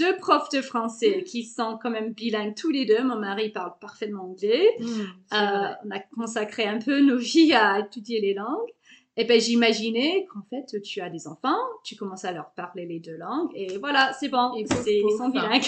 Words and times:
deux 0.00 0.16
profs 0.16 0.48
de 0.50 0.62
français 0.62 1.22
qui 1.24 1.44
sont 1.44 1.78
quand 1.80 1.90
même 1.90 2.12
bilingues 2.12 2.54
tous 2.54 2.70
les 2.70 2.86
deux. 2.86 3.02
Mon 3.04 3.16
mari 3.16 3.50
parle 3.50 3.72
parfaitement 3.80 4.30
anglais. 4.30 4.68
C'est 4.78 5.36
Euh, 5.36 5.68
on 5.84 5.90
a 5.90 6.00
consacré 6.16 6.64
un 6.64 6.78
peu 6.78 7.00
nos 7.00 7.18
vies 7.18 7.52
à 7.52 7.78
étudier 7.78 8.20
les 8.20 8.34
langues. 8.34 8.70
Et 9.16 9.24
ben 9.24 9.40
j'imaginais 9.40 10.26
qu'en 10.32 10.42
fait 10.48 10.80
tu 10.80 11.00
as 11.00 11.10
des 11.10 11.26
enfants, 11.26 11.58
tu 11.84 11.94
commences 11.96 12.24
à 12.24 12.32
leur 12.32 12.52
parler 12.52 12.86
les 12.86 13.00
deux 13.00 13.16
langues 13.16 13.50
et 13.54 13.76
voilà 13.76 14.12
c'est 14.18 14.28
bon, 14.28 14.54
Et 14.56 14.62
ils 14.62 15.16
sont 15.18 15.24
hein. 15.24 15.30
bilingues. 15.30 15.66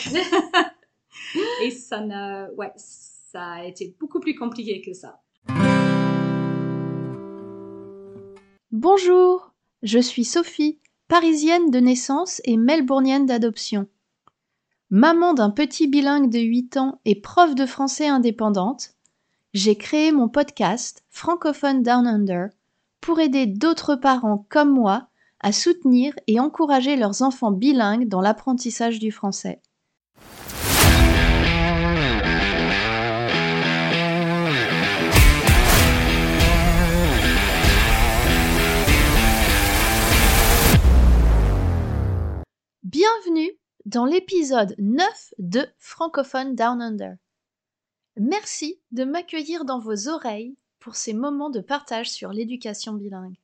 et 1.62 1.71
ça 1.71 2.01
n'a, 2.01 2.51
ouais, 2.53 2.73
ça 2.77 3.43
a 3.43 3.64
été 3.64 3.95
beaucoup 4.01 4.21
plus 4.21 4.35
compliqué 4.35 4.80
que 4.80 4.95
ça. 4.95 5.21
Bonjour, 8.71 9.53
je 9.83 9.99
suis 9.99 10.25
Sophie, 10.25 10.79
parisienne 11.09 11.71
de 11.71 11.79
naissance 11.79 12.41
et 12.45 12.57
melbournienne 12.57 13.27
d'adoption. 13.27 13.87
Maman 14.95 15.32
d'un 15.32 15.48
petit 15.48 15.88
bilingue 15.88 16.29
de 16.29 16.39
8 16.39 16.76
ans 16.76 17.00
et 17.07 17.18
prof 17.18 17.54
de 17.54 17.64
français 17.64 18.08
indépendante, 18.08 18.90
j'ai 19.54 19.75
créé 19.75 20.12
mon 20.12 20.29
podcast 20.29 21.03
Francophone 21.08 21.82
Down 21.82 22.07
Under 22.07 22.48
pour 23.00 23.18
aider 23.18 23.46
d'autres 23.46 23.94
parents 23.94 24.44
comme 24.50 24.68
moi 24.70 25.08
à 25.40 25.50
soutenir 25.50 26.12
et 26.26 26.39
encourager 26.40 26.96
leurs 26.96 27.22
enfants 27.22 27.53
bilingues 27.53 28.07
dans 28.07 28.20
l'apprentissage 28.20 28.98
du 28.98 29.11
français. 29.11 29.62
Bienvenue 42.83 43.61
dans 43.86 44.05
l'épisode 44.05 44.75
9 44.78 45.34
de 45.39 45.67
Francophone 45.78 46.55
Down 46.55 46.81
Under. 46.81 47.17
Merci 48.17 48.81
de 48.91 49.05
m'accueillir 49.05 49.65
dans 49.65 49.79
vos 49.79 50.09
oreilles 50.09 50.56
pour 50.79 50.97
ces 50.97 51.15
moments 51.15 51.51
de 51.51 51.61
partage 51.61 52.11
sur 52.11 52.31
l'éducation 52.31 52.93
bilingue. 52.95 53.39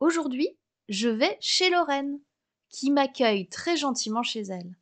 Aujourd'hui, 0.00 0.48
je 0.88 1.08
vais 1.08 1.36
chez 1.40 1.70
Lorraine, 1.70 2.20
qui 2.68 2.90
m'accueille 2.90 3.48
très 3.48 3.76
gentiment 3.76 4.22
chez 4.22 4.42
elle. 4.42 4.76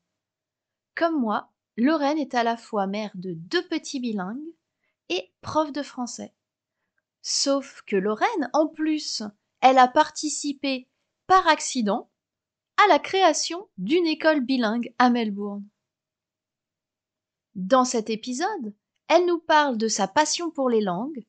Comme 0.95 1.21
moi, 1.21 1.53
Lorraine 1.77 2.19
est 2.19 2.35
à 2.35 2.43
la 2.43 2.57
fois 2.57 2.87
mère 2.87 3.11
de 3.15 3.33
deux 3.35 3.67
petits 3.69 4.01
bilingues 4.01 4.55
et 5.09 5.33
prof 5.41 5.73
de 5.73 5.83
français. 5.83 6.35
Sauf 7.23 7.83
que 7.87 7.97
Lorraine, 7.97 8.51
en 8.53 8.67
plus, 8.67 9.23
elle 9.61 9.79
a 9.79 9.89
participé 9.89 10.89
par 11.27 11.47
accident 11.49 12.11
à 12.85 12.89
la 12.89 12.99
création 12.99 13.69
d'une 13.79 14.07
école 14.07 14.41
bilingue 14.41 14.93
à 14.99 15.11
Melbourne. 15.11 15.65
Dans 17.55 17.85
cet 17.85 18.11
épisode, 18.11 18.75
elle 19.09 19.27
nous 19.27 19.39
parle 19.39 19.79
de 19.79 19.89
sa 19.89 20.09
passion 20.09 20.51
pour 20.51 20.69
les 20.69 20.81
langues, 20.81 21.25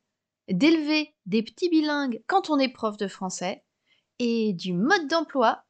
d'élever 0.50 1.14
des 1.26 1.44
petits 1.44 1.70
bilingues 1.70 2.22
quand 2.28 2.50
on 2.50 2.60
est 2.60 2.70
prof 2.72 2.98
de 2.98 3.08
français, 3.08 3.64
et 4.20 4.54
du 4.54 4.74
mode 4.74 5.08
d'emploi 5.08 5.64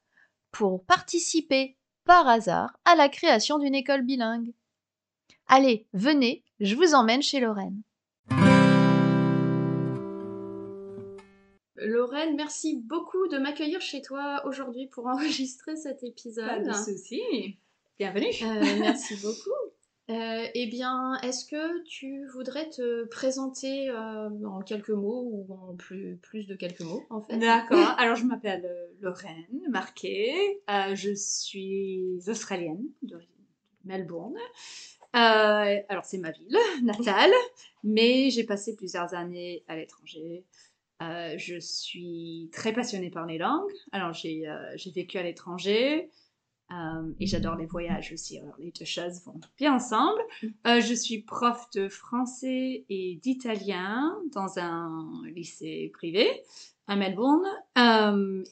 pour 0.51 0.83
participer 0.85 1.77
par 2.05 2.27
hasard 2.27 2.79
à 2.85 2.95
la 2.95 3.09
création 3.09 3.59
d'une 3.59 3.75
école 3.75 4.03
bilingue. 4.03 4.53
Allez, 5.47 5.87
venez, 5.93 6.43
je 6.59 6.75
vous 6.75 6.93
emmène 6.93 7.21
chez 7.21 7.39
Lorraine. 7.39 7.81
Lorraine, 11.79 12.35
merci 12.35 12.81
beaucoup 12.83 13.27
de 13.27 13.37
m'accueillir 13.37 13.81
chez 13.81 14.01
toi 14.01 14.41
aujourd'hui 14.45 14.87
pour 14.87 15.05
enregistrer 15.07 15.75
cet 15.75 16.03
épisode. 16.03 16.47
Pas 16.47 16.59
de 16.59 16.73
souci. 16.73 17.57
Bienvenue. 17.99 18.27
Euh, 18.43 18.63
merci 18.79 19.15
beaucoup. 19.15 19.49
Euh, 20.09 20.47
eh 20.53 20.67
bien, 20.67 21.19
est-ce 21.21 21.45
que 21.45 21.83
tu 21.83 22.25
voudrais 22.27 22.69
te 22.69 23.05
présenter 23.05 23.89
euh, 23.89 24.29
en 24.45 24.61
quelques 24.61 24.89
mots 24.89 25.29
ou 25.31 25.53
en 25.53 25.75
plus, 25.75 26.17
plus 26.17 26.47
de 26.47 26.55
quelques 26.55 26.81
mots 26.81 27.03
en 27.09 27.21
fait? 27.21 27.37
D'accord. 27.37 27.79
Alors, 27.97 28.15
je 28.15 28.23
m'appelle 28.23 28.67
Lorraine 29.01 29.61
Marquet. 29.69 30.61
Je 30.67 31.13
suis 31.13 32.19
australienne, 32.27 32.85
d'origine 33.03 33.29
de 33.83 33.89
Melbourne. 33.89 34.37
Alors, 35.13 36.05
c'est 36.05 36.19
ma 36.19 36.31
ville 36.31 36.57
natale, 36.83 37.31
mais 37.83 38.29
j'ai 38.29 38.45
passé 38.45 38.75
plusieurs 38.75 39.13
années 39.13 39.63
à 39.67 39.75
l'étranger. 39.75 40.45
Euh, 41.01 41.35
je 41.37 41.59
suis 41.59 42.49
très 42.51 42.73
passionnée 42.73 43.09
par 43.09 43.25
les 43.25 43.37
langues. 43.37 43.71
Alors, 43.91 44.13
j'ai 44.13 44.47
euh, 44.47 44.75
vécu 44.95 45.17
à 45.17 45.23
l'étranger. 45.23 46.09
euh, 46.71 47.13
et 47.19 47.27
j'adore 47.27 47.55
les 47.55 47.65
voyages 47.65 48.11
aussi. 48.11 48.39
Alors, 48.39 48.55
les 48.57 48.71
deux 48.71 48.85
choses 48.85 49.21
vont 49.25 49.39
bien 49.57 49.75
ensemble. 49.75 50.19
Je 50.65 50.93
suis 50.93 51.21
prof 51.21 51.69
de 51.75 51.87
français 51.87 52.85
et 52.89 53.19
d'italien 53.21 54.17
dans 54.33 54.59
un 54.59 55.07
lycée 55.33 55.91
privé 55.93 56.27
à 56.87 56.95
Melbourne. 56.95 57.47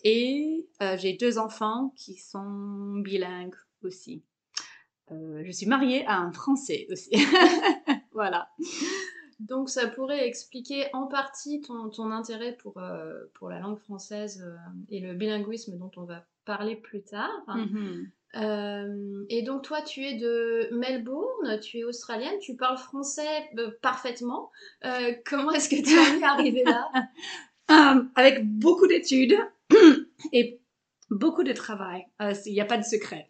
Et 0.04 0.68
j'ai 0.98 1.14
deux 1.14 1.38
enfants 1.38 1.94
qui 1.96 2.16
sont 2.16 3.00
bilingues 3.00 3.56
aussi. 3.84 4.24
Je 5.10 5.52
suis 5.52 5.68
mariée 5.68 6.06
à 6.06 6.18
un 6.18 6.32
Français 6.32 6.88
aussi. 6.92 7.12
voilà. 8.12 8.50
Donc 9.40 9.70
ça 9.70 9.88
pourrait 9.88 10.28
expliquer 10.28 10.88
en 10.94 11.08
partie 11.08 11.62
ton, 11.62 11.90
ton 11.90 12.12
intérêt 12.12 12.54
pour, 12.54 12.78
euh, 12.78 13.26
pour 13.34 13.50
la 13.50 13.60
langue 13.60 13.78
française 13.80 14.44
euh, 14.46 14.56
et 14.90 15.00
le 15.00 15.14
bilinguisme 15.14 15.78
dont 15.78 15.92
on 15.98 16.04
va 16.04 16.26
parler 16.46 16.76
plus 16.76 17.04
tard. 17.04 17.44
Mhm. 17.48 18.12
Euh, 18.36 19.26
et 19.30 19.42
donc 19.44 19.64
toi, 19.64 19.82
tu 19.82 20.04
es 20.04 20.16
de 20.16 20.70
Melbourne, 20.74 21.60
tu 21.62 21.80
es 21.80 21.84
australienne, 21.84 22.38
tu 22.42 22.56
parles 22.56 22.78
français 22.78 23.50
parfaitement. 23.82 24.52
Comment 25.26 25.52
est-ce 25.52 25.70
que 25.70 25.82
tu 25.82 25.98
en 25.98 26.20
es 26.20 26.24
arrivée 26.24 26.64
là? 26.64 26.90
Avec 28.16 28.46
beaucoup 28.46 28.88
d'études 28.88 29.38
et 30.34 30.60
beaucoup 31.10 31.44
de 31.44 31.54
travail. 31.54 32.06
Il 32.46 32.54
n'y 32.54 32.62
a 32.62 32.66
pas 32.66 32.78
de 32.78 32.84
secret, 32.84 33.28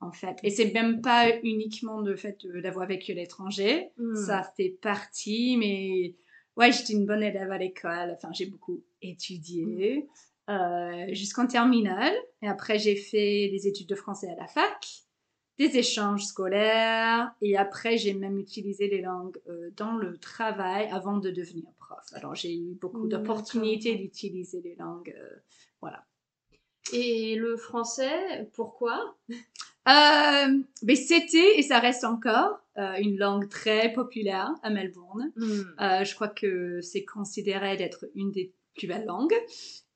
en 0.00 0.12
fait. 0.12 0.36
Et 0.42 0.50
c'est 0.50 0.72
même 0.72 1.00
pas 1.00 1.30
uniquement 1.42 2.00
le 2.00 2.16
fait 2.16 2.44
de- 2.46 2.60
d'avoir 2.60 2.86
vécu 2.86 3.12
à 3.12 3.14
l'étranger. 3.14 3.90
Hmm. 3.96 4.14
Ça 4.14 4.42
fait 4.56 4.70
partie, 4.70 5.56
mais 5.56 6.14
ouais, 6.56 6.72
j'étais 6.72 6.92
une 6.92 7.06
bonne 7.06 7.22
élève 7.22 7.50
à 7.50 7.58
l'école. 7.58 8.12
Enfin, 8.14 8.28
j'ai 8.32 8.46
beaucoup 8.46 8.82
étudié 9.02 10.06
euh, 10.48 11.06
jusqu'en 11.12 11.46
terminale. 11.46 12.14
Et 12.42 12.48
après, 12.48 12.78
j'ai 12.78 12.96
fait 12.96 13.48
des 13.48 13.66
études 13.66 13.88
de 13.88 13.94
français 13.94 14.28
à 14.28 14.36
la 14.36 14.46
fac, 14.46 14.86
des 15.58 15.76
échanges 15.78 16.24
scolaires. 16.24 17.34
Et 17.40 17.56
après, 17.56 17.96
j'ai 17.96 18.12
même 18.14 18.38
utilisé 18.38 18.88
les 18.88 19.00
langues 19.00 19.40
euh, 19.48 19.70
dans 19.76 19.96
le 19.96 20.18
travail 20.18 20.88
avant 20.92 21.16
de 21.16 21.30
devenir 21.30 21.64
prof. 21.78 22.04
Alors, 22.12 22.34
j'ai 22.34 22.54
eu 22.54 22.74
beaucoup 22.80 23.08
d'opportunités 23.08 23.94
d'utiliser 23.96 24.60
les 24.60 24.76
langues. 24.76 25.14
euh, 25.18 25.36
voilà. 25.80 26.04
Et 26.92 27.34
le 27.34 27.56
français, 27.56 28.48
pourquoi? 28.52 29.16
Euh, 29.88 30.58
mais 30.82 30.96
c'était, 30.96 31.58
et 31.58 31.62
ça 31.62 31.78
reste 31.78 32.04
encore, 32.04 32.60
euh, 32.76 32.94
une 32.98 33.16
langue 33.16 33.48
très 33.48 33.92
populaire 33.92 34.52
à 34.62 34.70
Melbourne. 34.70 35.32
Euh, 35.38 36.04
je 36.04 36.14
crois 36.14 36.28
que 36.28 36.80
c'est 36.80 37.04
considéré 37.04 37.76
d'être 37.76 38.06
une 38.14 38.32
des 38.32 38.52
plus 38.74 38.86
belles 38.86 39.06
langues. 39.06 39.34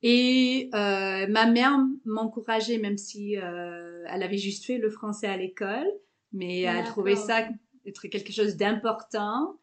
Et 0.03 0.71
ma 0.73 1.47
mère 1.47 1.77
m'encourageait, 2.07 2.79
même 2.79 2.97
si 2.97 3.35
elle 3.35 4.23
avait 4.23 4.39
juste 4.39 4.65
fait 4.65 4.79
le 4.79 4.89
français 4.89 5.27
à 5.27 5.37
l'école, 5.37 5.87
mais 6.33 6.63
elle 6.63 6.85
trouvait 6.85 7.17
ça 7.17 7.47
être 7.87 8.09
quelque 8.09 8.33
chose 8.33 8.57
d'important. 8.57 9.57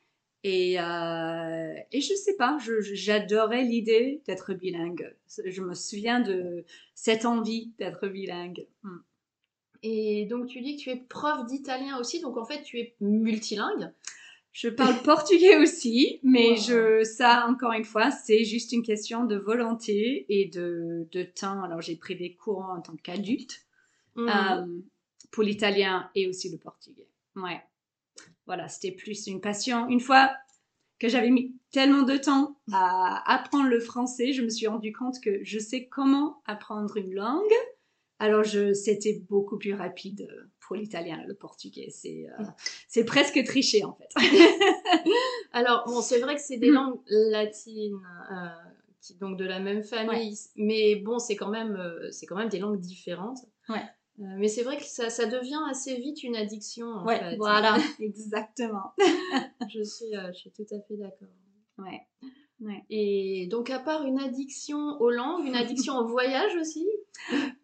Et, 0.44 0.80
euh, 0.80 1.74
et 1.92 2.02
je 2.02 2.14
sais 2.14 2.36
pas, 2.36 2.58
j'adorais 2.94 3.64
l'idée 3.64 4.22
d'être 4.28 4.54
bilingue. 4.54 5.14
Je 5.28 5.62
me 5.62 5.74
souviens 5.74 6.20
de 6.20 6.64
cette 6.94 7.26
envie 7.26 7.74
d'être 7.80 8.08
bilingue. 8.08 8.66
Hmm. 8.84 8.98
Et 9.90 10.26
donc 10.26 10.48
tu 10.48 10.60
dis 10.62 10.76
que 10.76 10.82
tu 10.82 10.90
es 10.90 10.98
prof 10.98 11.46
d'italien 11.46 11.98
aussi, 11.98 12.20
donc 12.20 12.36
en 12.38 12.44
fait 12.46 12.62
tu 12.64 12.78
es 12.80 12.96
multilingue. 13.00 13.92
Je 14.52 14.70
parle 14.70 14.96
portugais 15.04 15.56
aussi, 15.58 16.20
mais 16.24 16.50
Wow. 16.50 16.56
je, 16.58 17.04
ça, 17.04 17.46
encore 17.48 17.72
une 17.74 17.86
fois, 17.86 18.10
c'est 18.12 18.44
juste 18.44 18.72
une 18.72 18.82
question 18.84 19.24
de 19.26 19.36
volonté 19.38 20.26
et 20.30 20.46
de, 20.48 21.08
de 21.12 21.24
temps. 21.24 21.62
Alors, 21.64 21.80
j'ai 21.82 21.96
pris 21.96 22.16
des 22.16 22.34
cours 22.34 22.66
en 22.66 22.82
tant 22.82 22.96
qu'adulte 22.96 23.66
Mhm. 24.16 24.30
euh, 24.30 24.66
pour 25.32 25.44
l'italien 25.44 26.10
et 26.16 26.28
aussi 26.28 26.50
le 26.50 26.58
portugais. 26.58 27.08
Ouais. 27.36 27.62
Voilà, 28.48 28.68
c'était 28.68 28.92
plus 28.96 29.28
une 29.28 29.42
passion. 29.42 29.88
Une 29.90 30.00
fois 30.00 30.32
que 31.00 31.08
j'avais 31.08 31.30
mis 31.30 31.54
tellement 31.72 32.02
de 32.02 32.18
temps 32.18 32.58
à 32.72 33.22
apprendre 33.32 33.70
le 33.70 33.80
français, 33.80 34.34
je 34.34 34.42
me 34.42 34.50
suis 34.50 34.66
rendu 34.66 34.92
compte 34.92 35.20
que 35.22 35.44
je 35.44 35.60
sais 35.60 35.86
comment 35.86 36.42
apprendre 36.46 36.98
une 36.98 37.14
langue. 37.14 37.54
Alors, 38.20 38.44
je, 38.44 38.74
c'était 38.74 39.22
beaucoup 39.30 39.58
plus 39.58 39.74
rapide 39.74 40.28
pour 40.60 40.76
l'italien 40.76 41.24
le 41.28 41.36
portugais. 41.36 41.90
C'est, 41.92 42.26
euh, 42.40 42.44
c'est 42.88 43.06
presque 43.06 43.44
triché, 43.44 43.84
en 43.84 43.94
fait. 43.94 44.10
Alors 45.52 45.84
bon, 45.88 46.02
c'est 46.02 46.20
vrai 46.20 46.36
que 46.36 46.42
c'est 46.42 46.58
des 46.58 46.70
Mm. 46.72 46.74
langues 46.74 47.00
latines, 47.10 48.00
euh, 48.32 48.48
qui 49.02 49.16
donc 49.16 49.38
de 49.38 49.46
la 49.46 49.60
même 49.60 49.84
famille, 49.84 50.38
mais 50.56 50.96
bon, 50.96 51.20
c'est 51.20 51.36
quand 51.36 51.50
même, 51.50 51.76
euh, 51.76 52.12
c'est 52.12 52.26
quand 52.26 52.36
même 52.36 52.50
des 52.50 52.60
langues 52.60 52.80
différentes. 52.80 53.40
Ouais. 53.70 53.84
Euh, 54.20 54.24
mais 54.38 54.48
c'est 54.48 54.64
vrai 54.64 54.78
que 54.78 54.84
ça, 54.84 55.10
ça 55.12 55.28
devient 55.28 55.60
assez 55.70 55.96
vite 55.96 56.24
une 56.24 56.36
addiction, 56.36 56.88
en 56.88 57.06
Ouais, 57.06 57.20
fait. 57.20 57.36
voilà, 57.38 57.78
exactement. 58.00 58.94
Je 59.70 59.84
suis, 59.84 60.16
euh, 60.18 60.32
je 60.34 60.40
suis 60.40 60.52
tout 60.52 60.66
à 60.72 60.80
fait 60.88 60.98
d'accord. 60.98 61.28
Ouais. 61.78 62.02
Ouais. 62.60 62.84
Et 62.90 63.48
donc, 63.52 63.70
à 63.70 63.80
part 63.80 64.04
une 64.06 64.20
addiction 64.20 65.00
aux 65.00 65.12
langues, 65.12 65.46
une 65.46 65.56
addiction 65.56 65.96
au 65.98 66.08
voyage 66.08 66.56
aussi? 66.60 66.88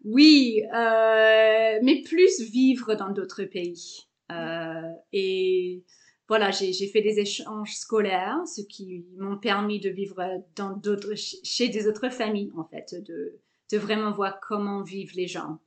Oui, 0.04 0.62
euh, 0.72 1.78
mais 1.82 2.02
plus 2.02 2.40
vivre 2.40 2.94
dans 2.94 3.10
d'autres 3.10 3.44
pays. 3.44 4.06
Euh, 4.30 4.90
et 5.12 5.82
voilà, 6.28 6.50
j'ai 6.52 6.86
fait 6.86 7.02
des 7.02 7.18
échanges 7.18 7.74
scolaires, 7.74 8.38
ce 8.46 8.62
qui 8.62 9.04
m'ont 9.16 9.36
permis 9.36 9.80
de 9.80 9.90
vivre 9.90 10.22
dans 10.54 10.76
d'autres, 10.76 11.14
chez 11.16 11.68
des 11.68 11.88
autres 11.88 12.08
familles, 12.08 12.52
en 12.56 12.64
fait, 12.64 12.94
de, 12.94 13.40
de 13.72 13.78
vraiment 13.78 14.12
voir 14.12 14.38
comment 14.40 14.82
vivent 14.82 15.16
les 15.16 15.26
gens. 15.26 15.58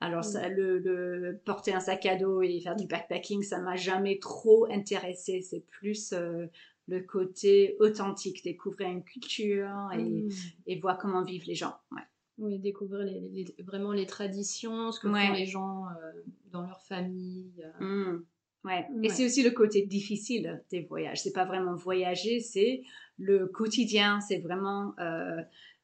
Alors, 0.00 0.24
ça, 0.24 0.48
le, 0.48 0.80
le 0.80 1.38
porter 1.44 1.72
un 1.72 1.78
sac 1.78 2.04
à 2.06 2.16
dos 2.16 2.42
et 2.42 2.60
faire 2.60 2.74
du 2.74 2.88
backpacking, 2.88 3.44
ça 3.44 3.60
m'a 3.60 3.76
jamais 3.76 4.18
trop 4.18 4.66
intéressé. 4.68 5.40
C'est 5.42 5.64
plus 5.70 6.12
euh, 6.12 6.46
le 6.92 7.00
côté 7.00 7.76
authentique, 7.80 8.44
découvrir 8.44 8.88
une 8.90 9.02
culture 9.02 9.90
et, 9.94 10.02
Mm. 10.02 10.28
et 10.66 10.78
voir 10.78 10.98
comment 10.98 11.24
vivent 11.24 11.46
les 11.46 11.54
gens. 11.54 11.74
Ouais. 11.90 12.02
Oui, 12.38 12.58
découvrir 12.58 13.04
les, 13.04 13.20
les- 13.32 13.54
vraiment 13.62 13.92
les 13.92 14.06
traditions, 14.06 14.92
ce 14.92 15.00
que 15.00 15.08
Ouais. 15.08 15.26
font 15.26 15.32
les 15.32 15.46
gens 15.46 15.86
euh, 15.86 16.20
dans 16.50 16.62
leur 16.62 16.80
famille. 16.82 17.52
euh. 17.80 17.84
Mm. 18.14 18.24
Ouais. 18.64 18.86
Ouais. 18.94 19.06
Et 19.06 19.08
c'est 19.08 19.24
aussi 19.24 19.42
le 19.42 19.50
côté 19.50 19.82
difficile 19.86 20.62
des 20.70 20.82
voyages. 20.82 21.20
C'est 21.22 21.32
pas 21.32 21.44
vraiment 21.44 21.74
voyager, 21.74 22.40
c'est 22.40 22.82
le 23.18 23.46
quotidien. 23.46 24.20
C'est 24.20 24.38
vraiment 24.38 24.94
euh, 25.00 25.40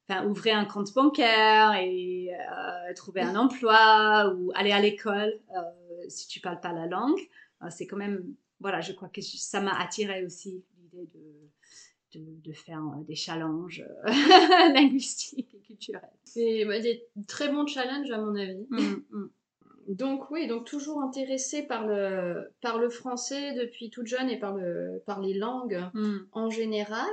enfin, 0.09 0.27
ouvrir 0.27 0.57
un 0.57 0.65
compte 0.65 0.93
bancaire 0.95 1.73
et 1.81 2.31
euh, 2.35 2.95
trouver 2.95 3.21
un 3.23 3.35
emploi 3.35 4.33
ou 4.37 4.53
aller 4.55 4.73
à 4.73 4.81
l'école 4.81 5.33
euh, 5.57 6.05
si 6.09 6.29
tu 6.29 6.41
parles 6.41 6.61
pas 6.61 6.73
la 6.73 6.87
langue. 6.87 7.19
C'est 7.71 7.87
quand 7.87 7.97
même 7.97 8.23
voilà, 8.61 8.81
je 8.81 8.93
crois 8.93 9.09
que 9.09 9.21
ça 9.21 9.61
m'a 9.61 9.77
attiré 9.81 10.25
aussi 10.25 10.65
l'idée 10.93 11.09
de, 11.15 12.19
de 12.19 12.25
de 12.43 12.53
faire 12.53 12.81
euh, 12.81 13.03
des 13.05 13.15
challenges 13.15 13.85
euh, 14.07 14.11
linguistiques 14.75 15.55
et 15.55 15.61
culturels. 15.61 16.09
C'est 16.25 16.65
bah, 16.65 16.79
des 16.81 17.05
très 17.27 17.49
bons 17.51 17.67
challenges, 17.67 18.11
à 18.11 18.19
mon 18.19 18.35
avis. 18.37 18.67
Mm, 18.71 19.03
mm. 19.11 19.31
Donc 19.89 20.31
oui, 20.31 20.47
donc 20.47 20.67
toujours 20.67 21.01
intéressée 21.03 21.63
par 21.63 21.87
le, 21.87 22.51
par 22.61 22.79
le 22.79 22.91
français 22.91 23.55
depuis 23.55 23.89
toute 23.91 24.07
jeune 24.07 24.29
et 24.29 24.39
par, 24.39 24.55
le, 24.55 25.03
par 25.07 25.21
les 25.21 25.33
langues 25.35 25.83
Mm. 25.95 26.17
en 26.33 26.51
général. 26.51 27.09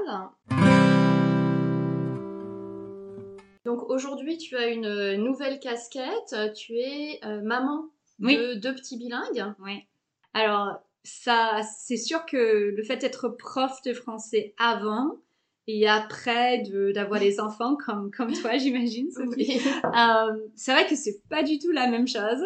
Donc 3.66 3.90
aujourd'hui, 3.90 4.38
tu 4.38 4.56
as 4.58 4.68
une 4.68 5.16
nouvelle 5.24 5.60
casquette, 5.60 6.36
tu 6.56 6.74
es 6.78 7.20
euh, 7.26 7.42
maman 7.42 7.86
Oui. 8.20 8.38
de 8.38 8.54
deux 8.56 8.76
petits 8.76 8.98
bilingues. 8.98 9.54
Oui. 9.60 9.86
Alors, 10.34 10.82
ça, 11.06 11.62
c'est 11.80 11.98
sûr 11.98 12.26
que 12.26 12.74
le 12.76 12.84
fait 12.84 12.98
d'être 12.98 13.30
prof 13.30 13.82
de 13.86 13.94
français 13.94 14.54
avant 14.58 15.16
et 15.68 15.88
après 15.88 16.60
de- 16.64 16.92
d'avoir 16.92 17.20
les 17.20 17.40
enfants 17.40 17.78
comme, 17.78 18.12
comme 18.12 18.34
toi, 18.34 18.52
j'imagine, 18.58 19.10
Sophie, 19.12 19.60
euh, 19.86 20.38
c'est 20.56 20.74
vrai 20.74 20.86
que 20.88 20.96
c'est 20.96 21.22
pas 21.30 21.44
du 21.44 21.58
tout 21.60 21.72
la 21.72 21.88
même 21.88 22.08
chose. 22.08 22.44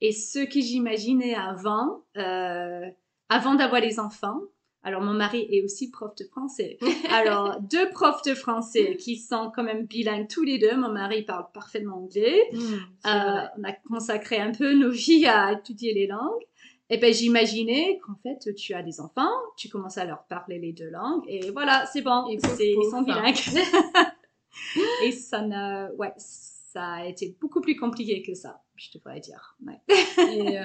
Et 0.00 0.12
ce 0.12 0.40
que 0.44 0.60
j'imaginais 0.60 1.34
avant, 1.34 2.04
euh, 2.18 2.82
avant 3.30 3.54
d'avoir 3.54 3.80
les 3.80 3.98
enfants, 3.98 4.40
alors 4.82 5.00
mon 5.02 5.14
mari 5.14 5.48
est 5.50 5.62
aussi 5.64 5.90
prof 5.90 6.14
de 6.14 6.24
français. 6.24 6.78
Alors, 7.10 7.60
deux 7.60 7.88
profs 7.90 8.22
de 8.22 8.34
français 8.34 8.96
qui 8.96 9.16
sont 9.16 9.50
quand 9.52 9.64
même 9.64 9.84
bilingues 9.84 10.28
tous 10.28 10.44
les 10.44 10.58
deux. 10.58 10.76
Mon 10.76 10.90
mari 10.92 11.22
parle 11.24 11.46
parfaitement 11.52 11.96
anglais. 11.96 12.40
Mm, 12.52 12.58
Euh, 13.06 13.46
on 13.58 13.64
a 13.64 13.72
consacré 13.88 14.36
un 14.38 14.52
peu 14.52 14.74
nos 14.74 14.90
vies 14.90 15.26
à 15.26 15.52
étudier 15.54 15.92
les 15.92 16.06
langues. 16.06 16.44
Et 16.88 16.98
ben 16.98 17.12
j'imaginais 17.12 17.98
qu'en 18.06 18.14
fait 18.22 18.54
tu 18.54 18.72
as 18.74 18.82
des 18.82 19.00
enfants, 19.00 19.32
tu 19.56 19.68
commences 19.68 19.98
à 19.98 20.04
leur 20.04 20.24
parler 20.24 20.58
les 20.60 20.72
deux 20.72 20.88
langues 20.90 21.24
et 21.26 21.50
voilà 21.50 21.84
c'est 21.92 22.02
bon, 22.02 22.26
Et 22.28 22.38
c'est- 22.38 22.72
ils 22.74 22.90
sont 22.90 23.02
bilingues. 23.02 23.34
et 25.04 25.12
ça 25.12 25.42
n'a, 25.42 25.90
ouais, 25.94 26.12
ça 26.16 26.84
a 26.92 27.06
été 27.06 27.36
beaucoup 27.40 27.60
plus 27.60 27.76
compliqué 27.76 28.22
que 28.22 28.34
ça, 28.34 28.62
je 28.76 28.90
devrais 28.96 29.18
dire. 29.20 29.56
Ouais. 29.66 29.80
Et, 29.88 30.58
euh, 30.58 30.62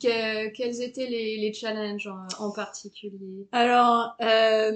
que- 0.00 0.48
quels 0.52 0.82
étaient 0.82 1.06
les, 1.06 1.38
les 1.38 1.52
challenges 1.54 2.06
en, 2.06 2.26
en 2.38 2.52
particulier? 2.52 3.48
Alors 3.52 4.16
euh, 4.20 4.72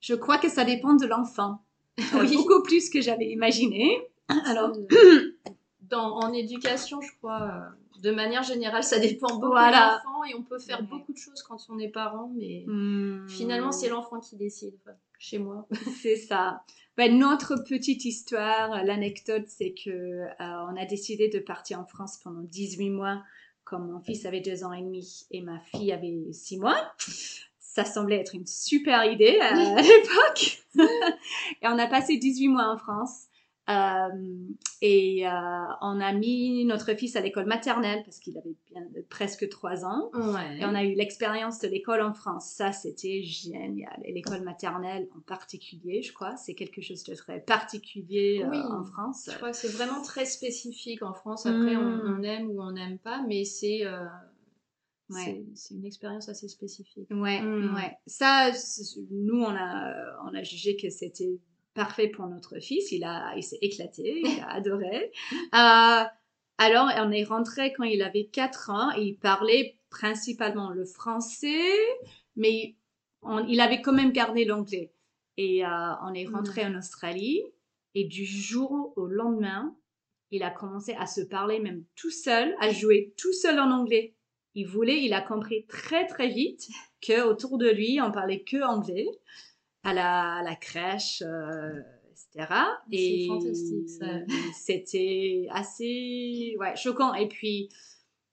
je 0.00 0.14
crois 0.14 0.36
que 0.38 0.48
ça 0.50 0.64
dépend 0.64 0.94
de 0.94 1.06
l'enfant, 1.06 1.62
Oui. 2.14 2.36
beaucoup 2.36 2.62
plus 2.62 2.90
que 2.90 3.00
j'avais 3.00 3.28
imaginé. 3.30 3.96
Alors 4.44 4.70
Euh, 4.92 5.38
dans, 5.80 6.16
en 6.18 6.32
éducation, 6.32 7.00
je 7.00 7.10
crois, 7.18 7.42
euh, 7.42 7.76
de 8.00 8.10
manière 8.10 8.42
générale, 8.42 8.82
ça 8.82 8.98
dépend 8.98 9.34
beaucoup 9.36 9.48
Voilà. 9.52 10.00
de 10.04 10.08
l'enfant 10.08 10.24
et 10.24 10.34
on 10.34 10.42
peut 10.42 10.58
faire 10.58 10.80
Ouais. 10.80 10.86
beaucoup 10.86 11.12
de 11.12 11.18
choses 11.18 11.42
quand 11.42 11.58
on 11.68 11.78
est 11.78 11.88
parent, 11.88 12.30
mais 12.36 12.64
hmm, 12.66 13.28
finalement, 13.28 13.72
c'est 13.72 13.88
l'enfant 13.88 14.20
qui 14.20 14.36
décide, 14.36 14.74
enfin, 14.84 14.96
chez 15.18 15.38
moi. 15.38 15.66
C'est 16.02 16.16
ça. 16.16 16.62
Ben, 16.96 17.18
notre 17.18 17.56
petite 17.68 18.04
histoire, 18.04 18.84
l'anecdote, 18.84 19.44
c'est 19.48 19.72
que 19.72 19.90
euh, 19.90 20.28
on 20.38 20.76
a 20.76 20.84
décidé 20.86 21.28
de 21.28 21.38
partir 21.38 21.78
en 21.80 21.84
France 21.86 22.18
pendant 22.22 22.40
18 22.42 22.90
mois, 22.90 23.22
comme 23.64 23.90
mon 23.90 24.00
fils 24.00 24.26
avait 24.26 24.40
deux 24.40 24.64
ans 24.64 24.72
et 24.72 24.82
demi 24.82 25.26
et 25.30 25.40
ma 25.42 25.60
fille 25.60 25.92
avait 25.92 26.32
six 26.32 26.58
mois. 26.58 26.92
Ça 27.60 27.84
semblait 27.84 28.16
être 28.16 28.34
une 28.34 28.46
super 28.46 29.04
idée 29.04 29.38
à, 29.40 29.50
à 29.76 29.80
l'époque. 29.82 30.62
et 31.62 31.66
on 31.68 31.78
a 31.78 31.86
passé 31.86 32.16
18 32.16 32.48
mois 32.48 32.68
en 32.72 32.76
France. 32.76 33.26
Euh, 33.70 34.08
et 34.82 35.26
euh, 35.28 35.30
on 35.82 36.00
a 36.00 36.12
mis 36.12 36.64
notre 36.64 36.94
fils 36.94 37.14
à 37.14 37.20
l'école 37.20 37.44
maternelle 37.46 38.02
parce 38.04 38.18
qu'il 38.18 38.36
avait 38.38 38.56
bien, 38.70 38.82
presque 39.10 39.48
trois 39.50 39.84
ans. 39.84 40.10
Ouais. 40.14 40.58
Et 40.58 40.64
on 40.64 40.74
a 40.74 40.82
eu 40.84 40.94
l'expérience 40.94 41.60
de 41.60 41.68
l'école 41.68 42.00
en 42.02 42.12
France. 42.14 42.46
Ça, 42.50 42.72
c'était 42.72 43.22
génial. 43.22 44.00
Et 44.04 44.12
l'école 44.12 44.42
maternelle 44.42 45.08
en 45.16 45.20
particulier, 45.20 46.02
je 46.02 46.12
crois, 46.12 46.36
c'est 46.36 46.54
quelque 46.54 46.80
chose 46.80 47.04
de 47.04 47.14
très 47.14 47.40
particulier 47.40 48.42
euh, 48.42 48.48
Oui. 48.50 48.58
en 48.58 48.84
France. 48.84 49.28
Je 49.30 49.36
crois 49.36 49.50
que 49.50 49.56
c'est 49.56 49.68
vraiment 49.72 50.02
très 50.02 50.24
spécifique 50.24 51.02
en 51.02 51.12
France. 51.14 51.46
Après, 51.46 51.76
on, 51.76 51.90
Mm. 51.90 52.16
on 52.18 52.22
aime 52.22 52.50
ou 52.50 52.62
on 52.62 52.72
n'aime 52.72 52.98
pas, 52.98 53.22
mais 53.28 53.44
c'est 53.44 53.84
euh, 53.84 54.04
Ouais. 55.10 55.44
c'est- 55.54 55.74
une 55.74 55.84
expérience 55.84 56.28
assez 56.28 56.48
spécifique. 56.48 57.08
Ouais, 57.10 57.40
Mm. 57.42 57.74
ouais. 57.74 57.92
Ça, 58.06 58.50
nous, 59.10 59.40
on 59.42 59.48
a, 59.54 59.92
on 60.24 60.34
a 60.34 60.42
jugé 60.42 60.76
que 60.76 60.88
c'était 60.88 61.38
parfait 61.74 62.08
pour 62.08 62.26
notre 62.26 62.58
fils. 62.60 62.92
Il 62.92 63.04
a, 63.04 63.34
il 63.36 63.42
s'est 63.42 63.58
éclaté, 63.62 64.22
il 64.24 64.40
a 64.40 64.50
adoré. 64.52 65.12
Euh, 65.54 66.04
alors, 66.58 66.90
on 66.98 67.10
est 67.10 67.24
rentré 67.24 67.72
quand 67.72 67.84
il 67.84 68.02
avait 68.02 68.26
4 68.26 68.70
ans 68.70 68.90
et 68.96 69.02
il 69.02 69.16
parlait 69.16 69.78
principalement 69.88 70.70
le 70.70 70.84
français, 70.84 71.72
mais 72.36 72.76
on- 73.22 73.46
il 73.46 73.60
avait 73.60 73.80
quand 73.80 73.94
même 73.94 74.12
gardé 74.12 74.44
l'anglais. 74.44 74.92
Et 75.38 75.64
euh, 75.64 75.68
on 76.02 76.12
est 76.12 76.26
rentré 76.26 76.64
en 76.64 76.76
Australie 76.76 77.42
et 77.94 78.04
du 78.04 78.24
jour 78.26 78.92
au 78.96 79.06
lendemain, 79.06 79.74
il 80.30 80.42
a 80.42 80.50
commencé 80.50 80.92
à 80.98 81.06
se 81.06 81.22
parler 81.22 81.58
même 81.60 81.84
tout 81.96 82.10
seul, 82.10 82.54
à 82.60 82.70
jouer 82.70 83.14
tout 83.16 83.32
seul 83.32 83.58
en 83.58 83.70
anglais. 83.70 84.14
Il 84.54 84.66
voulait, 84.66 85.02
il 85.02 85.12
a 85.14 85.22
compris 85.22 85.64
très 85.66 86.06
très 86.06 86.28
vite 86.28 86.68
que 87.00 87.22
autour 87.22 87.56
de 87.58 87.68
lui, 87.70 88.00
on 88.02 88.12
parlait 88.12 88.42
que 88.42 88.62
anglais 88.62 89.08
à 89.82 89.94
la, 89.94 90.36
à 90.36 90.42
la 90.42 90.56
crèche, 90.56 91.22
euh, 91.26 91.80
etc. 92.10 92.52
C'est 92.90 92.96
Et 92.96 93.26
fantastique, 93.28 93.88
ça. 93.88 94.06
C'était 94.54 95.46
assez 95.50 96.56
ouais, 96.58 96.76
choquant. 96.76 97.14
Et 97.14 97.28
puis, 97.28 97.68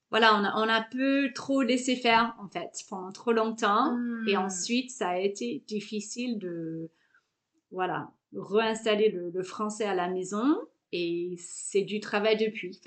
voilà, 0.09 0.35
on 0.35 0.43
a, 0.43 0.53
on 0.55 0.69
a 0.69 0.81
peu 0.81 1.31
trop 1.33 1.61
laissé 1.61 1.95
faire, 1.95 2.35
en 2.39 2.47
fait, 2.49 2.71
pendant 2.89 3.11
trop 3.11 3.31
longtemps. 3.31 3.97
Et 4.27 4.37
ensuite, 4.37 4.91
ça 4.91 5.09
a 5.09 5.17
été 5.17 5.63
difficile 5.67 6.37
de, 6.39 6.89
voilà, 7.71 8.11
réinstaller 8.35 9.09
le, 9.09 9.29
le 9.29 9.43
français 9.43 9.85
à 9.85 9.95
la 9.95 10.09
maison. 10.09 10.57
Et 10.91 11.35
c'est 11.37 11.81
du 11.81 11.99
travail 11.99 12.37
depuis. 12.37 12.79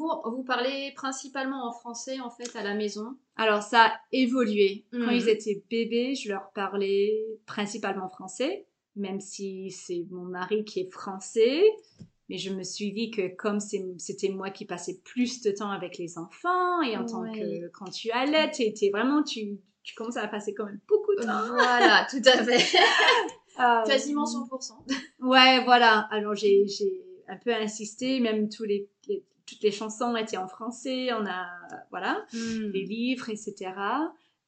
Vous, 0.00 0.36
vous 0.36 0.42
parlez 0.44 0.92
principalement 0.96 1.68
en 1.68 1.72
français 1.72 2.18
en 2.20 2.30
fait 2.30 2.56
à 2.56 2.62
la 2.62 2.74
maison? 2.74 3.16
Alors, 3.36 3.62
ça 3.62 3.84
a 3.86 3.92
évolué. 4.12 4.84
Quand 4.92 4.98
Mhm. 4.98 5.12
ils 5.12 5.28
étaient 5.28 5.62
bébés, 5.70 6.14
je 6.14 6.28
leur 6.30 6.50
parlais 6.54 7.12
principalement 7.46 8.08
français, 8.08 8.66
même 8.96 9.20
si 9.20 9.70
c'est 9.70 10.06
mon 10.10 10.24
mari 10.24 10.64
qui 10.64 10.80
est 10.80 10.90
français. 10.92 11.62
Mais 12.28 12.38
je 12.38 12.50
me 12.52 12.62
suis 12.62 12.92
dit 12.92 13.10
que 13.10 13.34
comme 13.36 13.58
c'était 13.60 14.28
moi 14.28 14.50
qui 14.50 14.64
passais 14.64 15.00
plus 15.04 15.42
de 15.42 15.50
temps 15.50 15.70
avec 15.70 15.98
les 15.98 16.16
enfants, 16.16 16.80
et 16.82 16.96
en 16.96 17.04
tant 17.04 17.24
que 17.32 17.68
quand 17.70 17.90
tu 17.90 18.10
allais, 18.12 18.50
t'es 18.52 18.72
t'es 18.72 18.90
vraiment, 18.90 19.22
tu, 19.24 19.58
tu 19.82 19.94
commences 19.96 20.16
à 20.16 20.28
passer 20.28 20.54
quand 20.54 20.66
même 20.66 20.80
beaucoup 20.86 21.14
de 21.16 21.22
temps. 21.22 21.46
Voilà, 21.48 22.06
tout 22.10 22.22
à 22.24 22.44
fait. 22.44 22.78
Euh, 23.58 23.82
Quasiment 23.84 24.24
100%. 24.24 24.74
Ouais, 25.20 25.64
voilà. 25.64 26.06
Alors 26.12 26.34
j'ai 26.36 26.64
un 27.28 27.36
peu 27.36 27.52
insisté, 27.52 28.20
même 28.20 28.48
tous 28.48 28.64
les- 28.64 28.88
toutes 29.50 29.62
les 29.62 29.72
chansons 29.72 30.14
étaient 30.16 30.36
en 30.36 30.48
français. 30.48 31.12
On 31.12 31.26
a 31.26 31.46
voilà 31.90 32.24
Mm. 32.32 32.70
les 32.72 32.84
livres, 32.84 33.28
etc. 33.30 33.72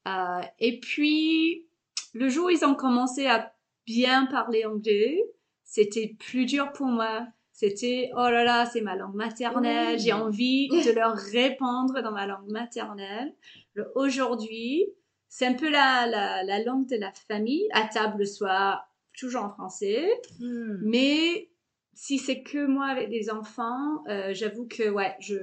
Euh, 0.09 0.41
et 0.61 0.81
puis 0.81 1.67
le 2.15 2.29
jour 2.29 2.47
où 2.47 2.51
ils 2.51 2.65
ont 2.65 2.75
commencé 2.75 3.27
à 3.27 3.53
bien 3.87 4.27
parler 4.27 4.65
anglais, 4.65 5.21
c'était 5.65 6.15
plus 6.19 6.47
dur 6.47 6.73
pour 6.73 6.87
moi. 6.87 7.27
C'était, 7.53 8.11
oh 8.15 8.29
là 8.31 8.45
là, 8.45 8.67
c'est 8.67 8.81
ma 8.81 8.97
langue 8.97 9.15
maternelle, 9.15 9.99
j'ai 9.99 10.13
envie 10.13 10.69
de 10.69 10.91
leur 10.93 11.15
répondre 11.15 12.01
dans 12.03 12.11
ma 12.11 12.27
langue 12.27 12.51
maternelle. 12.51 13.35
Le 13.75 13.91
Aujourd'hui, 13.95 14.87
c'est 15.29 15.47
un 15.47 15.55
peu 15.55 15.71
la, 15.71 16.07
la, 16.07 16.43
la 16.45 16.63
langue 16.63 16.89
de 16.89 16.97
la 16.97 17.13
famille, 17.29 17.67
à 17.73 17.85
table 17.85 18.19
le 18.21 18.25
soir, 18.27 18.89
toujours 19.19 19.45
en 19.45 19.51
français. 19.51 20.09
Hmm. 20.41 20.79
Mais 20.83 21.51
si 21.95 22.19
c'est 22.19 22.43
que 22.43 22.67
moi 22.67 22.87
avec 22.87 23.11
des 23.11 23.31
enfants, 23.31 24.03
euh, 24.09 24.33
j'avoue 24.35 24.67
que 24.67 24.89
ouais, 24.89 25.15
je, 25.21 25.35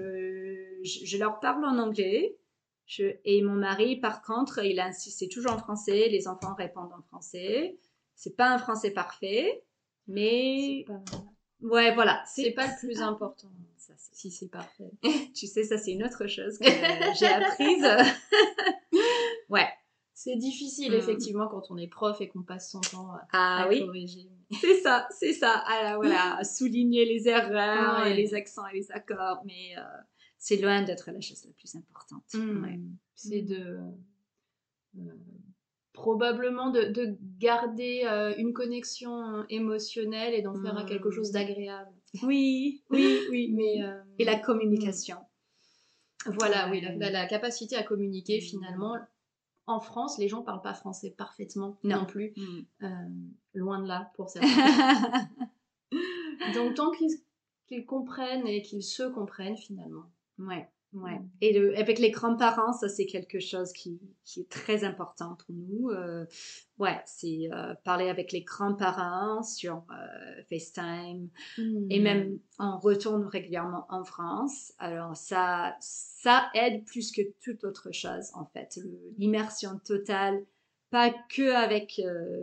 je, 0.84 1.06
je 1.06 1.18
leur 1.18 1.40
parle 1.40 1.64
en 1.66 1.78
anglais. 1.78 2.36
Je, 2.86 3.04
et 3.24 3.42
mon 3.44 3.54
mari, 3.54 3.98
par 3.98 4.24
contre, 4.24 4.64
il 4.66 4.80
insiste, 4.80 5.20
c'est 5.20 5.28
toujours 5.28 5.52
en 5.54 5.60
français. 5.60 6.10
Les 6.10 6.28
enfants 6.28 6.56
répondent 6.56 6.92
en 6.98 7.02
français. 7.04 7.78
C'est 8.16 8.36
pas 8.36 8.50
un 8.52 8.58
français 8.58 8.90
parfait, 8.92 9.62
mais 10.08 10.86
pas- 10.88 11.02
ouais, 11.62 11.94
voilà. 11.94 12.24
C'est 12.26 12.52
pas 12.52 12.66
le 12.68 12.74
plus 12.80 13.02
important, 13.02 13.50
Ça, 13.78 13.94
si 14.12 14.32
c'est 14.32 14.50
parfait. 14.50 14.92
tu 15.36 15.46
sais, 15.46 15.64
ça 15.64 15.78
c'est 15.78 15.92
une 15.92 16.04
autre 16.04 16.26
chose 16.28 16.58
que 16.58 16.66
j'ai 17.20 17.28
apprise. 17.28 17.86
ouais. 19.50 19.68
C'est 20.22 20.36
difficile, 20.36 20.92
Hmm. 20.92 20.96
effectivement, 20.96 21.48
quand 21.48 21.72
on 21.72 21.78
est 21.78 21.88
prof 21.88 22.20
et 22.20 22.28
qu'on 22.28 22.44
passe 22.44 22.72
son 22.72 22.82
temps 22.82 23.10
à, 23.14 23.22
Ah 23.32 23.64
à 23.64 23.70
oui. 23.70 23.80
corriger. 23.86 24.28
C'est 24.60 24.82
ça, 24.82 25.08
c'est 25.18 25.32
ça. 25.32 25.52
Alors 25.60 26.02
voilà, 26.02 26.40
souligner 26.44 27.06
les 27.06 27.30
erreurs 27.30 28.02
Ouais. 28.04 28.12
et 28.12 28.16
les 28.16 28.34
accents 28.34 28.68
et 28.68 28.74
les 28.76 28.92
accords, 28.92 29.42
mais 29.46 29.78
euh, 29.78 29.82
c'est 30.38 30.58
loin 30.58 30.82
d'être 30.82 31.10
la 31.10 31.22
chose 31.22 31.46
la 31.46 31.54
plus 31.54 31.74
importante. 31.76 32.26
Hmm. 32.34 32.64
Ouais. 32.66 32.80
C'est 33.16 33.44
de. 33.44 33.80
euh, 34.98 35.02
probablement 35.94 36.70
de, 36.70 36.84
de 36.92 37.18
garder 37.40 38.02
euh, 38.06 38.34
une 38.38 38.52
connexion 38.54 39.46
émotionnelle 39.50 40.34
et 40.34 40.42
d'en 40.42 40.56
faire 40.62 40.84
Hmm. 40.84 40.86
quelque 40.86 41.12
chose 41.12 41.32
d'agréable. 41.32 41.92
Oui, 42.24 42.84
oui, 42.90 43.20
oui. 43.30 43.52
Mais, 43.54 43.84
euh, 43.84 44.02
Et 44.18 44.26
la 44.26 44.38
communication. 44.38 45.18
Voilà, 46.26 46.70
oui, 46.70 46.82
la 46.82 47.26
capacité 47.28 47.78
à 47.78 47.84
communiquer, 47.84 48.42
finalement. 48.42 48.96
En 49.70 49.80
France, 49.80 50.18
les 50.18 50.28
gens 50.28 50.42
parlent 50.42 50.64
pas 50.64 50.74
français 50.74 51.12
parfaitement 51.12 51.78
non, 51.84 52.00
Non. 52.00 52.06
plus. 52.06 52.34
Mm. 52.36 52.60
Euh, 52.84 52.88
loin 53.54 53.80
de 53.82 53.88
là, 53.88 54.12
pour 54.16 54.30
certains. 54.30 55.30
Donc, 56.56 56.74
tant 56.76 56.92
qu'ils 56.92 57.12
qu'ils 57.68 57.86
comprennent 57.86 58.48
et 58.48 58.64
qu'ils 58.64 58.84
se 58.84 59.04
comprennent, 59.04 59.56
finalement. 59.58 60.06
ouais, 60.40 60.68
ouais. 60.94 61.20
Mm. 61.20 61.30
Et 61.42 61.60
le- 61.60 61.78
avec 61.78 62.00
les 62.00 62.12
grands-parents, 62.12 62.74
ça 62.74 62.90
c'est 62.90 63.06
quelque 63.06 63.40
chose 63.40 63.72
qui, 63.74 64.00
qui 64.26 64.42
est 64.42 64.50
très 64.50 64.84
important 64.84 65.36
pour 65.36 65.56
nous. 65.56 65.90
Euh, 65.90 66.26
ouais, 66.78 67.00
c'est 67.06 67.50
euh, 67.54 67.74
parler 67.84 68.10
avec 68.10 68.32
les 68.32 68.42
grands-parents 68.42 69.44
sur 69.44 69.84
euh, 69.92 70.42
FaceTime, 70.50 71.30
Et 71.90 72.00
même 72.00 72.40
on 72.60 72.78
retourne 72.78 73.26
régulièrement 73.26 73.86
en 73.90 74.04
France. 74.04 74.74
Alors 74.78 75.16
ça, 75.16 75.76
ça 75.80 76.50
aide 76.54 76.86
plus 76.86 77.12
que 77.12 77.22
toute 77.44 77.64
autre 77.64 77.92
chose 77.92 78.32
en 78.34 78.46
fait. 78.46 78.80
L'immersion 79.18 79.80
totale, 79.86 80.44
pas 80.90 81.12
que 81.30 81.54
avec 81.54 82.02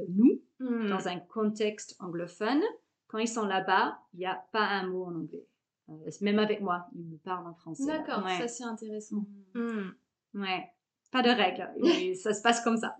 nous, 0.09 0.41
Hmm. 0.59 0.89
dans 0.89 1.07
un 1.07 1.19
contexte 1.19 1.97
anglophone. 2.01 2.63
Quand 3.09 3.19
ils 3.19 3.29
sont 3.29 3.45
là-bas, 3.45 3.99
il 4.15 4.21
n'y 4.21 4.25
a 4.25 4.43
pas 4.53 4.65
un 4.67 4.87
mot 4.87 5.05
en 5.05 5.15
anglais. 5.15 5.47
Euh, 5.89 6.11
même 6.21 6.39
avec 6.39 6.61
moi, 6.61 6.87
ils 6.95 7.05
me 7.05 7.17
parlent 7.19 7.47
en 7.47 7.55
français. 7.55 7.87
D'accord, 7.87 8.25
ouais. 8.25 8.39
ça 8.39 8.49
c'est 8.49 8.65
intéressant. 8.65 9.25
Mm. 9.55 9.61
Hmm. 9.61 9.95
Ouais. 10.35 10.69
Pas 11.13 11.23
de 11.23 11.31
règles. 11.31 11.71
Et 12.01 12.15
ça 12.17 12.35
se 12.35 12.43
passe 12.43 12.61
comme 12.63 12.77
ça. 12.77 12.97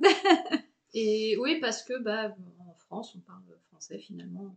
Et 0.95 1.37
oui, 1.39 1.59
parce 1.61 1.83
que 1.83 1.99
bah, 2.03 2.35
en 2.61 2.75
France, 2.75 3.15
on 3.17 3.21
parle 3.21 3.43
français 3.69 3.99
finalement. 3.99 4.55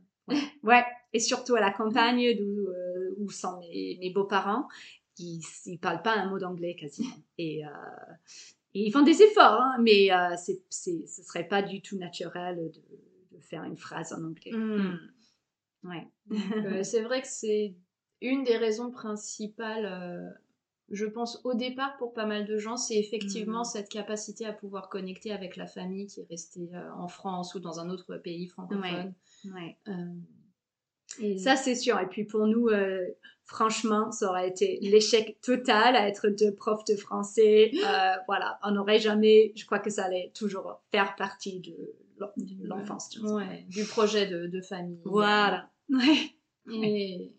Ouais, 0.63 0.83
et 1.11 1.19
surtout 1.19 1.55
à 1.55 1.59
la 1.59 1.71
campagne 1.71 2.37
d'où 2.37 2.67
euh, 2.67 3.15
où 3.17 3.31
sont 3.31 3.59
mes, 3.59 3.97
mes 3.99 4.11
beaux-parents, 4.11 4.67
ils 5.17 5.41
ne 5.67 5.77
parlent 5.77 6.01
pas 6.01 6.13
un 6.15 6.29
mot 6.29 6.39
d'anglais 6.39 6.75
quasiment. 6.75 7.15
Et, 7.37 7.65
euh, 7.65 7.69
et 8.75 8.85
ils 8.85 8.91
font 8.91 9.01
des 9.01 9.23
efforts, 9.23 9.59
hein, 9.59 9.77
mais 9.81 10.11
euh, 10.11 10.35
c'est, 10.37 10.61
c'est, 10.69 11.07
ce 11.07 11.23
serait 11.23 11.47
pas 11.47 11.63
du 11.63 11.81
tout 11.81 11.97
naturel 11.97 12.57
de, 12.57 13.37
de 13.37 13.41
faire 13.41 13.63
une 13.63 13.77
phrase 13.77 14.13
en 14.13 14.23
anglais. 14.23 14.51
Hmm. 14.51 14.99
Ouais. 15.83 16.07
Donc, 16.27 16.65
euh, 16.65 16.83
c'est 16.83 17.01
vrai 17.01 17.21
que 17.21 17.27
c'est 17.27 17.75
une 18.21 18.43
des 18.43 18.57
raisons 18.57 18.91
principales, 18.91 19.85
euh, 19.85 20.29
je 20.91 21.05
pense, 21.05 21.39
au 21.43 21.53
départ 21.53 21.95
pour 21.97 22.13
pas 22.13 22.25
mal 22.25 22.45
de 22.45 22.57
gens, 22.57 22.75
c'est 22.77 22.97
effectivement 22.97 23.61
Mm. 23.61 23.65
cette 23.65 23.89
capacité 23.89 24.45
à 24.45 24.53
pouvoir 24.53 24.89
connecter 24.89 25.31
avec 25.31 25.55
la 25.55 25.67
famille 25.67 26.07
qui 26.07 26.21
est 26.21 26.27
restée 26.29 26.69
euh, 26.73 26.91
en 26.93 27.07
France 27.07 27.53
ou 27.55 27.59
dans 27.59 27.79
un 27.79 27.89
autre 27.89 28.17
pays 28.17 28.47
francophone. 28.47 29.13
ouais. 29.53 29.77
Euh, 29.87 29.93
et 31.19 31.37
Ça, 31.39 31.55
c'est 31.55 31.75
sûr. 31.75 31.99
Et 31.99 32.07
puis 32.07 32.23
pour 32.23 32.45
nous, 32.45 32.69
franchement, 33.45 34.11
ça 34.11 34.29
aurait 34.29 34.47
été 34.47 34.77
l'échec 34.81 35.39
total 35.41 35.95
à 35.95 36.07
être 36.07 36.29
deux 36.29 36.53
profs 36.53 36.83
de 36.85 36.95
français. 36.95 37.71
Voilà, 38.27 38.59
on 38.63 38.71
n'aurait 38.71 38.99
jamais, 38.99 39.51
je 39.55 39.65
crois 39.65 39.79
que 39.79 39.89
ça 39.89 40.05
allait 40.05 40.31
toujours 40.35 40.81
faire 40.91 41.15
partie 41.15 41.59
de 41.61 41.75
l'en- 42.19 42.31
de 42.37 42.67
l'enfance. 42.67 43.17
ouais, 43.23 43.65
du 43.69 43.85
projet 43.85 44.27
de, 44.27 44.45
de 44.47 44.61
famille. 44.61 45.01
Voilà. 45.03 45.71
Et 46.71 47.31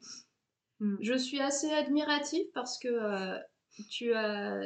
Mm. 0.81 0.97
je 1.01 1.15
suis 1.15 1.41
assez 1.41 1.71
admirative 1.71 2.47
parce 2.55 2.79
que 2.79 2.89
euh, 2.89 3.39
tu 3.91 4.13
as 4.15 4.61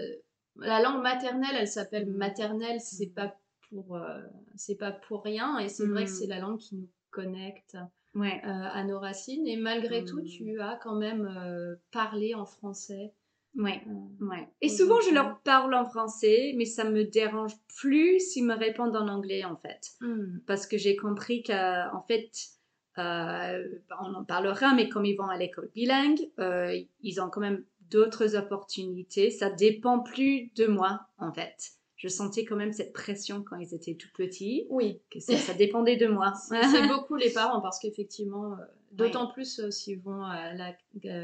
la 0.57 0.81
langue 0.81 1.03
maternelle, 1.03 1.57
elle 1.59 1.69
s'appelle 1.69 2.07
Mm. 2.09 2.17
maternelle, 2.17 2.81
c'est 2.81 3.13
pas 3.15 3.37
pour 3.69 3.97
euh, 3.97 4.21
c'est 4.55 4.77
pas 4.77 4.93
pour 4.93 5.25
rien 5.25 5.59
et 5.59 5.69
c'est 5.69 5.87
vrai 5.87 6.05
que 6.05 6.11
c'est 6.11 6.27
la 6.29 6.39
langue 6.39 6.59
qui 6.59 6.77
nous 6.77 6.89
connecte 7.11 7.77
Ouais. 8.15 8.41
euh, 8.45 8.49
à 8.49 8.85
nos 8.85 9.01
racines 9.01 9.47
et 9.49 9.57
malgré 9.57 10.03
Mm. 10.03 10.05
tout 10.07 10.23
tu 10.23 10.61
as 10.61 10.79
quand 10.83 10.95
même 10.95 11.77
parlé 11.91 12.35
en 12.35 12.47
français. 12.47 13.13
Ouais. 13.57 13.83
Ouais. 14.21 14.49
Et 14.63 14.69
souvent, 14.69 15.01
je 15.01 15.15
leur 15.15 15.39
parle 15.43 15.75
en 15.75 15.85
français, 15.85 16.55
mais 16.57 16.65
ça 16.65 16.83
me 16.85 17.05
dérange 17.05 17.53
plus 17.79 18.19
s'ils 18.19 18.45
me 18.45 18.55
répondent 18.55 18.97
en 18.97 19.07
anglais, 19.07 19.45
en 19.45 19.57
fait. 19.57 19.93
mm, 20.01 20.41
Parce 20.47 20.67
que 20.67 20.77
j'ai 20.77 20.97
compris 20.97 21.43
qu'en 21.45 22.03
fait, 22.09 22.31
euh, 22.99 23.67
on 24.01 24.15
en 24.15 24.25
parlera, 24.25 24.75
mais 24.75 24.89
comme 24.89 25.05
ils 25.05 25.17
vont 25.17 25.29
à 25.29 25.37
l'école 25.37 25.71
bilingue, 25.75 26.21
euh, 26.39 26.79
ils 27.01 27.21
ont 27.21 27.29
quand 27.31 27.41
même 27.41 27.65
d'autres 27.91 28.37
opportunités. 28.37 29.31
Ça 29.31 29.51
dépend 29.51 30.01
plus 30.01 30.51
de 30.57 30.67
moi, 30.67 31.01
en 31.19 31.33
fait. 31.33 31.57
Je 31.97 32.09
sentais 32.09 32.45
quand 32.45 32.57
même 32.57 32.73
cette 32.73 32.93
pression 32.93 33.43
quand 33.43 33.57
ils 33.57 33.75
étaient 33.75 33.95
tout 33.95 34.09
petits, 34.15 34.67
Oui, 34.69 35.01
que 35.11 35.21
ça, 35.21 35.37
ça 35.37 35.55
dépendait 35.55 35.97
de 35.97 36.07
moi. 36.07 36.33
c'est 36.49 36.53
beaucoup 36.89 37.17
les 37.17 37.31
parents 37.33 37.61
parce 37.61 37.79
qu'effectivement, 37.79 38.53
euh, 38.53 38.57
d'autant 38.93 39.27
plus 39.29 39.61
euh, 39.61 39.71
s'ils 39.71 40.01
vont 40.01 40.23
à 40.23 40.53
la 40.55 40.75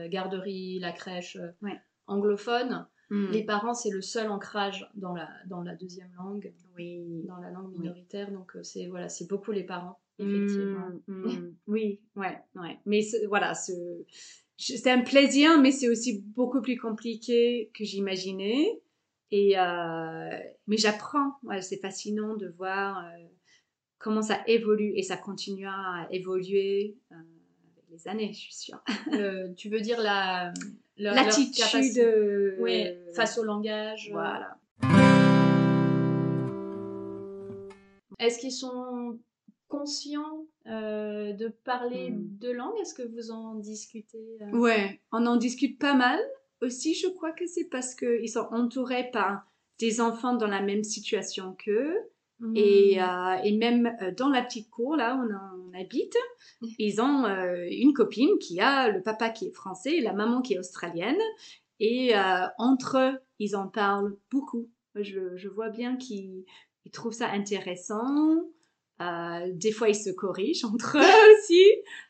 garderie, 0.08 0.78
la 0.78 0.92
crèche 0.92 1.36
Ouais. 1.62 1.78
anglophone. 2.06 2.86
Mm. 3.10 3.30
Les 3.32 3.44
parents, 3.44 3.74
c'est 3.74 3.90
le 3.90 4.00
seul 4.02 4.30
ancrage 4.30 4.88
dans 4.94 5.14
la, 5.14 5.28
dans 5.46 5.62
la 5.62 5.74
deuxième 5.74 6.12
langue, 6.16 6.52
Oui. 6.76 7.24
dans 7.26 7.38
la 7.38 7.50
langue 7.50 7.70
Oui. 7.72 7.80
minoritaire. 7.80 8.30
Donc, 8.30 8.56
c'est 8.62 8.86
voilà, 8.86 9.08
c'est 9.08 9.28
beaucoup 9.28 9.50
les 9.52 9.64
parents, 9.64 9.98
effectivement. 10.20 10.88
Mm, 11.08 11.26
mm. 11.26 11.54
oui, 11.66 12.00
ouais, 12.16 12.38
ouais. 12.56 12.78
Mais 12.86 13.00
voilà, 13.28 13.54
ce- 13.54 14.04
c'est 14.56 14.90
un 14.90 15.00
plaisir, 15.02 15.58
mais 15.60 15.70
c'est 15.72 15.88
aussi 15.88 16.22
beaucoup 16.36 16.60
plus 16.60 16.76
compliqué 16.76 17.70
que 17.74 17.84
j'imaginais. 17.84 18.80
Et 19.32 19.58
euh, 19.58 20.28
mais 20.66 20.76
j'apprends. 20.76 21.32
Ouais, 21.44 21.62
c'est 21.62 21.78
fascinant 21.78 22.34
de 22.36 22.48
voir 22.48 22.98
euh, 23.06 23.24
comment 23.98 24.22
ça 24.22 24.40
évolue 24.46 24.92
et 24.96 25.02
ça 25.02 25.16
continuera 25.16 26.02
à 26.02 26.08
évoluer 26.10 26.96
euh, 27.12 27.14
avec 27.14 27.84
les 27.90 28.08
années, 28.08 28.32
je 28.32 28.38
suis 28.40 28.54
sûre. 28.54 28.82
Le- 29.12 29.54
tu 29.54 29.68
veux 29.68 29.80
dire 29.80 30.00
la, 30.00 30.52
leur 30.96 31.14
L'attitude. 31.14 31.98
euh, 31.98 32.56
face 33.14 33.38
au 33.38 33.44
langage. 33.44 34.08
euh, 34.08 34.12
Voilà. 34.12 34.56
Est-ce 38.18 38.38
qu'ils 38.38 38.52
sont 38.52 39.18
conscients 39.70 40.44
euh, 40.66 41.32
de 41.32 41.48
parler 41.48 42.10
Mm. 42.10 42.28
deux 42.38 42.52
langues? 42.52 42.78
Est-ce 42.82 42.92
que 42.92 43.02
vous 43.02 43.30
en 43.30 43.54
discutez 43.54 44.38
euh? 44.42 44.50
Ouais, 44.50 45.00
on 45.12 45.24
en 45.24 45.36
discute 45.36 45.78
pas 45.78 45.94
mal. 45.94 46.18
Aussi, 46.60 46.94
je 46.94 47.08
crois 47.08 47.32
que 47.32 47.46
c'est 47.46 47.64
parce 47.70 47.94
qu'ils 47.94 48.28
sont 48.28 48.48
entourés 48.50 49.10
par 49.10 49.46
des 49.78 50.02
enfants 50.02 50.34
dans 50.34 50.48
la 50.48 50.60
même 50.60 50.84
situation 50.84 51.56
qu'eux. 51.64 51.96
Mm. 52.40 52.56
Et, 52.56 53.02
euh, 53.02 53.34
et 53.44 53.56
même 53.56 53.96
euh, 54.02 54.12
dans 54.14 54.28
la 54.28 54.42
petite 54.42 54.68
cour, 54.68 54.96
là 54.96 55.16
où 55.16 55.26
on, 55.26 55.78
habite, 55.78 56.16
ils 56.78 57.00
ont 57.00 57.24
une 57.70 57.94
copine 57.94 58.36
qui 58.38 58.60
a 58.60 58.90
le 58.90 59.00
papa 59.02 59.30
qui 59.30 59.46
est 59.46 59.54
français 59.54 59.96
et 59.96 60.00
la 60.00 60.12
maman 60.12 60.42
qui 60.42 60.54
est 60.54 60.58
australienne. 60.58 61.20
Et 61.78 62.12
entre 62.58 62.98
eux, 62.98 63.18
ils 63.38 63.56
en 63.56 63.68
parlent 63.68 64.14
beaucoup. 64.30 64.68
Je, 64.96 65.36
je 65.36 65.48
vois 65.48 65.70
bien 65.70 65.96
qu'ils 65.96 66.44
ils 66.84 66.90
trouvent 66.90 67.12
ça 67.12 67.28
intéressant. 67.30 68.44
Euh, 69.00 69.50
des 69.52 69.73
fois, 69.73 69.88
ils 69.88 69.95
se 69.95 70.11
corrigent 70.11 70.64
entre 70.64 70.97
eux 70.99 71.38
aussi. 71.38 71.64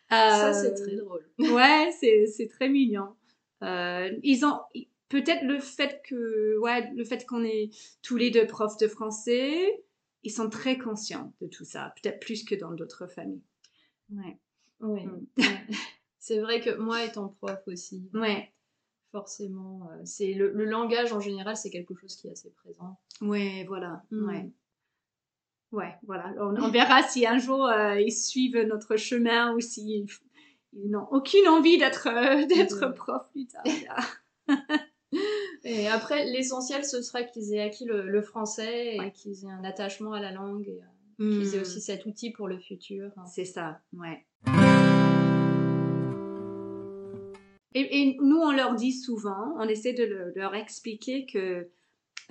Ça, 0.08 0.48
Euh, 0.50 0.52
c'est 0.52 0.74
très 0.74 0.96
drôle. 0.96 1.24
ouais, 1.38 1.90
c'est, 2.00 2.48
très 2.48 2.68
mignon. 2.68 3.14
Euh, 3.62 4.10
ils 4.22 4.44
ont 4.44 4.58
peut-être 5.08 5.44
le 5.44 5.58
fait 5.60 6.00
que 6.08 6.58
ouais, 6.58 6.90
le 6.94 7.04
fait 7.04 7.26
qu'on 7.26 7.44
est 7.44 7.70
tous 8.02 8.16
les 8.16 8.30
deux 8.30 8.46
profs 8.46 8.76
de 8.78 8.88
français, 8.88 9.82
ils 10.24 10.32
sont 10.32 10.50
très 10.50 10.78
conscients 10.78 11.32
de 11.40 11.46
tout 11.46 11.64
ça, 11.64 11.94
peut-être 12.02 12.20
plus 12.20 12.44
que 12.44 12.54
dans 12.54 12.72
d'autres 12.72 13.06
familles. 13.06 13.42
Ouais. 14.12 14.38
Oui. 14.80 15.06
Mm. 15.06 15.26
ouais. 15.38 15.66
C'est 16.18 16.40
vrai 16.40 16.60
que 16.60 16.70
moi, 16.76 17.04
étant 17.04 17.28
prof 17.28 17.60
aussi, 17.66 18.08
Ouais, 18.14 18.52
forcément, 19.12 19.88
c'est 20.04 20.32
le, 20.34 20.50
le 20.52 20.64
langage 20.64 21.12
en 21.12 21.20
général, 21.20 21.56
c'est 21.56 21.70
quelque 21.70 21.94
chose 21.94 22.16
qui 22.16 22.28
est 22.28 22.32
assez 22.32 22.50
présent. 22.50 22.98
ouais, 23.20 23.64
voilà. 23.68 24.02
Mm. 24.10 24.26
Ouais. 24.28 24.50
Ouais, 25.72 25.94
voilà. 26.04 26.32
On, 26.38 26.56
on 26.60 26.68
verra 26.68 27.02
si 27.02 27.26
un 27.26 27.38
jour 27.38 27.64
euh, 27.66 28.00
ils 28.00 28.12
suivent 28.12 28.58
notre 28.66 28.96
chemin 28.96 29.54
ou 29.54 29.60
s'ils 29.60 30.06
ils 30.72 30.90
n'ont 30.90 31.06
aucune 31.10 31.46
envie 31.48 31.78
d'être 31.78 32.08
euh, 32.08 32.44
d'être 32.46 32.88
prof 32.94 33.22
plus 33.32 33.46
tard. 33.46 33.64
Et 35.64 35.88
après, 35.88 36.24
l'essentiel, 36.26 36.84
ce 36.84 37.02
sera 37.02 37.22
qu'ils 37.24 37.52
aient 37.54 37.60
acquis 37.60 37.84
le, 37.84 38.08
le 38.08 38.22
français 38.22 38.94
et 38.94 38.98
Ouais. 39.00 39.10
qu'ils 39.12 39.44
aient 39.44 39.50
un 39.50 39.64
attachement 39.64 40.12
à 40.12 40.20
la 40.20 40.30
langue 40.32 40.66
et 40.68 40.80
euh, 41.20 41.30
qu'ils 41.40 41.54
aient 41.54 41.60
aussi 41.60 41.80
cet 41.80 42.06
outil 42.06 42.30
pour 42.30 42.48
le 42.48 42.58
futur. 42.58 43.10
hein. 43.16 43.24
C'est 43.26 43.44
ça, 43.44 43.80
ouais. 43.92 44.24
Et, 47.74 48.00
et 48.02 48.16
nous, 48.20 48.38
on 48.38 48.50
leur 48.52 48.74
dit 48.74 48.92
souvent, 48.92 49.54
on 49.58 49.68
essaie 49.68 49.92
de, 49.92 50.04
le- 50.04 50.32
de 50.32 50.38
leur 50.40 50.54
expliquer 50.54 51.26
que 51.26 51.68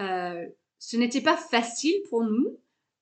euh, 0.01 0.45
ce 0.79 0.97
n'était 0.97 1.21
pas 1.21 1.37
facile 1.37 1.95
pour 2.09 2.23
nous. 2.23 2.57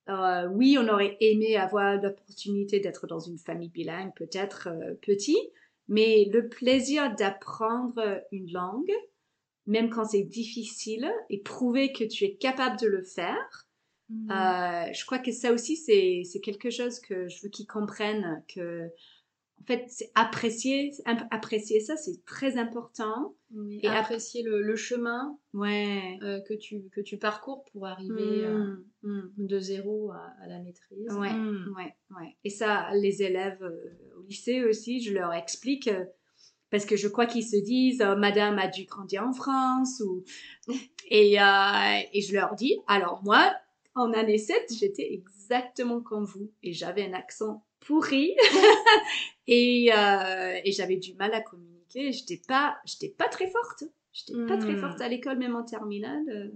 Euh, 0.09 0.47
oui, 0.47 0.77
on 0.79 0.87
aurait 0.87 1.17
aimé 1.19 1.57
avoir 1.57 2.01
l'opportunité 2.01 2.79
d'être 2.79 3.07
dans 3.07 3.19
une 3.19 3.37
famille 3.37 3.69
bilingue, 3.69 4.13
peut-être 4.15 4.69
euh, 4.69 4.93
petit, 5.01 5.37
mais 5.87 6.25
le 6.31 6.47
plaisir 6.47 7.13
d'apprendre 7.15 8.21
une 8.31 8.51
langue, 8.51 8.91
même 9.65 9.89
quand 9.89 10.05
c'est 10.05 10.23
difficile, 10.23 11.11
et 11.29 11.41
prouver 11.41 11.91
que 11.91 12.03
tu 12.05 12.23
es 12.23 12.35
capable 12.35 12.79
de 12.79 12.87
le 12.87 13.03
faire, 13.03 13.67
Mm. 14.09 14.31
euh, 14.31 14.93
je 14.93 15.05
crois 15.05 15.19
que 15.19 15.31
ça 15.31 15.51
aussi, 15.51 15.75
c'est 15.75 16.21
c'est 16.23 16.39
quelque 16.39 16.69
chose 16.69 16.99
que 16.99 17.27
je 17.27 17.43
veux 17.43 17.49
qu'ils 17.49 17.67
comprennent 17.67 18.43
que, 18.53 18.89
en 19.61 19.65
fait, 19.65 19.85
c'est 19.89 20.11
apprécier, 20.15 20.91
apprécier 21.31 21.79
ça, 21.81 21.97
c'est 21.97 22.23
très 22.25 22.57
important. 22.57 23.35
Oui, 23.53 23.79
et 23.83 23.87
ap- 23.87 24.05
apprécier 24.05 24.43
le, 24.43 24.61
le 24.61 24.75
chemin 24.75 25.37
Ouais. 25.53 26.17
euh, 26.21 26.39
que, 26.47 26.53
tu, 26.53 26.83
que 26.91 27.01
tu 27.01 27.17
parcours 27.17 27.63
pour 27.71 27.85
arriver 27.87 28.45
euh, 28.45 28.75
Mm, 29.03 29.31
mm. 29.37 29.47
de 29.47 29.59
zéro 29.59 30.11
à, 30.11 30.33
à 30.43 30.47
la 30.47 30.59
maîtrise. 30.59 31.07
Ouais, 31.11 31.33
Mm. 31.33 31.73
ouais, 31.75 31.95
ouais. 32.19 32.37
Et 32.43 32.49
ça, 32.49 32.89
les 32.93 33.23
élèves 33.23 33.61
euh, 33.63 34.17
au 34.17 34.23
lycée 34.23 34.63
aussi, 34.63 35.01
je 35.01 35.13
leur 35.13 35.33
explique. 35.33 35.87
euh, 35.87 36.05
parce 36.69 36.85
que 36.85 36.97
je 36.97 37.07
crois 37.07 37.25
qu'ils 37.25 37.47
se 37.47 37.55
disent, 37.55 38.01
euh, 38.01 38.15
Madame 38.17 38.59
a 38.59 38.67
dû 38.67 38.83
grandir 38.83 39.23
en 39.25 39.31
France, 39.31 40.01
ou 40.05 40.23
et, 41.09 41.39
euh, 41.41 41.99
et 42.13 42.21
je 42.21 42.33
leur 42.33 42.55
dis, 42.55 42.77
alors 42.87 43.21
moi, 43.23 43.53
en 43.95 44.11
année 44.13 44.37
7, 44.37 44.73
j'étais 44.77 45.13
exactement 45.13 46.01
comme 46.01 46.25
vous, 46.25 46.51
et 46.63 46.73
j'avais 46.73 47.05
un 47.05 47.13
accent 47.13 47.63
pourri, 47.87 48.35
et, 49.47 49.91
euh, 49.95 50.59
et 50.63 50.71
j'avais 50.71 50.97
du 50.97 51.13
mal 51.15 51.33
à 51.33 51.41
communiquer. 51.41 52.11
J'étais 52.11 52.41
pas, 52.47 52.77
j'étais 52.85 53.09
pas 53.09 53.27
très 53.29 53.47
forte. 53.49 53.83
J'étais 54.13 54.33
pas 54.47 54.57
très 54.57 54.73
Mm. 54.73 54.79
forte 54.79 54.99
à 55.01 55.07
l'école, 55.07 55.37
même 55.37 55.55
en 55.55 55.63
terminale. 55.63 56.23
euh, 56.29 56.49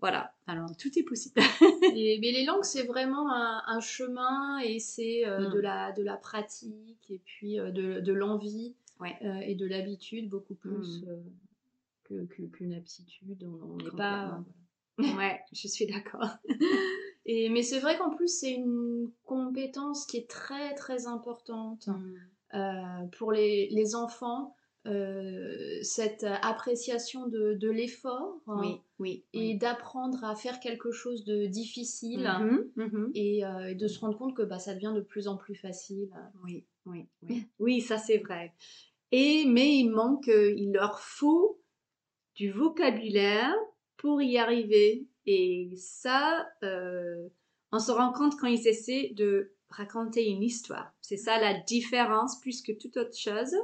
voilà. 0.00 0.32
Alors 0.46 0.74
tout 0.76 0.96
est 0.98 1.02
possible. 1.02 1.34
Et- 1.96 2.18
mais 2.20 2.30
les 2.32 2.44
langues, 2.44 2.64
c'est 2.64 2.84
vraiment 2.84 3.30
un, 3.32 3.62
un 3.66 3.80
chemin 3.80 4.58
et 4.60 4.78
c'est 4.78 5.26
euh, 5.26 5.48
Mm. 5.48 5.52
de, 5.52 5.58
la, 5.60 5.92
de 5.92 6.02
la 6.02 6.16
pratique 6.16 7.10
et 7.10 7.20
puis 7.24 7.56
de, 7.56 8.00
de 8.00 8.12
l'envie 8.12 8.74
Ouais. 9.00 9.16
et 9.48 9.56
de 9.56 9.66
l'habitude 9.66 10.28
beaucoup 10.28 10.54
plus 10.54 11.02
Mm. 11.02 11.08
euh, 11.08 11.22
que- 12.04 12.24
que- 12.26 12.42
qu'une 12.42 12.74
aptitude. 12.74 13.42
On 13.62 13.76
n'est 13.76 13.90
pas. 13.96 14.40
Ouais, 14.98 15.40
je 15.52 15.66
suis 15.68 15.86
d'accord. 15.86 16.28
Et, 17.26 17.48
mais 17.50 17.62
c'est 17.62 17.78
vrai 17.78 17.96
qu'en 17.98 18.10
plus, 18.10 18.28
c'est 18.28 18.52
une 18.52 19.10
compétence 19.24 20.06
qui 20.06 20.16
est 20.16 20.28
très 20.28 20.74
très 20.74 21.06
importante 21.06 21.86
Mm. 21.86 22.14
euh, 22.54 23.06
pour 23.18 23.32
les, 23.32 23.68
les 23.70 23.94
enfants. 23.94 24.54
euh, 24.84 25.78
cette 25.82 26.24
appréciation 26.42 27.28
de, 27.28 27.54
de 27.54 27.70
l'effort 27.70 28.40
hein, 28.48 28.56
Oui, 28.60 28.80
oui. 28.98 29.24
et 29.32 29.54
d'apprendre 29.54 30.24
à 30.24 30.34
faire 30.34 30.58
quelque 30.58 30.90
chose 30.90 31.24
de 31.24 31.46
difficile 31.46 32.28
Mhm, 32.40 32.70
mhm. 32.74 33.10
et, 33.14 33.44
euh, 33.44 33.68
et 33.70 33.76
de 33.76 33.86
se 33.86 34.00
rendre 34.00 34.18
compte 34.18 34.34
que 34.34 34.42
bah, 34.42 34.58
ça 34.58 34.74
devient 34.74 34.92
de 34.92 35.00
plus 35.00 35.28
en 35.28 35.36
plus 35.36 35.54
facile. 35.54 36.10
Oui, 36.42 36.64
oui, 36.86 37.06
oui. 37.22 37.28
Oui, 37.60 37.80
ça 37.80 37.96
c'est 37.96 38.18
vrai. 38.18 38.52
Et 39.12 39.44
mais 39.46 39.76
il 39.78 39.90
manque, 39.90 40.26
il 40.26 40.72
leur 40.72 40.98
faut 40.98 41.60
du 42.34 42.50
vocabulaire 42.50 43.54
pour 43.98 44.20
y 44.20 44.36
arriver. 44.36 45.06
Et 45.26 45.70
ça, 45.76 46.48
euh, 46.62 47.28
on 47.70 47.78
se 47.78 47.90
rend 47.90 48.12
compte 48.12 48.36
quand 48.38 48.48
ils 48.48 48.66
essaient 48.66 49.12
de 49.14 49.52
raconter 49.68 50.28
une 50.28 50.42
histoire. 50.42 50.92
C'est 51.00 51.16
ça 51.16 51.40
la 51.40 51.54
différence 51.60 52.40
plus 52.40 52.62
que 52.62 52.72
toute 52.72 52.96
autre 52.96 53.16
chose 53.16 53.54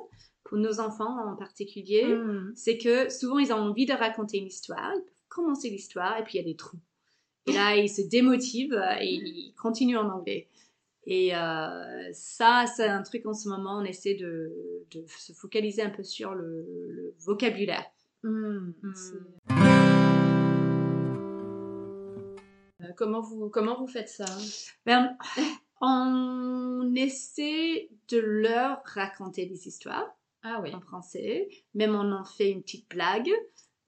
pour 0.44 0.58
nos 0.58 0.80
enfants 0.80 1.18
en 1.30 1.36
particulier. 1.36 2.06
Mm. 2.06 2.52
c'est 2.56 2.78
que 2.78 3.10
souvent 3.10 3.38
ils 3.38 3.52
ont 3.52 3.58
envie 3.58 3.86
de 3.86 3.92
raconter 3.92 4.38
une 4.38 4.46
histoire, 4.46 4.92
ils 4.94 5.02
peuvent 5.02 5.28
commencer 5.28 5.68
l'histoire 5.68 6.18
et 6.18 6.24
puis 6.24 6.38
il 6.38 6.42
y 6.42 6.44
a 6.44 6.46
des 6.46 6.56
trous. 6.56 6.78
Et 7.46 7.52
là, 7.52 7.76
ils 7.76 7.88
se 7.88 8.02
démotivent 8.02 8.74
euh, 8.74 8.96
et 9.00 9.14
ils 9.14 9.54
continuent 9.54 9.98
en 9.98 10.08
anglais. 10.10 10.48
Et 11.06 11.34
euh, 11.34 12.10
ça, 12.12 12.66
c'est 12.76 12.86
un 12.86 13.02
truc 13.02 13.24
en 13.24 13.32
ce 13.32 13.48
moment, 13.48 13.78
on 13.78 13.84
essaie 13.84 14.14
de, 14.14 14.52
de 14.90 15.04
se 15.06 15.32
focaliser 15.32 15.82
un 15.82 15.90
peu 15.90 16.02
sur 16.02 16.34
le, 16.34 16.66
le 16.90 17.14
vocabulaire. 17.18 17.86
Mm. 18.22 18.72
Comment 22.96 23.20
vous, 23.20 23.48
comment 23.50 23.76
vous 23.78 23.86
faites 23.86 24.08
ça? 24.08 24.24
Ben, 24.86 25.16
on 25.80 26.92
essaie 26.96 27.88
de 28.10 28.18
leur 28.18 28.82
raconter 28.84 29.46
des 29.46 29.68
histoires 29.68 30.08
Ah 30.42 30.60
oui. 30.62 30.74
en 30.74 30.80
français. 30.80 31.48
Même 31.74 31.94
on 31.94 32.12
en 32.12 32.24
fait 32.24 32.50
une 32.50 32.62
petite 32.62 32.88
blague. 32.90 33.30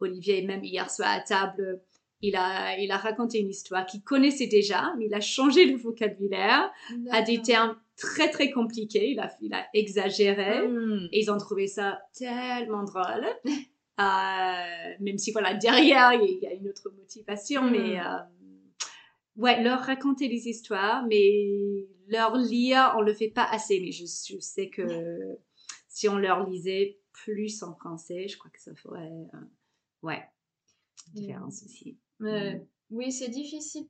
Olivier, 0.01 0.43
même 0.47 0.65
hier 0.65 0.91
soir 0.91 1.11
à 1.11 1.21
table, 1.21 1.83
il 2.23 2.37
a, 2.37 2.79
il 2.79 2.91
a 2.91 2.97
raconté 2.97 3.39
une 3.39 3.51
histoire 3.51 3.85
qu'il 3.87 4.03
connaissait 4.03 4.47
déjà, 4.47 4.95
mais 4.99 5.07
il 5.07 5.15
a 5.15 5.21
changé 5.21 5.65
le 5.67 5.77
vocabulaire 5.77 6.71
à 7.11 7.23
des 7.23 7.43
termes 7.43 7.77
très 7.97 8.31
très 8.31 8.51
compliqués. 8.51 9.11
Il 9.11 9.21
a, 9.21 9.31
il 9.43 9.53
a 9.53 9.67
exagéré. 9.75 10.67
Mm. 10.69 11.09
Et 11.13 11.21
ils 11.21 11.31
ont 11.31 11.39
trouvé 11.39 11.67
ça 11.67 12.01
tellement 12.17 12.85
drôle. 12.85 13.27
Euh, 14.01 14.95
même 15.01 15.19
si, 15.19 15.31
voilà, 15.33 15.53
derrière, 15.55 16.15
il 16.15 16.39
y 16.41 16.47
a- 16.47 16.55
une 16.55 16.69
autre 16.69 16.91
motivation. 16.97 17.63
Mm. 17.65 17.71
Mais, 17.71 18.01
euh, 18.01 18.05
ouais, 19.37 19.63
leur 19.63 19.81
raconter 19.81 20.29
des 20.29 20.49
histoires, 20.49 21.07
mais 21.07 21.87
leur 22.09 22.37
lire, 22.37 22.95
on 22.97 23.01
le 23.03 23.15
fait 23.15 23.29
pas 23.31 23.45
assez. 23.51 23.81
Mais 23.81 23.93
je, 23.93 24.05
je 24.05 24.39
sais 24.41 24.69
que 24.71 25.39
si 25.89 26.09
on 26.09 26.17
leur 26.17 26.49
lisait 26.49 26.99
plus 27.13 27.63
en 27.63 27.75
français, 27.75 28.29
je 28.29 28.39
crois 28.39 28.51
que 28.51 28.61
ça 28.61 28.75
ferait, 28.75 29.11
euh, 29.35 29.39
ouais, 30.03 30.23
une 31.09 31.21
différence 31.23 31.63
aussi. 31.65 31.99
Euh, 32.23 32.59
oui, 32.91 33.13
c'est 33.13 33.29
difficile. 33.29 33.87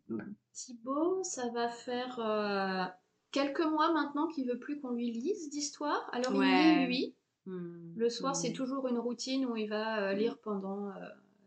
Thibaut, 0.53 1.23
ça 1.25 1.49
va 1.51 1.69
faire 1.69 2.19
euh, 2.19 2.85
quelques 3.33 3.61
mois 3.65 3.93
maintenant 3.93 4.27
qu'il 4.29 4.47
veut 4.49 4.59
plus 4.59 4.81
qu'on 4.81 4.91
lui 4.91 5.11
lise 5.11 5.49
d'histoire. 5.51 6.09
Alors 6.13 6.33
il 6.35 6.39
Ouais. 6.39 6.81
lit 6.81 6.87
lui. 6.87 7.15
Mm. 7.47 7.95
Le 7.97 8.09
soir, 8.11 8.33
Mm. 8.33 8.35
c'est 8.35 8.53
toujours 8.53 8.87
une 8.89 8.99
routine 8.99 9.47
où 9.47 9.57
il 9.57 9.69
va 9.69 10.11
euh, 10.11 10.13
lire 10.13 10.39
pendant 10.41 10.89
euh, 10.89 10.93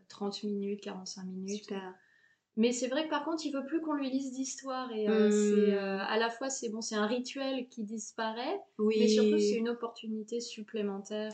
30 0.08 0.42
minutes, 0.44 0.80
45 0.80 1.24
minutes. 1.24 1.62
Super. 1.64 1.94
Mais 2.56 2.70
c'est 2.72 2.86
vrai 2.88 3.04
que 3.04 3.10
par 3.10 3.24
contre, 3.24 3.44
il 3.44 3.52
veut 3.52 3.64
plus 3.66 3.80
qu'on 3.80 3.94
lui 3.94 4.10
lise 4.10 4.32
d'histoire. 4.32 4.90
Et 4.92 5.08
euh, 5.08 5.30
c'est, 5.30 5.72
euh, 5.74 5.98
à 5.98 6.18
la 6.18 6.30
fois, 6.30 6.50
c'est 6.50 6.68
bon, 6.68 6.80
c'est 6.80 6.94
un 6.94 7.06
rituel 7.06 7.68
qui 7.68 7.82
disparaît, 7.82 8.60
Oui. 8.78 8.96
mais 9.00 9.08
surtout, 9.08 9.38
c'est 9.38 9.56
une 9.56 9.68
opportunité 9.68 10.40
supplémentaire. 10.40 11.32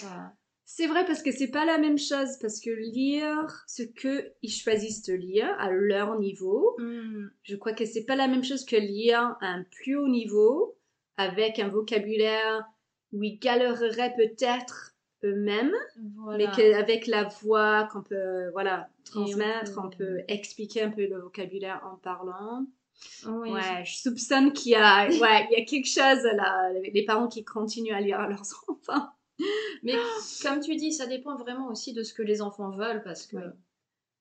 C'est 0.64 0.86
vrai 0.86 1.04
parce 1.04 1.22
que 1.22 1.32
c'est 1.32 1.50
pas 1.50 1.64
la 1.64 1.78
même 1.78 1.98
chose 1.98 2.38
parce 2.40 2.60
que 2.60 2.70
lire 2.70 3.64
ce 3.66 3.82
que 3.82 4.32
ils 4.40 4.52
choisissent 4.52 5.02
de 5.02 5.14
lire 5.14 5.52
à 5.58 5.70
leur 5.70 6.18
niveau, 6.20 6.76
mm, 6.78 7.26
je 7.42 7.56
crois 7.56 7.72
que 7.72 7.84
c'est 7.84 8.04
pas 8.04 8.14
la 8.14 8.28
même 8.28 8.44
chose 8.44 8.64
que 8.64 8.76
lire 8.76 9.36
à 9.40 9.46
un 9.48 9.64
plus 9.64 9.96
haut 9.96 10.06
niveau 10.08 10.78
avec 11.16 11.58
un 11.58 11.68
vocabulaire 11.68 12.64
où 13.12 13.22
ils 13.24 13.38
galéreraient 13.40 14.14
peut-être 14.16 14.94
eux-mêmes, 15.24 15.74
Voilà. 16.16 16.38
mais 16.38 16.56
qu'avec 16.56 17.06
la 17.06 17.24
voix 17.24 17.88
qu'on 17.92 18.02
peut 18.02 18.48
voilà 18.52 18.88
transmettre, 19.04 19.72
on 19.78 19.86
on 19.86 19.90
peut- 19.90 20.20
expliquer 20.28 20.82
un 20.82 20.90
peu 20.90 21.06
le 21.06 21.18
vocabulaire 21.20 21.80
en 21.90 21.96
parlant. 21.96 22.64
Oui, 23.26 23.50
Ouais, 23.50 23.84
je 23.84 23.96
soupçonne 23.96 24.52
qu'il 24.52 24.72
y 24.72 24.74
a 24.76 25.06
ouais, 25.08 25.46
il 25.50 25.58
y 25.58 25.62
a 25.62 25.64
quelque 25.64 25.88
chose 25.88 26.22
là, 26.34 26.70
les 26.92 27.04
parents 27.04 27.28
qui 27.28 27.44
continuent 27.44 27.94
à 27.94 28.00
lire 28.00 28.20
à 28.20 28.28
leurs 28.28 28.42
enfants. 28.68 29.08
Mais 29.82 29.94
comme 30.42 30.60
tu 30.60 30.76
dis, 30.76 30.92
ça 30.92 31.06
dépend 31.06 31.34
vraiment 31.36 31.68
aussi 31.68 31.92
de 31.94 32.02
ce 32.02 32.12
que 32.12 32.22
les 32.22 32.42
enfants 32.42 32.70
veulent, 32.70 33.02
parce 33.02 33.26
que 33.26 33.36
Oui. 33.36 33.42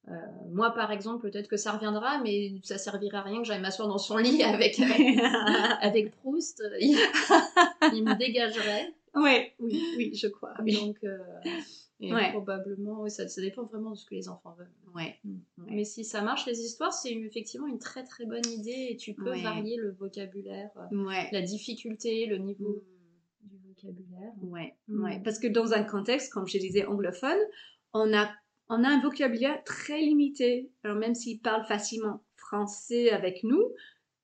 euh, 0.10 0.14
moi, 0.52 0.72
par 0.72 0.92
exemple, 0.94 1.30
peut-être 1.30 1.50
que 1.50 1.58
ça 1.58 1.74
reviendra, 1.74 2.20
mais 2.20 2.54
ça 2.64 2.78
servirait 2.78 3.18
à 3.18 3.22
rien 3.22 3.40
que 3.40 3.44
j'aille 3.44 3.60
m'asseoir 3.60 3.90
dans 3.90 3.98
son 3.98 4.16
lit 4.16 4.42
avec, 4.44 4.80
avec 5.82 6.12
Proust. 6.22 6.64
Il, 6.80 6.98
il 7.94 8.04
me 8.06 8.16
dégagerait. 8.18 8.94
Ouais, 9.16 9.54
oui, 9.60 9.82
oui, 9.98 10.14
je 10.14 10.28
crois. 10.28 10.54
Oui. 10.64 10.74
Donc, 10.76 10.98
euh, 11.04 11.18
et 12.00 12.14
Ouais. 12.14 12.32
probablement, 12.32 13.02
oui, 13.02 13.12
ça, 13.12 13.28
ça 13.28 13.42
dépend 13.42 13.64
vraiment 13.64 13.92
de 13.92 13.96
ce 13.96 14.06
que 14.06 14.16
les 14.16 14.30
enfants 14.30 14.56
veulent. 14.58 14.72
Ouais. 14.96 15.16
Ouais. 15.26 15.66
Mais 15.72 15.84
si 15.84 16.04
ça 16.06 16.22
marche, 16.22 16.46
les 16.46 16.60
histoires, 16.62 16.94
c'est 16.94 17.12
effectivement 17.12 17.68
une 17.68 17.80
très 17.80 18.04
très 18.04 18.26
bonne 18.26 18.46
idée 18.48 18.88
et 18.92 18.98
tu 18.98 19.14
peux 19.14 19.32
Ouais. 19.32 19.42
varier 19.44 19.78
le 19.78 19.92
vocabulaire, 19.92 20.70
euh, 20.78 21.12
la 21.32 21.42
difficulté, 21.42 22.26
le 22.26 22.38
niveau 22.38 22.70
Mm. 23.44 23.48
du 23.50 23.58
vocabulaire. 23.68 24.32
Ouais, 24.44 24.76
Mm. 24.88 25.04
ouais. 25.04 25.22
Parce 25.24 25.40
que 25.40 25.48
dans 25.48 25.74
un 25.74 25.84
contexte, 25.84 26.32
comme 26.32 26.48
je 26.48 26.58
disais, 26.58 26.86
anglophone, 26.86 27.40
on 27.94 28.14
a, 28.18 28.30
on 28.70 28.84
a 28.84 28.88
un 28.88 29.02
vocabulaire 29.02 29.62
très 29.66 30.00
limité. 30.00 30.72
Alors 30.84 30.98
même 30.98 31.16
s'ils 31.16 31.40
parlent 31.42 31.66
facilement 31.66 32.24
français 32.38 33.10
avec 33.12 33.44
nous, 33.44 33.64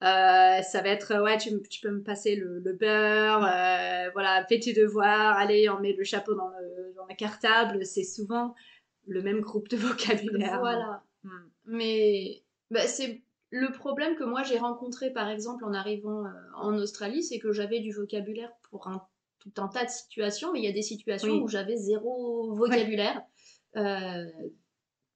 euh, 0.04 0.62
ça 0.62 0.82
va 0.82 0.90
être, 0.90 1.22
ouais, 1.24 1.38
tu, 1.38 1.50
tu 1.70 1.80
peux 1.82 1.92
me 1.92 2.04
passer 2.04 2.36
le, 2.36 2.60
le 2.60 2.74
beurre, 2.74 3.46
euh, 3.46 4.10
voilà, 4.12 4.46
fais 4.48 4.60
tes 4.60 4.74
devoirs, 4.74 5.38
allez, 5.38 5.70
on 5.70 5.80
met 5.80 5.94
le 5.94 6.04
chapeau 6.04 6.36
dans 6.36 6.50
le, 6.50 6.94
dans 6.96 7.06
le 7.08 7.16
cartable. 7.16 7.86
C'est 7.86 8.04
souvent 8.04 8.56
le 9.08 9.22
même 9.22 9.40
groupe 9.40 9.70
de 9.70 9.78
vocabulaire. 9.78 10.60
Voilà. 10.60 11.04
Mm. 11.24 11.30
Mais 11.66 12.44
bah, 12.72 12.88
c'est 12.88 13.24
le 13.52 13.72
problème 13.72 14.16
que 14.16 14.24
moi 14.24 14.44
j'ai 14.44 14.58
rencontré 14.58 15.12
par 15.12 15.30
exemple 15.30 15.64
en 15.64 15.74
arrivant 15.74 16.26
euh, 16.26 16.30
en 16.56 16.78
Australie, 16.78 17.24
c'est 17.24 17.40
que 17.40 17.54
j'avais 17.54 17.80
du 17.80 17.92
vocabulaire 17.92 18.52
pour 18.70 18.88
un, 18.88 19.08
tout 19.40 19.54
un 19.58 19.70
tas 19.70 19.86
de 19.86 19.90
situations, 19.90 20.52
mais 20.52 20.60
il 20.60 20.66
y 20.66 20.70
a 20.70 20.74
des 20.74 20.82
situations 20.82 21.32
Oui. 21.32 21.42
où 21.42 21.48
j'avais 21.48 21.78
zéro 21.78 22.54
vocabulaire. 22.54 23.22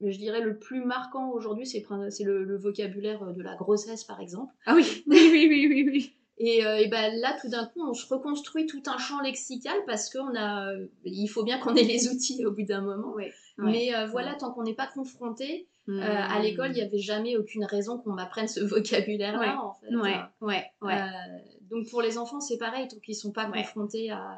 Mais 0.01 0.11
je 0.11 0.17
dirais 0.17 0.41
le 0.41 0.57
plus 0.57 0.83
marquant 0.85 1.31
aujourd'hui, 1.31 1.65
c'est 1.65 1.83
le, 2.23 2.43
le 2.43 2.57
vocabulaire 2.57 3.33
de 3.33 3.41
la 3.41 3.55
grossesse 3.55 4.03
par 4.03 4.19
exemple. 4.21 4.53
Ah 4.65 4.73
oui, 4.75 5.03
oui, 5.07 5.29
oui, 5.31 5.47
oui, 5.49 5.67
oui, 5.69 5.89
oui. 5.91 6.15
Et, 6.41 6.65
euh, 6.65 6.77
et 6.77 6.87
ben 6.87 7.13
là, 7.19 7.37
tout 7.41 7.49
d'un 7.49 7.65
coup, 7.65 7.81
on 7.85 7.93
se 7.93 8.07
reconstruit 8.07 8.65
tout 8.65 8.81
un 8.85 8.97
champ 8.97 9.19
lexical 9.19 9.75
parce 9.85 10.09
qu'on 10.09 10.33
a, 10.37 10.71
il 11.03 11.27
faut 11.27 11.43
bien 11.43 11.59
qu'on 11.59 11.75
ait 11.75 11.83
les 11.83 12.07
outils 12.07 12.45
au 12.45 12.51
bout 12.51 12.63
d'un 12.63 12.79
moment. 12.81 13.11
Ouais, 13.13 13.33
Mais 13.57 13.93
euh, 13.93 14.05
voilà, 14.07 14.35
tant 14.35 14.51
qu'on 14.53 14.63
n'est 14.63 14.73
pas 14.75 14.87
confronté, 14.87 15.67
Mm. 15.87 15.99
euh, 16.01 16.21
à 16.21 16.39
l'école, 16.39 16.67
il 16.69 16.75
n'y 16.75 16.81
avait 16.83 16.99
jamais 16.99 17.35
aucune 17.35 17.65
raison 17.65 17.97
qu'on 17.97 18.11
m'apprenne 18.13 18.47
ce 18.47 18.59
vocabulaire-là, 18.63 19.39
Ouais. 19.39 19.47
en 19.57 19.73
fait. 19.73 19.95
Ouais, 19.95 20.17
ouais, 20.41 20.63
ouais. 20.83 20.93
Euh, 20.93 21.37
donc 21.71 21.89
pour 21.89 22.03
les 22.03 22.19
enfants, 22.19 22.39
c'est 22.41 22.59
pareil, 22.59 22.87
tant 22.87 22.97
qu'ils 22.99 23.15
ne 23.15 23.19
sont 23.19 23.31
pas 23.31 23.45
confrontés 23.45 24.11
à 24.11 24.37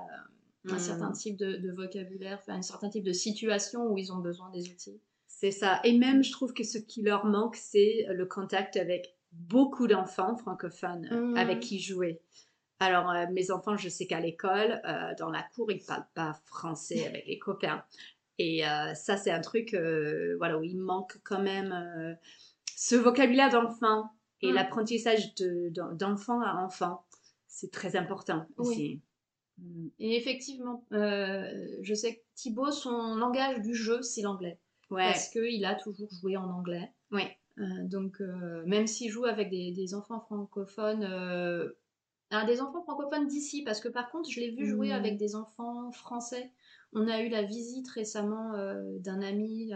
un 0.69 0.75
Mm. 0.75 0.79
certain 0.79 1.11
type 1.11 1.35
de, 1.37 1.57
de 1.57 1.71
vocabulaire, 1.73 2.37
enfin, 2.41 2.53
un 2.57 2.61
certain 2.61 2.87
type 2.89 3.03
de 3.03 3.11
situation 3.13 3.87
où 3.91 3.97
ils 3.97 4.13
ont 4.13 4.19
besoin 4.19 4.49
des 4.51 4.69
outils. 4.69 5.01
C'est 5.41 5.49
ça. 5.49 5.79
Et 5.83 5.97
même, 5.97 6.23
je 6.23 6.31
trouve 6.31 6.53
que 6.53 6.63
ce 6.63 6.77
qui 6.77 7.01
leur 7.01 7.25
manque, 7.25 7.55
c'est 7.55 8.05
le 8.09 8.27
contact 8.27 8.77
avec 8.77 9.15
beaucoup 9.31 9.87
d'enfants 9.87 10.37
francophones 10.37 11.09
euh, 11.11 11.19
Mhm. 11.29 11.37
avec 11.37 11.59
qui 11.61 11.79
jouer. 11.79 12.21
Alors, 12.79 13.09
euh, 13.09 13.25
mes 13.31 13.49
enfants, 13.49 13.75
je 13.75 13.89
sais 13.89 14.05
qu'à 14.05 14.19
l'école, 14.19 14.81
euh, 14.85 15.15
dans 15.17 15.31
la 15.31 15.41
cour, 15.41 15.71
ils 15.71 15.81
ne 15.81 15.85
parlent 15.87 16.05
pas 16.13 16.39
français 16.45 17.07
avec 17.07 17.25
les 17.25 17.39
copains. 17.39 17.83
Et 18.37 18.67
euh, 18.67 18.93
ça, 18.93 19.17
c'est 19.17 19.31
un 19.31 19.41
truc 19.41 19.75
voilà, 20.37 20.59
où 20.59 20.63
il 20.63 20.77
manque 20.77 21.17
quand 21.23 21.41
même 21.41 22.17
ce 22.75 22.95
vocabulaire 22.95 23.49
d'enfant 23.49 24.11
et 24.41 24.49
Mhm. 24.49 24.53
l'apprentissage 24.55 25.33
de- 25.35 25.69
d'en- 25.69 25.91
d'enfant 25.93 26.39
à 26.41 26.53
enfant. 26.63 27.03
C'est 27.47 27.71
très 27.71 27.95
important 27.95 28.45
aussi. 28.57 29.01
Et 29.99 30.15
effectivement, 30.17 30.85
je 30.91 31.93
sais 31.95 32.15
que 32.17 32.21
Thibaut, 32.35 32.71
son 32.71 33.15
langage 33.15 33.59
du 33.61 33.73
jeu, 33.73 34.03
c'est 34.03 34.21
l'anglais. 34.21 34.59
Ouais, 34.91 35.03
Parce 35.11 35.29
qu'il 35.29 35.65
a 35.65 35.75
toujours 35.75 36.09
joué 36.21 36.37
en 36.37 36.49
anglais. 36.49 36.91
ouais. 37.11 37.37
Euh, 37.59 37.63
donc, 37.83 38.21
euh, 38.21 38.63
même 38.65 38.87
s'il 38.87 39.09
joue 39.11 39.25
avec 39.25 39.49
des, 39.49 39.71
des 39.71 39.93
enfants 39.93 40.19
francophones, 40.21 41.03
euh, 41.03 41.69
alors 42.29 42.45
des 42.45 42.61
enfants 42.61 42.81
francophones 42.83 43.27
d'ici, 43.27 43.61
parce 43.63 43.81
que 43.81 43.89
par 43.89 44.09
contre, 44.09 44.29
je 44.29 44.39
l'ai 44.39 44.51
vu 44.51 44.65
jouer 44.65 44.91
avec 44.93 45.17
des 45.17 45.35
enfants 45.35 45.91
français. 45.91 46.49
On 46.93 47.07
a 47.09 47.21
eu 47.21 47.29
la 47.29 47.43
visite 47.43 47.87
récemment 47.89 48.51
d'un 48.99 49.21
ami, 49.21 49.71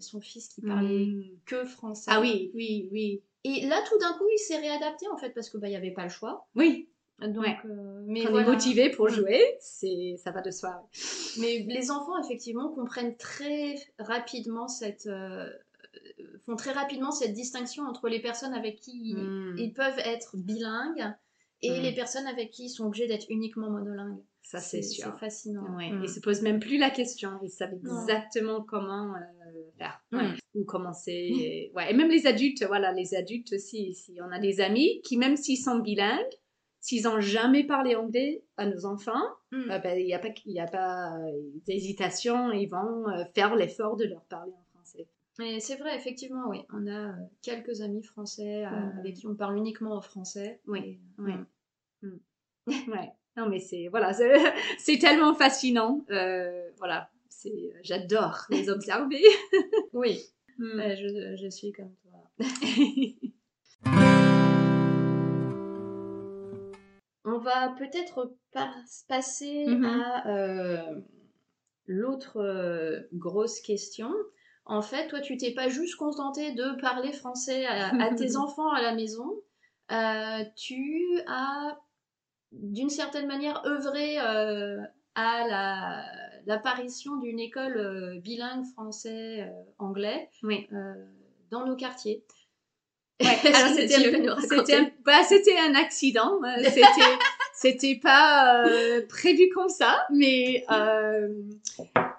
son 0.00 0.20
fils 0.20 0.48
qui 0.48 0.62
parlait 0.62 1.06
Mm. 1.06 1.22
que 1.46 1.64
français. 1.64 2.10
Ah 2.12 2.20
oui, 2.20 2.50
oui, 2.54 2.88
oui. 2.92 3.22
Et 3.44 3.66
là, 3.66 3.80
tout 3.88 3.98
d'un 3.98 4.12
coup, 4.14 4.26
il 4.32 4.38
s'est 4.38 4.58
réadapté 4.58 5.06
en 5.08 5.16
fait, 5.16 5.30
parce 5.30 5.48
que 5.48 5.58
bah, 5.58 5.68
il 5.68 5.70
n'y 5.70 5.76
avait 5.76 5.90
pas 5.92 6.04
le 6.04 6.10
choix. 6.10 6.46
Oui, 6.56 6.88
Donc, 7.20 7.44
Ouais. 7.44 7.56
euh, 7.66 8.02
mais 8.06 8.24
quand 8.24 8.32
on 8.32 8.38
est 8.40 8.44
motivé 8.44 8.90
pour 8.90 9.06
Mm. 9.06 9.10
jouer, 9.10 9.56
c'est 9.60 10.16
ça 10.22 10.32
va 10.32 10.40
de 10.40 10.50
soi. 10.50 10.88
Mais 11.40 11.64
les 11.68 11.90
enfants, 11.90 12.18
effectivement, 12.24 12.68
comprennent 12.72 13.16
très 13.16 13.74
rapidement 13.98 14.68
cette. 14.68 15.06
euh, 15.06 15.48
font 16.46 16.56
très 16.56 16.72
rapidement 16.72 17.10
cette 17.12 17.34
distinction 17.34 17.84
entre 17.84 18.08
les 18.08 18.20
personnes 18.20 18.54
avec 18.54 18.80
qui 18.80 18.92
ils, 19.10 19.16
Mm. 19.16 19.56
ils 19.58 19.72
peuvent 19.72 19.98
être 20.04 20.36
bilingues 20.36 21.04
et 21.60 21.78
Mm. 21.78 21.82
les 21.82 21.94
personnes 21.94 22.26
avec 22.26 22.50
qui 22.50 22.64
ils 22.64 22.68
sont 22.70 22.86
obligés 22.86 23.06
d'être 23.06 23.26
uniquement 23.28 23.70
monolingues. 23.70 24.18
Ça, 24.42 24.58
c'est 24.58 24.82
sûr. 24.82 25.12
C'est 25.12 25.20
fascinant. 25.20 25.76
Ouais. 25.76 25.90
Mm. 25.90 26.02
Ils 26.02 26.08
se 26.08 26.18
posent 26.20 26.42
même 26.42 26.58
plus 26.60 26.78
la 26.78 26.90
question. 26.90 27.38
Ils 27.44 27.50
savent 27.50 27.74
exactement 27.74 28.62
comment 28.62 29.14
euh, 29.14 29.70
faire. 29.78 30.02
Ouais. 30.12 30.30
Ou 30.54 30.64
commencer. 30.64 31.12
Et, 31.12 31.72
ouais. 31.76 31.90
et 31.90 31.94
même 31.94 32.08
les 32.10 32.26
adultes, 32.26 32.64
voilà, 32.66 32.92
les 32.92 33.14
adultes 33.14 33.52
aussi. 33.52 33.94
Si 33.94 34.18
on 34.20 34.32
a 34.32 34.38
des 34.40 34.60
amis 34.60 35.00
qui, 35.04 35.16
même 35.18 35.36
s'ils 35.36 35.58
sont 35.62 35.78
bilingues, 35.78 36.18
s'ils 36.82 37.04
n'ont 37.04 37.20
jamais 37.20 37.64
parlé 37.64 37.96
anglais 37.96 38.42
à 38.58 38.66
nos 38.66 38.84
enfants, 38.84 39.22
Mm. 39.52 39.70
euh, 39.70 39.78
ben, 39.78 39.98
il 39.98 40.04
n'y 40.06 40.14
a 40.14 40.18
pas, 40.18 40.28
il 40.46 40.52
y 40.52 40.60
a 40.60 40.66
pas 40.66 41.16
euh, 41.16 41.30
d'hésitation. 41.66 42.52
Ils 42.52 42.66
vont 42.68 43.08
euh, 43.08 43.24
faire 43.34 43.54
l'effort 43.56 43.96
de 43.96 44.04
leur 44.04 44.22
parler 44.24 44.52
en 44.52 44.64
français. 44.74 45.06
Et 45.42 45.60
c'est 45.60 45.76
vrai, 45.76 45.94
effectivement, 45.96 46.44
oui. 46.48 46.58
On 46.72 46.86
a 46.90 47.14
quelques 47.42 47.80
amis 47.82 48.02
français 48.02 48.64
euh, 48.66 48.70
Mm. 48.70 48.98
avec 48.98 49.14
qui 49.14 49.26
on 49.26 49.34
parle 49.34 49.56
uniquement 49.58 49.94
en 49.96 50.00
français. 50.02 50.60
Oui, 50.66 50.80
Et, 50.80 51.00
oui. 51.18 51.32
mm. 52.02 52.18
ouais. 52.92 53.12
Non, 53.36 53.48
mais 53.48 53.60
c'est 53.60 53.88
voilà, 53.88 54.12
c'est 54.12 54.32
c'est 54.78 54.98
tellement 54.98 55.34
fascinant. 55.34 56.04
Euh, 56.10 56.68
voilà, 56.78 57.10
c'est 57.28 57.72
j'adore 57.82 58.44
les 58.50 58.68
observer. 58.70 59.22
Oui, 59.92 60.20
Mm. 60.58 60.80
Je, 60.96 61.36
je 61.42 61.48
suis 61.48 61.72
comme 61.72 61.94
toi. 62.02 62.46
Va 67.42 67.74
peut-être 67.78 68.32
par- 68.52 68.74
passer 69.08 69.66
Mhm. 69.66 69.84
à 69.84 70.28
euh, 70.28 71.00
l'autre 71.86 72.38
euh, 72.38 73.00
grosse 73.12 73.60
question. 73.60 74.10
En 74.64 74.80
fait, 74.82 75.08
toi, 75.08 75.20
tu 75.20 75.36
t'es 75.36 75.52
pas 75.52 75.68
juste 75.68 75.96
contenté 75.96 76.52
de 76.52 76.80
parler 76.80 77.12
français 77.12 77.66
à, 77.66 77.88
à 78.02 78.14
tes 78.14 78.36
enfants 78.36 78.70
à 78.70 78.80
la 78.80 78.94
maison. 78.94 79.28
Euh, 79.90 80.44
tu 80.56 81.20
as, 81.26 81.78
d'une 82.52 82.88
certaine 82.90 83.26
manière, 83.26 83.64
œuvré 83.66 84.18
à 84.18 84.86
la- 85.48 86.04
l'apparition 86.46 87.16
d'une 87.16 87.38
école 87.40 88.20
bilingue 88.22 88.64
français-anglais 88.72 90.30
Oui. 90.42 90.68
dans 91.50 91.66
nos 91.66 91.76
quartiers. 91.76 92.24
Ouais, 93.22 93.52
alors 93.54 94.40
c'était 94.40 94.74
un, 94.76 94.90
bah, 95.04 95.22
c'était 95.24 95.58
un 95.58 95.74
accident. 95.74 96.40
euh, 96.44 96.62
C'était, 96.64 97.18
c'était 97.54 98.00
pas 98.02 98.66
euh, 98.66 99.06
prévu 99.08 99.48
comme 99.54 99.68
ça, 99.68 100.04
mais 100.12 100.64
euh, 100.70 101.28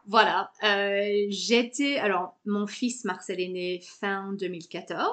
voilà. 0.08 0.52
Euh, 0.63 1.26
j'étais, 1.30 1.98
alors 1.98 2.38
mon 2.46 2.68
fils 2.68 3.04
Marcel 3.04 3.39
est 3.42 3.50
né 3.50 3.82
fin 4.00 4.34
2014. 4.34 5.12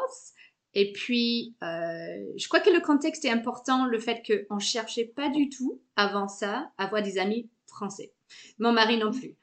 Et 0.75 0.93
puis, 0.93 1.57
je 1.61 2.47
crois 2.47 2.61
que 2.61 2.71
le 2.71 2.81
contexte 2.81 3.25
est 3.25 3.31
important, 3.31 3.87
le 3.87 3.99
fait 3.99 4.23
qu'on 4.49 4.61
cherchait 4.61 5.05
pas 5.05 5.29
du 5.29 5.49
tout, 5.49 5.81
avant 5.97 6.29
ça, 6.29 6.71
à 6.79 6.85
avoir 6.85 7.03
des 7.03 7.19
amis 7.19 7.49
français. 7.67 8.13
Mon 8.61 8.73
mari 8.73 8.97
non 8.97 9.11
plus. 9.11 9.35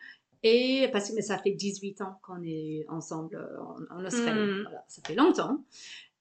Et 0.43 0.87
parce 0.93 1.09
que 1.09 1.15
mais 1.15 1.21
ça 1.21 1.37
fait 1.37 1.51
18 1.51 2.01
ans 2.01 2.19
qu'on 2.23 2.41
est 2.43 2.85
ensemble 2.87 3.45
en, 3.59 3.97
en 3.97 4.05
Australie. 4.05 4.39
Mm. 4.39 4.61
Voilà, 4.63 4.85
ça 4.87 5.01
fait 5.05 5.15
longtemps. 5.15 5.65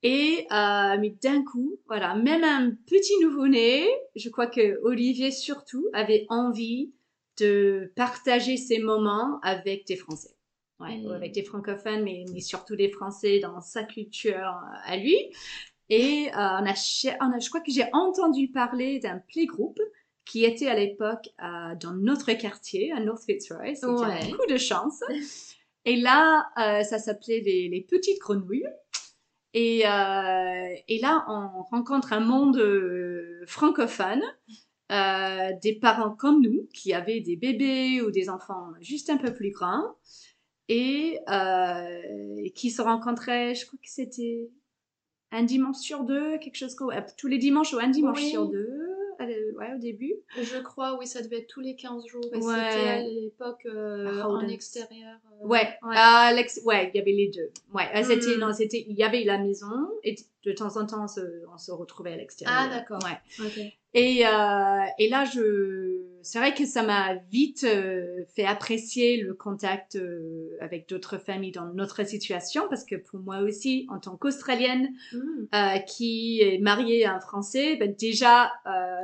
Et 0.07 0.47
euh, 0.53 0.97
mais 1.01 1.11
d'un 1.23 1.43
coup, 1.43 1.79
voilà, 1.87 2.15
même 2.15 2.45
un 2.45 2.71
petit 2.87 3.19
nouveau-né, 3.21 3.87
je 4.15 4.29
crois 4.29 4.47
que 4.47 4.79
Olivier 4.83 5.31
surtout 5.31 5.87
avait 5.93 6.27
envie 6.29 6.93
de 7.41 7.93
partager 7.97 8.57
ces 8.57 8.79
moments 8.79 9.41
avec 9.43 9.87
des 9.87 9.97
Français. 9.97 10.31
Ouais, 10.79 10.99
Mm. 10.99 11.07
ou 11.07 11.11
avec 11.11 11.33
des 11.33 11.43
francophones, 11.43 12.03
mais, 12.05 12.25
mais 12.35 12.41
surtout 12.41 12.77
des 12.77 12.91
Français 12.91 13.39
dans 13.41 13.61
sa 13.63 13.83
culture 13.83 14.37
euh, 14.37 14.79
à 14.93 14.97
lui. 14.99 15.17
Et 15.89 16.29
euh, 16.29 16.35
on, 16.35 16.67
a, 16.67 16.75
cher- 16.75 17.17
on 17.23 17.33
a- 17.35 17.39
je 17.39 17.49
crois 17.49 17.63
que 17.63 17.73
j'ai 17.73 17.87
entendu 17.95 18.49
parler 18.49 18.99
d'un 18.99 19.19
playgroup 19.29 19.79
qui 20.27 20.45
était 20.45 20.67
à 20.67 20.75
l'époque 20.75 21.29
euh, 21.43 21.75
dans 21.81 21.95
notre 21.95 22.31
quartier, 22.35 22.93
à 22.93 23.01
North 23.01 23.23
Fitzroy. 23.25 23.75
C'était 23.75 23.87
Ouais. 23.87 24.21
un 24.23 24.37
coup 24.37 24.47
de 24.51 24.57
chance. 24.59 25.03
Et 25.87 25.97
là, 25.97 26.47
euh, 26.59 26.83
ça 26.83 26.99
s'appelait 26.99 27.41
les, 27.41 27.69
les 27.69 27.81
Petites 27.81 28.19
Grenouilles. 28.21 28.67
Et, 29.59 29.87
euh, 29.87 30.75
et 30.87 30.99
là, 30.99 31.25
on 31.29 31.63
rencontre 31.63 32.13
un 32.13 32.21
monde 32.21 32.59
euh, 32.59 33.43
francophone, 33.47 34.21
euh, 34.93 35.51
des 35.63 35.75
parents 35.79 36.15
comme 36.15 36.43
nous, 36.43 36.69
qui 36.75 36.93
avaient 36.93 37.21
des 37.21 37.37
bébés 37.37 38.03
ou 38.03 38.11
des 38.11 38.29
enfants 38.29 38.67
juste 38.83 39.09
un 39.09 39.17
peu 39.17 39.33
plus 39.33 39.53
grands, 39.53 39.97
et 40.69 41.21
qui 42.55 42.71
se 42.71 42.83
rencontraient, 42.83 43.55
je 43.55 43.65
crois 43.65 43.79
que 43.83 43.89
c'était 43.89 44.51
un 45.33 45.43
dimanche 45.43 45.79
sur 45.79 46.05
deux, 46.05 46.37
quelque 46.37 46.57
chose 46.57 46.75
comme... 46.75 46.93
Tous 47.17 47.27
les 47.27 47.39
dimanches 47.39 47.73
ou 47.73 47.79
un 47.79 47.89
dimanche 47.89 48.21
Oui. 48.21 48.29
sur 48.29 48.51
deux, 48.51 48.96
ouais, 49.25 49.73
au 49.75 49.79
début. 49.79 50.15
Je 50.37 50.59
crois, 50.63 50.97
oui, 50.99 51.07
ça 51.07 51.23
devait 51.23 51.39
être 51.39 51.47
tous 51.47 51.61
les 51.61 51.75
15 51.77 52.07
jours. 52.07 52.25
Et 52.33 52.37
Ouais. 52.37 52.43
c'était 52.43 52.89
à 52.89 53.03
l'époque 53.03 53.67
euh, 53.67 54.23
en 54.23 54.47
extérieur. 54.49 55.17
euh, 55.43 55.47
Ouais, 55.47 55.69
ouais. 55.83 55.95
à 55.97 56.33
ouais, 56.65 56.91
il 56.93 56.99
y 56.99 57.01
avait 57.01 57.13
les 57.13 57.29
deux. 57.29 57.51
Ouais, 57.75 57.85
euh, 57.95 58.03
c'était 58.03 58.37
Mm. 58.37 58.41
non, 58.41 58.53
c'était 58.53 58.85
il 58.89 58.97
y 58.97 59.03
avait 59.03 59.25
la 59.25 59.39
maison 59.39 59.89
et 60.05 60.17
de 60.45 60.53
temps 60.53 60.77
en 60.77 60.87
temps, 60.87 61.05
on 61.05 61.09
se, 61.09 61.45
on 61.53 61.59
se 61.59 61.73
retrouvait 61.73 62.13
à 62.13 62.17
l'extérieur. 62.17 62.57
Ah, 62.59 62.69
d'accord. 62.69 63.01
Ouais. 63.05 63.73
Et, 63.95 64.27
euh, 64.27 64.85
et 64.99 65.09
là, 65.09 65.25
je, 65.25 66.03
c'est 66.27 66.41
vrai 66.41 66.53
que 66.55 66.67
ça 66.67 66.83
m'a 66.83 67.15
vite 67.31 67.63
euh, 67.65 68.25
fait 68.35 68.45
apprécier 68.45 69.23
le 69.23 69.33
contact 69.33 69.95
euh, 69.95 70.51
avec 70.61 70.89
d'autres 70.89 71.19
familles 71.19 71.53
dans 71.53 71.73
notre 71.73 72.05
situation, 72.05 72.67
parce 72.69 72.85
que 72.85 72.97
pour 72.97 73.21
moi 73.21 73.39
aussi, 73.39 73.87
en 73.89 74.01
tant 74.01 74.17
qu'Australienne 74.17 74.89
Hmm. 75.13 75.45
euh, 75.55 75.79
qui 75.79 76.41
est 76.43 76.59
mariée 76.59 77.05
à 77.05 77.15
un 77.15 77.21
Français, 77.21 77.77
ben 77.77 77.95
déjà, 77.97 78.53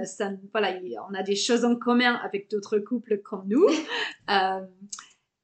ça, 0.05 0.33
voilà, 0.51 0.77
il- 0.81 0.99
on 1.09 1.15
a 1.15 1.23
des 1.23 1.37
choses 1.37 1.65
en 1.65 1.77
commun 1.77 2.15
avec 2.25 2.51
d'autres 2.51 2.79
couples 2.79 3.19
comme 3.19 3.45
nous. 3.47 3.67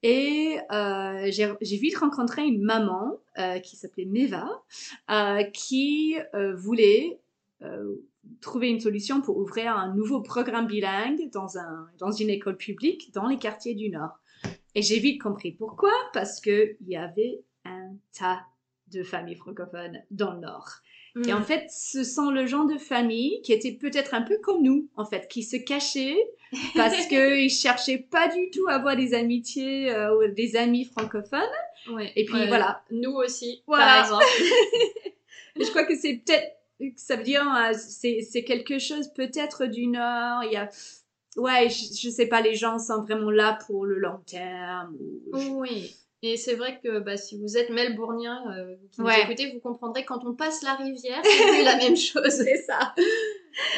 Et 0.03 0.59
euh, 0.73 1.29
j'ai 1.31 1.77
vite 1.77 1.97
rencontré 1.99 2.45
une 2.47 2.62
maman 2.62 3.19
euh, 3.38 3.59
qui 3.59 3.77
s'appelait 3.77 4.05
Meva, 4.05 4.49
euh, 5.11 5.43
qui 5.45 6.17
voulait 6.57 7.19
trouver 8.41 8.69
une 8.69 8.81
solution 8.81 9.21
pour 9.21 9.38
ouvrir 9.38 9.77
un 9.77 9.95
nouveau 9.95 10.21
programme 10.23 10.67
bilingue 10.67 11.31
dans, 11.33 11.59
un, 11.59 11.88
dans 11.99 12.12
une 12.12 12.31
école 12.31 12.57
publique 12.57 13.12
dans 13.14 13.27
les 13.27 13.38
quartiers 13.38 13.75
du 13.75 13.91
Nord. 13.91 14.19
Et 14.75 14.83
j'ai 14.83 14.99
vite 14.99 15.21
compris 15.21 15.53
pourquoi, 15.53 15.93
parce 16.12 16.41
qu'il 16.41 16.77
y 16.87 16.97
avait 16.97 17.43
un 17.64 17.93
tas 18.17 18.41
de 18.93 19.03
familles 19.03 19.35
francophones 19.37 20.03
dans 20.11 20.33
le 20.35 20.41
Nord. 20.41 20.69
Et 21.27 21.33
en 21.33 21.41
Hmm. 21.41 21.43
fait, 21.43 21.67
ce 21.71 22.05
sont 22.05 22.31
le 22.31 22.47
genre 22.47 22.67
de 22.67 22.77
famille 22.79 23.41
qui 23.43 23.53
étaient 23.53 23.73
peut-être 23.73 24.14
un 24.14 24.23
peu 24.23 24.38
comme 24.38 24.62
nous, 24.62 24.88
en 24.95 25.05
fait, 25.05 25.27
qui 25.29 25.43
se 25.43 25.57
cachaient 25.57 26.17
parce 26.77 27.07
qu'ils 27.09 27.51
cherchaient 27.51 28.07
pas 28.11 28.29
du 28.29 28.51
tout 28.51 28.69
à 28.69 28.75
avoir 28.75 28.95
des 28.95 29.14
amitiés 29.14 29.91
euh, 29.91 30.14
ou 30.17 30.33
des 30.33 30.55
amis 30.55 30.85
francophones. 30.85 31.41
Ouais. 31.91 32.12
Et 32.14 32.25
puis 32.25 32.35
Ouais. 32.35 32.47
voilà. 32.47 32.83
Nous 32.93 33.11
aussi, 33.11 33.62
Voilà. 33.67 33.85
par 33.87 34.05
exemple. 34.05 34.25
Je 35.57 35.69
crois 35.71 35.85
que 35.87 35.97
c'est 35.97 36.23
peut-être, 36.25 36.47
ça 36.97 37.17
veut 37.17 37.23
dire, 37.25 37.47
euh, 37.55 37.73
c'est 37.77 38.45
quelque 38.45 38.79
chose 38.79 39.09
peut-être 39.14 39.67
du 39.67 39.87
Nord. 39.87 40.45
Il 40.45 40.53
y 40.53 40.57
a, 40.57 40.69
ouais, 41.37 41.69
je, 41.69 41.85
je 42.01 42.09
sais 42.11 42.27
pas, 42.27 42.41
les 42.41 42.55
gens 42.55 42.79
sont 42.79 43.03
vraiment 43.03 43.31
là 43.31 43.59
pour 43.67 43.85
le 43.87 43.99
long 43.99 44.21
terme. 44.27 44.97
ou 45.33 45.38
je- 45.38 45.49
Oui. 45.49 45.95
Et 46.21 46.37
c'est 46.37 46.55
vrai 46.57 46.81
que 46.83 46.99
bah, 46.99 47.17
si 47.17 47.38
vous 47.38 47.57
êtes 47.57 47.71
melbournien, 47.71 48.43
euh, 48.57 48.75
nous 48.99 49.05
Ouais. 49.05 49.23
écoutez, 49.23 49.53
vous 49.53 49.61
comprendrez 49.61 50.05
quand 50.05 50.25
on 50.25 50.35
passe 50.35 50.62
la 50.64 50.75
rivière, 50.75 51.23
c'est 51.25 51.62
la 51.62 51.77
même 51.77 51.97
chose. 51.97 52.31
C'est 52.31 52.57
ça. 52.62 52.93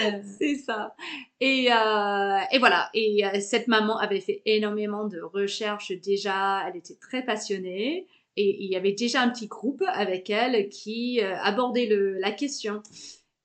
Euh, 0.04 0.22
C'est 0.38 0.54
ça. 0.54 0.94
Et, 1.40 1.68
euh, 1.70 2.38
et 2.50 2.58
voilà. 2.58 2.88
Et 2.94 3.22
cette 3.40 3.68
maman 3.68 3.98
avait 3.98 4.20
fait 4.20 4.40
énormément 4.46 5.04
de 5.06 5.20
recherches 5.20 5.92
déjà. 5.92 6.64
Elle 6.66 6.76
était 6.78 6.96
très 6.96 7.22
passionnée. 7.22 8.06
Et 8.36 8.64
il 8.64 8.70
y 8.70 8.76
avait 8.76 8.92
déjà 8.92 9.22
un 9.22 9.30
petit 9.30 9.48
groupe 9.48 9.82
avec 9.86 10.30
elle 10.30 10.68
qui 10.68 11.20
euh, 11.20 11.36
abordait 11.40 11.86
le, 11.86 12.18
la 12.18 12.30
question. 12.30 12.82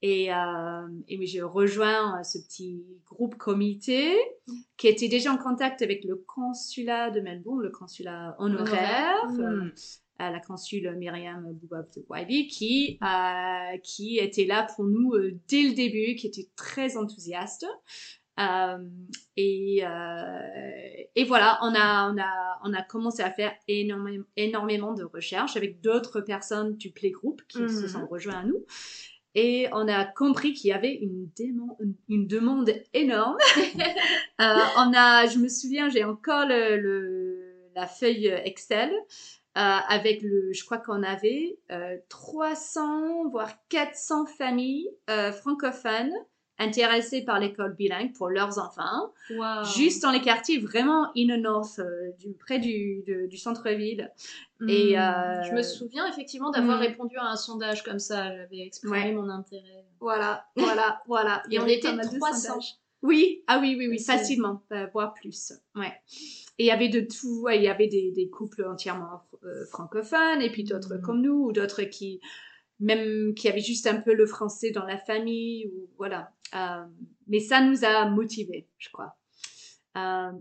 Et, 0.02 0.32
euh, 0.32 0.88
et 1.08 1.26
j'ai 1.26 1.42
rejoint 1.42 2.20
euh, 2.20 2.24
ce 2.24 2.38
petit 2.38 2.84
groupe 3.06 3.36
comité 3.36 4.14
qui 4.78 4.88
était 4.88 5.08
déjà 5.08 5.32
en 5.34 5.38
contact 5.38 5.82
avec 5.82 6.04
le 6.04 6.16
consulat 6.16 7.10
de 7.10 7.22
Melbourne, 7.22 7.62
le 7.62 7.72
consulat 7.72 8.36
honoraire, 8.38 9.16
euh, 9.40 9.70
à 10.20 10.32
la 10.32 10.40
consul 10.40 10.96
Myriam 10.98 11.52
Boubab 11.54 11.88
de 11.96 12.06
Wiley, 12.10 12.48
qui, 12.48 13.00
euh, 13.02 13.78
qui 13.84 14.20
était 14.20 14.46
là 14.46 14.68
pour 14.76 14.86
nous 14.86 15.14
euh, 15.14 15.40
dès 15.48 15.64
le 15.64 15.74
début, 15.74 16.16
qui 16.16 16.28
était 16.28 16.50
très 16.56 16.98
enthousiaste. 16.98 17.66
Euh, 18.40 18.78
et, 19.38 19.82
euh, 19.86 20.40
et 21.16 21.24
voilà, 21.24 21.58
on 21.62 21.74
a, 21.74 22.12
on, 22.12 22.18
a, 22.18 22.60
on 22.64 22.74
a 22.74 22.82
commencé 22.82 23.24
à 23.24 23.32
faire 23.32 23.54
énormément, 23.68 24.26
énormément 24.36 24.94
de 24.94 25.04
recherches 25.04 25.56
avec 25.56 25.82
d'autres 25.82 26.22
personnes 26.22 26.76
du 26.76 26.92
playgroup 26.92 27.42
qui 27.48 27.60
Mhm. 27.62 27.70
se 27.70 27.88
sont 27.88 28.06
rejoints 28.08 28.40
à 28.40 28.44
nous. 28.44 28.66
Et 29.38 29.68
on 29.74 29.88
a 29.90 30.06
compris 30.06 30.54
qu'il 30.54 30.70
y 30.70 30.74
avait 30.74 30.94
une, 30.94 31.30
démon- 31.38 31.76
une- 31.82 31.96
une 32.10 32.28
demande 32.28 32.72
énorme. 32.94 33.38
Euh, 34.42 34.44
on 34.78 34.92
a, 34.94 35.28
je 35.28 35.38
me 35.38 35.48
souviens, 35.48 35.88
j'ai 35.88 36.04
encore 36.04 36.46
le, 36.46 36.76
le- 36.76 37.70
la 37.74 37.88
feuille 37.88 38.28
Excel 38.44 38.92
euh, 38.92 38.98
avec 39.56 40.22
le, 40.22 40.52
je 40.52 40.66
crois 40.66 40.78
qu'on 40.78 41.04
avait 41.04 41.58
euh, 41.72 41.96
300 42.10 43.30
voire 43.30 43.54
400 43.70 44.26
familles 44.26 44.90
francophones 45.40 46.12
intéressées 46.58 47.22
par 47.24 47.40
l'école 47.40 47.76
bilingue 47.76 48.14
pour 48.14 48.30
leurs 48.30 48.60
enfants, 48.60 49.12
juste 49.76 50.02
dans 50.04 50.12
les 50.12 50.22
quartiers 50.22 50.60
vraiment 50.60 51.08
in 51.18 51.28
the 51.36 51.40
north, 51.42 51.80
euh, 51.80 52.12
du, 52.20 52.34
près 52.34 52.60
du, 52.60 53.04
de- 53.08 53.28
du 53.28 53.38
centre-ville. 53.38 54.12
et, 54.68 54.96
Hmm. 54.96 55.00
euh, 55.02 55.44
Je 55.44 55.54
me 55.54 55.62
souviens 55.64 56.08
effectivement 56.08 56.52
d'avoir 56.52 56.78
Hmm. 56.78 56.82
répondu 56.84 57.18
à 57.18 57.26
un 57.26 57.36
sondage 57.36 57.84
comme 57.84 58.00
ça. 58.00 58.34
J'avais 58.36 58.60
exprimé 58.60 58.98
Ouais. 58.98 59.12
mon 59.12 59.28
intérêt. 59.30 59.86
Voilà, 60.00 60.46
voilà, 60.56 61.02
voilà. 61.08 61.44
Et 61.52 61.60
on 61.60 61.64
avait 61.64 61.76
était 61.76 61.90
pas 61.90 61.96
mal 61.96 62.10
de 62.10 62.18
300. 62.18 62.48
sondages. 62.54 62.76
Oui, 63.02 63.44
ah 63.48 63.60
oui, 63.62 63.76
oui, 63.78 63.88
oui, 63.88 64.00
facilement, 64.00 64.64
euh, 64.72 64.88
voire 64.94 65.14
plus. 65.14 65.54
Ouais. 65.76 65.94
Et 66.58 66.64
il 66.64 66.66
y 66.68 66.72
avait 66.72 66.88
de 66.90 67.02
tout, 67.02 67.42
ouais, 67.42 67.58
il 67.58 67.64
y 67.64 67.68
avait 67.68 67.88
des, 67.88 68.12
des 68.12 68.30
couples 68.30 68.66
entièrement 68.66 69.22
euh, 69.44 69.66
francophones, 69.66 70.42
et 70.42 70.50
puis 70.50 70.64
d'autres 70.64 70.96
Mhm. 70.96 71.02
comme 71.02 71.22
nous, 71.22 71.48
ou 71.48 71.52
d'autres 71.52 71.84
qui, 71.84 72.20
même 72.80 73.34
qui 73.36 73.48
avaient 73.48 73.60
juste 73.60 73.86
un 73.88 73.98
peu 74.02 74.14
le 74.14 74.26
français 74.26 74.72
dans 74.72 74.86
la 74.86 74.98
famille, 74.98 75.68
ou 75.68 75.88
voilà. 75.98 76.32
Euh, 76.54 76.84
mais 77.28 77.40
ça 77.40 77.62
nous 77.62 77.84
a 77.84 78.06
motivés, 78.10 78.68
je 78.78 78.90
crois. 78.90 79.16
Euh, 79.98 80.32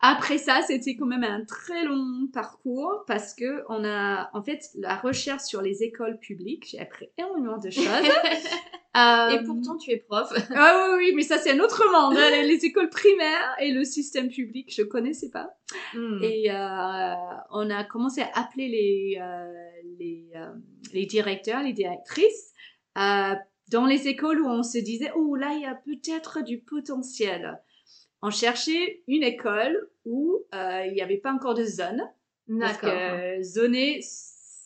après 0.00 0.36
ça, 0.38 0.60
c'était 0.66 0.96
quand 0.96 1.06
même 1.06 1.24
un 1.24 1.44
très 1.46 1.84
long 1.84 2.28
parcours 2.32 3.04
parce 3.06 3.32
que 3.34 3.62
on 3.70 3.84
a, 3.84 4.28
en 4.34 4.42
fait, 4.42 4.60
la 4.74 4.96
recherche 4.96 5.42
sur 5.44 5.62
les 5.62 5.82
écoles 5.82 6.18
publiques, 6.18 6.66
j'ai 6.70 6.78
appris 6.80 7.08
énormément 7.18 7.58
de 7.58 7.70
choses. 7.70 7.84
Euh, 8.96 9.28
Et 9.30 9.42
pourtant, 9.44 9.76
tu 9.76 9.90
es 9.90 9.96
prof. 9.96 10.32
ah 10.54 10.86
oui, 10.92 11.06
oui, 11.06 11.12
mais 11.16 11.24
ça 11.24 11.38
c'est 11.38 11.50
un 11.50 11.58
autre 11.58 11.82
monde. 11.90 12.16
hein. 12.16 12.30
Les, 12.30 12.46
les 12.46 12.64
écoles 12.64 12.90
primaires 12.90 13.56
et 13.58 13.72
le 13.72 13.82
système 13.82 14.28
public, 14.28 14.72
je 14.72 14.82
connaissais 14.84 15.30
pas. 15.30 15.50
Hmm. 15.94 16.20
Et 16.22 16.48
euh, 16.48 17.14
on 17.50 17.70
a 17.70 17.82
commencé 17.82 18.20
à 18.20 18.30
appeler 18.34 18.68
les, 18.68 19.18
euh, 19.20 19.52
les, 19.98 20.30
les 20.92 21.06
directeurs, 21.06 21.60
les 21.64 21.72
directrices, 21.72 22.52
dans 23.70 23.86
les 23.86 24.08
écoles 24.08 24.40
où 24.40 24.46
on 24.48 24.62
se 24.62 24.78
disait, 24.78 25.10
oh 25.16 25.34
là, 25.36 25.52
il 25.54 25.62
y 25.62 25.66
a 25.66 25.74
peut-être 25.74 26.42
du 26.42 26.58
potentiel. 26.58 27.60
On 28.22 28.30
cherchait 28.30 29.02
une 29.08 29.22
école 29.22 29.88
où 30.04 30.38
euh, 30.54 30.84
il 30.86 30.92
n'y 30.94 31.02
avait 31.02 31.18
pas 31.18 31.32
encore 31.32 31.54
de 31.54 31.64
zone. 31.64 32.02
Parce 32.60 32.78
que 32.78 33.42
zoner, 33.42 34.00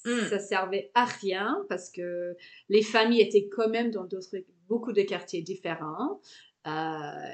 Mm. 0.05 0.29
ça 0.31 0.39
servait 0.39 0.91
à 0.95 1.05
rien 1.05 1.65
parce 1.69 1.91
que 1.91 2.35
les 2.69 2.83
familles 2.83 3.21
étaient 3.21 3.49
quand 3.49 3.69
même 3.69 3.91
dans 3.91 4.05
d'autres, 4.05 4.37
beaucoup 4.69 4.93
de 4.93 5.03
quartiers 5.03 5.43
différents. 5.43 6.21
Euh, 6.67 6.71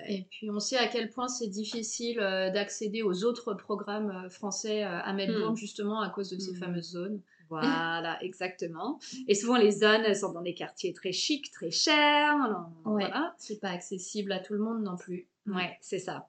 Et 0.08 0.26
puis 0.30 0.50
on 0.50 0.58
sait 0.60 0.78
à 0.78 0.88
quel 0.88 1.10
point 1.10 1.28
c'est 1.28 1.46
difficile 1.48 2.18
euh, 2.20 2.50
d'accéder 2.50 3.02
aux 3.02 3.22
autres 3.24 3.52
programmes 3.54 4.28
français 4.30 4.82
à 4.82 5.12
Melbourne 5.12 5.52
Hmm. 5.52 5.56
justement 5.56 6.00
à 6.00 6.08
cause 6.08 6.30
de 6.30 6.38
ces 6.38 6.52
Hmm. 6.52 6.56
fameuses 6.56 6.90
zones. 6.92 7.20
Voilà, 7.48 8.18
exactement. 8.22 8.98
Et 9.28 9.34
souvent 9.34 9.56
les 9.56 9.70
zones 9.70 10.14
sont 10.14 10.32
dans 10.32 10.42
des 10.42 10.54
quartiers 10.54 10.92
très 10.92 11.12
chics, 11.12 11.50
très 11.50 11.70
chers. 11.70 12.36
Ouais. 12.84 13.04
Voilà. 13.04 13.34
C'est 13.38 13.60
pas 13.60 13.70
accessible 13.70 14.32
à 14.32 14.38
tout 14.38 14.54
le 14.54 14.60
monde 14.60 14.82
non 14.82 14.96
plus. 14.96 15.28
Ouais, 15.46 15.76
c'est 15.80 15.98
ça. 15.98 16.28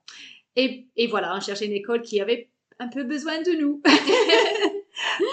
Et, 0.55 0.87
et 0.95 1.07
voilà, 1.07 1.35
on 1.35 1.39
cherchait 1.39 1.65
une 1.65 1.73
école 1.73 2.01
qui 2.01 2.21
avait 2.21 2.49
un 2.79 2.87
peu 2.87 3.03
besoin 3.03 3.41
de 3.41 3.51
nous. 3.51 3.81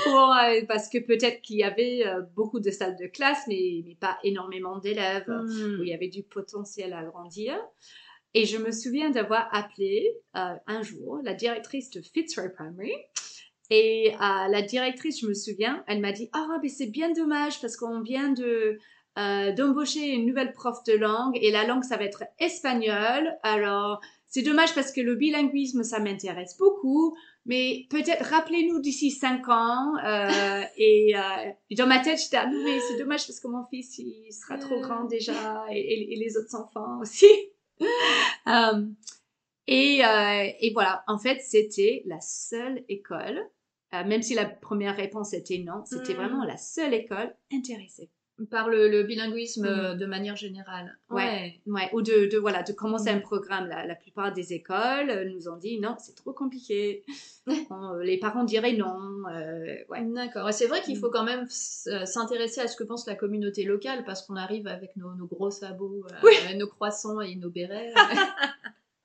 Pour, 0.04 0.34
euh, 0.34 0.60
parce 0.66 0.88
que 0.88 0.98
peut-être 0.98 1.40
qu'il 1.40 1.56
y 1.56 1.64
avait 1.64 2.06
euh, 2.06 2.20
beaucoup 2.34 2.60
de 2.60 2.70
salles 2.70 2.96
de 2.96 3.06
classe, 3.06 3.44
mais, 3.46 3.82
mais 3.84 3.94
pas 3.94 4.18
énormément 4.24 4.78
d'élèves. 4.78 5.28
Hmm. 5.28 5.80
où 5.80 5.82
il 5.82 5.88
y 5.88 5.94
avait 5.94 6.08
du 6.08 6.22
potentiel 6.22 6.92
à 6.92 7.04
grandir. 7.04 7.56
Et 8.34 8.46
je 8.46 8.56
me 8.56 8.70
souviens 8.70 9.10
d'avoir 9.10 9.48
appelé 9.52 10.16
euh, 10.36 10.54
un 10.66 10.82
jour 10.82 11.20
la 11.22 11.34
directrice 11.34 11.90
de 11.90 12.00
Fitzroy 12.00 12.48
Primary. 12.48 12.94
Et 13.70 14.12
euh, 14.14 14.48
la 14.48 14.62
directrice, 14.62 15.20
je 15.20 15.26
me 15.26 15.34
souviens, 15.34 15.82
elle 15.86 16.00
m'a 16.00 16.12
dit 16.12 16.28
Ah, 16.32 16.58
mais 16.62 16.68
c'est 16.68 16.86
bien 16.86 17.12
dommage 17.12 17.60
parce 17.60 17.76
qu'on 17.76 18.00
vient 18.00 18.30
de. 18.30 18.78
euh, 19.18 19.52
d'embaucher 19.52 20.08
une 20.14 20.24
nouvelle 20.26 20.52
prof 20.52 20.82
de 20.84 20.94
langue 20.94 21.36
et 21.40 21.50
la 21.50 21.66
langue 21.66 21.84
ça 21.84 21.98
va 21.98 22.04
être 22.04 22.24
espagnol 22.38 23.30
alors 23.42 24.00
c'est 24.26 24.40
dommage 24.40 24.74
parce 24.74 24.90
que 24.90 25.02
le 25.02 25.16
bilinguisme 25.16 25.82
ça 25.84 25.98
m'intéresse 26.00 26.56
beaucoup 26.58 27.14
mais 27.44 27.84
peut-être 27.90 28.24
rappelez-nous 28.24 28.80
d'ici 28.80 29.10
cinq 29.10 29.50
ans 29.50 29.92
euh, 30.02 30.62
et, 30.78 31.12
euh, 31.14 31.50
et 31.68 31.74
dans 31.74 31.86
ma 31.86 31.98
tête 31.98 32.20
j'étais 32.22 32.38
ah 32.38 32.46
mais 32.46 32.80
c'est 32.80 32.96
dommage 32.98 33.26
parce 33.26 33.38
que 33.38 33.48
mon 33.48 33.66
fils 33.66 33.98
il 33.98 34.32
sera 34.32 34.56
trop 34.56 34.80
grand 34.80 35.04
déjà 35.04 35.66
et, 35.70 36.16
les 36.16 36.38
autres 36.38 36.54
enfants 36.54 36.98
aussi 37.02 37.26
et, 39.66 40.04
euh, 40.04 40.48
et 40.60 40.70
voilà 40.72 41.04
en 41.06 41.18
fait 41.18 41.40
c'était 41.40 42.02
la 42.06 42.20
seule 42.20 42.82
école 42.88 43.40
euh, 43.94 44.04
même 44.04 44.22
si 44.22 44.34
la 44.34 44.46
première 44.46 44.96
réponse 44.96 45.32
était 45.34 45.58
non 45.58 45.84
c'était 45.84 46.14
Mm. 46.14 46.16
vraiment 46.16 46.44
la 46.44 46.56
seule 46.56 46.94
école 46.94 47.34
intéressée 47.52 48.10
Par 48.50 48.68
le, 48.68 48.88
le 48.88 49.02
bilinguisme 49.04 49.66
Mhm. 49.68 49.78
euh, 49.78 49.94
de 49.94 50.06
manière 50.06 50.34
générale. 50.36 50.98
Ouais. 51.10 51.60
Ouais, 51.66 51.88
ou 51.92 52.00
de, 52.02 52.26
de, 52.32 52.38
voilà, 52.38 52.62
de 52.64 52.72
commencer 52.72 53.10
un 53.10 53.20
programme. 53.20 53.68
La, 53.68 53.86
la 53.86 53.94
plupart 53.94 54.32
des 54.32 54.52
écoles 54.54 55.30
nous 55.32 55.48
ont 55.48 55.58
dit 55.58 55.78
non, 55.78 55.94
c'est 55.98 56.16
trop 56.16 56.32
compliqué. 56.32 57.04
On- 57.70 57.98
les 58.02 58.18
parents 58.18 58.42
diraient 58.42 58.72
non. 58.72 58.98
euh, 59.30 59.76
ouais. 59.90 60.02
D'accord. 60.06 60.48
Et 60.48 60.52
c'est 60.52 60.66
vrai 60.66 60.80
qu'il 60.80 60.96
faut 60.96 61.10
quand 61.10 61.24
même 61.24 61.46
s'intéresser 61.50 62.62
à 62.62 62.68
ce 62.68 62.74
que 62.76 62.84
pense 62.84 63.06
la 63.06 63.14
communauté 63.14 63.62
locale 63.64 64.02
parce 64.04 64.22
qu'on 64.26 64.36
arrive 64.36 64.66
avec 64.66 64.96
nos, 64.96 65.14
nos 65.14 65.26
gros 65.26 65.50
sabots, 65.52 66.04
Oui. 66.24 66.32
nos 66.58 66.66
croissants 66.68 67.20
et 67.20 67.36
nos 67.36 67.50
bérets. 67.50 67.92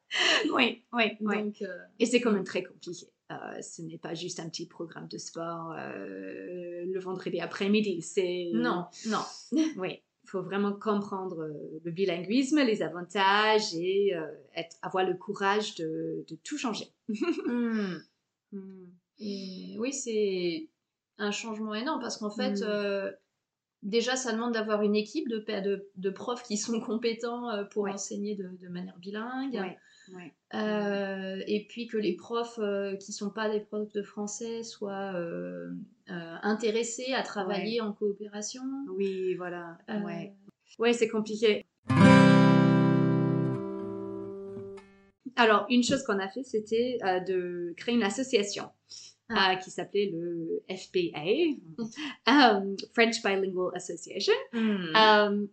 Oui, 0.53 0.83
oui, 0.93 1.03
oui. 1.21 1.43
Donc, 1.43 1.61
euh, 1.61 1.77
Et 1.99 2.05
c'est 2.05 2.21
quand 2.21 2.31
même 2.31 2.43
très 2.43 2.63
compliqué. 2.63 3.07
Euh, 3.31 3.61
ce 3.61 3.81
n'est 3.81 3.97
pas 3.97 4.13
juste 4.13 4.39
un 4.39 4.47
petit 4.49 4.65
programme 4.67 5.07
de 5.09 5.17
sport 5.17 5.73
euh, 5.77 6.85
le 6.85 6.99
vendredi 6.99 7.39
après-midi. 7.41 8.01
C'est 8.01 8.51
non, 8.53 8.85
non. 9.07 9.21
Oui, 9.77 10.01
il 10.23 10.29
faut 10.29 10.41
vraiment 10.41 10.71
comprendre 10.73 11.49
le 11.83 11.91
bilinguisme, 11.91 12.59
les 12.61 12.81
avantages 12.81 13.73
et 13.75 14.13
être, 14.55 14.77
avoir 14.81 15.05
le 15.05 15.15
courage 15.15 15.75
de, 15.75 16.25
de 16.29 16.35
tout 16.43 16.57
changer. 16.57 16.87
Mm. 17.47 17.97
Hmm. 18.53 18.85
Et 19.19 19.75
oui, 19.77 19.91
c'est 19.91 20.69
un 21.17 21.31
changement 21.31 21.73
énorme 21.75 21.99
parce 21.99 22.15
qu'en 22.17 22.29
fait, 22.29 22.61
Mm. 22.61 22.63
euh, 22.63 23.11
déjà, 23.83 24.15
ça 24.15 24.31
demande 24.31 24.53
d'avoir 24.53 24.83
une 24.83 24.95
équipe 24.95 25.27
de, 25.27 25.39
de, 25.39 25.89
de 25.95 26.09
profs 26.09 26.43
qui 26.43 26.55
sont 26.57 26.79
compétents 26.79 27.49
pour 27.71 27.83
Ouais. 27.83 27.91
enseigner 27.91 28.35
de, 28.35 28.47
de 28.61 28.67
manière 28.69 28.97
bilingue. 28.99 29.53
Ouais, 29.55 29.77
ouais. 30.13 30.33
Euh, 30.53 31.41
et 31.47 31.65
puis 31.67 31.87
que 31.87 31.97
les 31.97 32.15
profs 32.15 32.59
euh, 32.59 32.95
qui 32.95 33.11
sont 33.11 33.29
pas 33.29 33.49
des 33.49 33.59
profs 33.59 33.91
de 33.93 34.01
français 34.01 34.63
soient 34.63 35.13
euh, 35.15 35.69
euh, 36.09 36.35
intéressés 36.41 37.13
à 37.13 37.23
travailler 37.23 37.81
en 37.81 37.93
coopération. 37.93 38.61
Oui, 38.95 39.35
voilà. 39.35 39.77
Ouais, 39.89 40.33
ouais 40.79 40.93
c'est 40.93 41.09
compliqué. 41.09 41.65
Alors, 45.35 45.67
une 45.69 45.83
chose 45.83 46.03
qu'on 46.03 46.17
a 46.19 46.27
fait, 46.29 46.43
c'était 46.43 46.97
de 47.27 47.73
créer 47.77 47.93
une 47.93 48.03
association 48.03 48.71
Ah. 49.29 49.51
euh, 49.51 49.55
qui 49.57 49.71
s'appelait 49.71 50.09
le 50.13 50.63
FBA, 50.69 51.57
um, 52.27 52.75
French 52.93 53.21
Bilingual 53.21 53.71
Association. 53.75 54.33
hmm, 54.53 55.47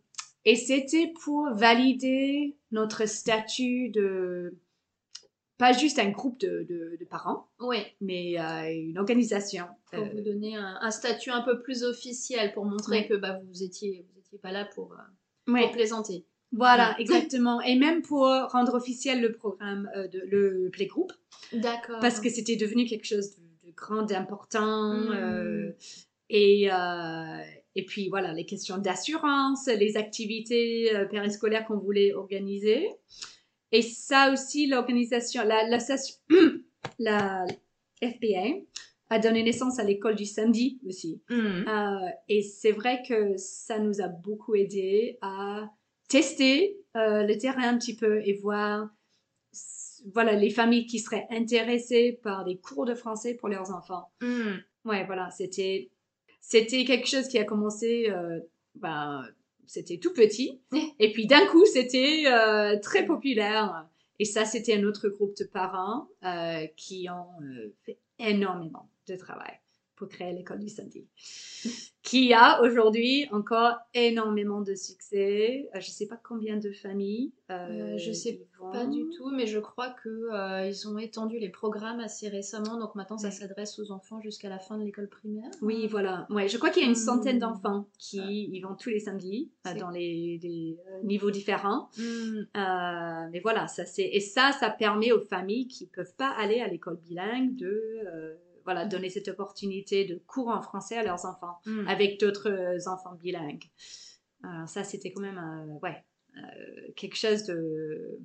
et 0.44 0.56
c'était 0.56 1.12
pour 1.24 1.48
valider 1.54 2.56
notre 2.70 3.06
statut 3.06 3.88
de 3.90 4.54
pas 5.56 5.72
juste 5.72 5.98
un 6.00 6.10
groupe 6.10 6.38
de, 6.40 6.66
de- 6.68 6.96
de 6.98 7.04
parents, 7.04 7.46
oui, 7.60 7.78
mais 8.00 8.38
euh, 8.40 8.72
une 8.72 8.98
organisation. 8.98 9.66
pour 9.92 10.02
Euh, 10.04 10.08
vous 10.12 10.20
donner 10.20 10.56
un, 10.56 10.78
un 10.80 10.90
statut 10.90 11.30
un 11.30 11.42
peu 11.42 11.60
plus 11.62 11.84
officiel 11.84 12.52
pour 12.52 12.64
montrer 12.64 13.06
que 13.06 13.14
bah, 13.14 13.40
vous 13.48 13.62
étiez 13.62 14.04
vous 14.12 14.18
étiez 14.20 14.38
pas 14.38 14.50
là 14.50 14.64
pour, 14.74 14.92
euh, 14.94 15.60
pour 15.60 15.70
plaisanter. 15.70 16.26
voilà, 16.50 16.96
exactement. 16.98 17.60
Et 17.62 17.76
même 17.76 18.02
pour 18.02 18.22
rendre 18.26 18.74
officiel 18.74 19.20
le 19.20 19.30
programme, 19.32 19.88
euh, 19.96 20.08
de, 20.08 20.22
le 20.28 20.70
playgroup, 20.72 21.12
D'accord. 21.52 22.00
parce 22.00 22.18
que 22.20 22.28
c'était 22.28 22.56
devenu 22.56 22.84
quelque 22.86 23.06
chose 23.06 23.36
de, 23.36 23.70
grand, 23.76 24.02
d'important. 24.02 24.94
Mm. 24.94 25.74
Et, 26.30 26.70
euh, 26.70 27.42
et 27.74 27.84
puis 27.84 28.08
voilà, 28.08 28.32
les 28.32 28.46
questions 28.46 28.78
d'assurance, 28.78 29.66
les 29.66 29.96
activités 29.96 30.94
euh, 30.94 31.06
périscolaires 31.06 31.66
qu'on 31.66 31.78
voulait 31.78 32.14
organiser. 32.14 32.88
Et 33.72 33.82
ça 33.82 34.32
aussi, 34.32 34.66
l'organisation, 34.66 35.42
la, 35.44 35.68
la, 35.68 35.78
la 36.98 37.46
FBA 38.02 38.60
a 39.10 39.18
donné 39.18 39.42
naissance 39.42 39.78
à 39.78 39.84
l'école 39.84 40.14
du 40.14 40.24
samedi 40.24 40.80
aussi. 40.86 41.22
Hmm. 41.28 41.64
Euh, 41.68 42.08
et 42.28 42.42
c'est 42.42 42.72
vrai 42.72 43.02
que 43.06 43.36
ça 43.36 43.78
nous 43.78 44.00
a 44.00 44.08
beaucoup 44.08 44.54
aidé 44.54 45.18
à 45.20 45.70
tester 46.08 46.78
euh, 46.96 47.24
le 47.24 47.36
terrain 47.36 47.68
un 47.68 47.78
petit 47.78 47.96
peu 47.96 48.20
et 48.24 48.34
voir 48.34 48.88
voilà, 50.12 50.32
les 50.34 50.50
familles 50.50 50.86
qui 50.86 50.98
seraient 50.98 51.26
intéressées 51.30 52.20
par 52.22 52.44
des 52.44 52.58
cours 52.58 52.84
de 52.84 52.94
français 52.94 53.34
pour 53.34 53.48
leurs 53.48 53.72
enfants. 53.72 54.10
Hmm. 54.20 54.56
Ouais, 54.84 55.04
voilà, 55.06 55.30
c'était 55.30 55.90
c'était 56.46 56.84
quelque 56.84 57.08
chose 57.08 57.26
qui 57.28 57.38
a 57.38 57.44
commencé, 57.44 58.10
euh, 58.10 58.38
ben, 58.74 59.24
c'était 59.66 59.96
tout 59.96 60.12
petit, 60.12 60.60
et 60.98 61.10
puis 61.12 61.26
d'un 61.26 61.46
coup, 61.46 61.64
c'était 61.64 62.24
euh, 62.26 62.78
très 62.80 63.06
populaire. 63.06 63.88
Et 64.18 64.24
ça, 64.24 64.44
c'était 64.44 64.74
un 64.74 64.84
autre 64.84 65.08
groupe 65.08 65.34
de 65.38 65.44
parents 65.44 66.06
euh, 66.22 66.66
qui 66.76 67.08
ont 67.10 67.42
fait 67.84 67.98
énormément 68.18 68.88
de 69.08 69.16
travail 69.16 69.58
pour 69.96 70.08
créer 70.08 70.32
l'école 70.32 70.58
du 70.58 70.68
samedi, 70.68 71.06
qui 72.02 72.32
a 72.34 72.60
aujourd'hui 72.62 73.26
encore 73.32 73.74
énormément 73.94 74.60
de 74.60 74.74
succès. 74.74 75.68
Euh, 75.74 75.80
je 75.80 75.86
ne 75.88 75.92
sais 75.92 76.06
pas 76.06 76.18
combien 76.22 76.56
de 76.56 76.70
familles. 76.72 77.32
euh, 77.50 77.94
Euh, 77.94 77.98
je 77.98 78.12
sais 78.12 78.30
y 78.30 78.38
vont. 78.58 78.70
Pas 78.72 78.86
du 78.86 79.04
tout, 79.16 79.30
mais 79.30 79.46
je 79.46 79.58
crois 79.58 79.90
que 79.90 80.08
euh, 80.08 80.66
ils 80.66 80.88
ont 80.88 80.98
étendu 80.98 81.38
les 81.38 81.48
programmes 81.50 82.00
assez 82.00 82.28
récemment, 82.28 82.78
donc 82.78 82.94
maintenant 82.94 83.18
ça 83.18 83.28
Ouais. 83.28 83.32
s'adresse 83.34 83.78
aux 83.78 83.90
enfants 83.92 84.20
jusqu'à 84.20 84.48
la 84.48 84.58
fin 84.58 84.78
de 84.78 84.84
l'école 84.84 85.08
primaire. 85.08 85.50
Oui, 85.62 85.86
voilà. 85.86 86.26
Ouais, 86.30 86.48
je 86.48 86.56
crois 86.58 86.70
qu'il 86.70 86.82
y 86.82 86.86
a 86.86 86.88
une 86.88 86.94
centaine 86.94 87.36
Hmm. 87.36 87.40
d'enfants 87.40 87.88
qui 87.98 88.18
y 88.52 88.60
vont 88.60 88.74
tous 88.74 88.90
les 88.90 89.00
samedis 89.00 89.50
euh, 89.66 89.74
dans 89.74 89.90
les, 89.90 90.38
les, 90.42 90.76
niveaux 91.04 91.30
différents. 91.30 91.88
Hmm. 91.98 92.44
Mais 93.32 93.40
voilà, 93.40 93.66
ça 93.68 93.84
c'est 93.86 94.08
et 94.12 94.20
ça, 94.20 94.52
ça 94.52 94.70
permet 94.70 95.12
aux 95.12 95.20
familles 95.20 95.68
qui 95.68 95.86
peuvent 95.86 96.14
pas 96.16 96.30
aller 96.30 96.60
à 96.60 96.68
l'école 96.68 96.96
bilingue 96.96 97.54
de 97.56 97.92
voilà 98.64 98.86
donner 98.86 99.10
cette 99.10 99.28
opportunité 99.28 100.04
de 100.04 100.16
cours 100.26 100.48
en 100.48 100.62
français 100.62 100.96
à 100.96 101.02
leurs 101.04 101.24
enfants 101.26 101.58
Hmm. 101.66 101.86
avec 101.88 102.18
d'autres 102.20 102.50
euh, 102.50 102.78
enfants 102.90 103.14
bilingues. 103.14 103.64
Alors 104.42 104.68
ça, 104.68 104.84
c'était 104.84 105.12
quand 105.12 105.22
même 105.22 105.38
euh, 105.38 105.78
ouais 105.82 106.04
euh, 106.36 106.92
quelque 106.96 107.16
chose 107.16 107.44
de 107.44 108.18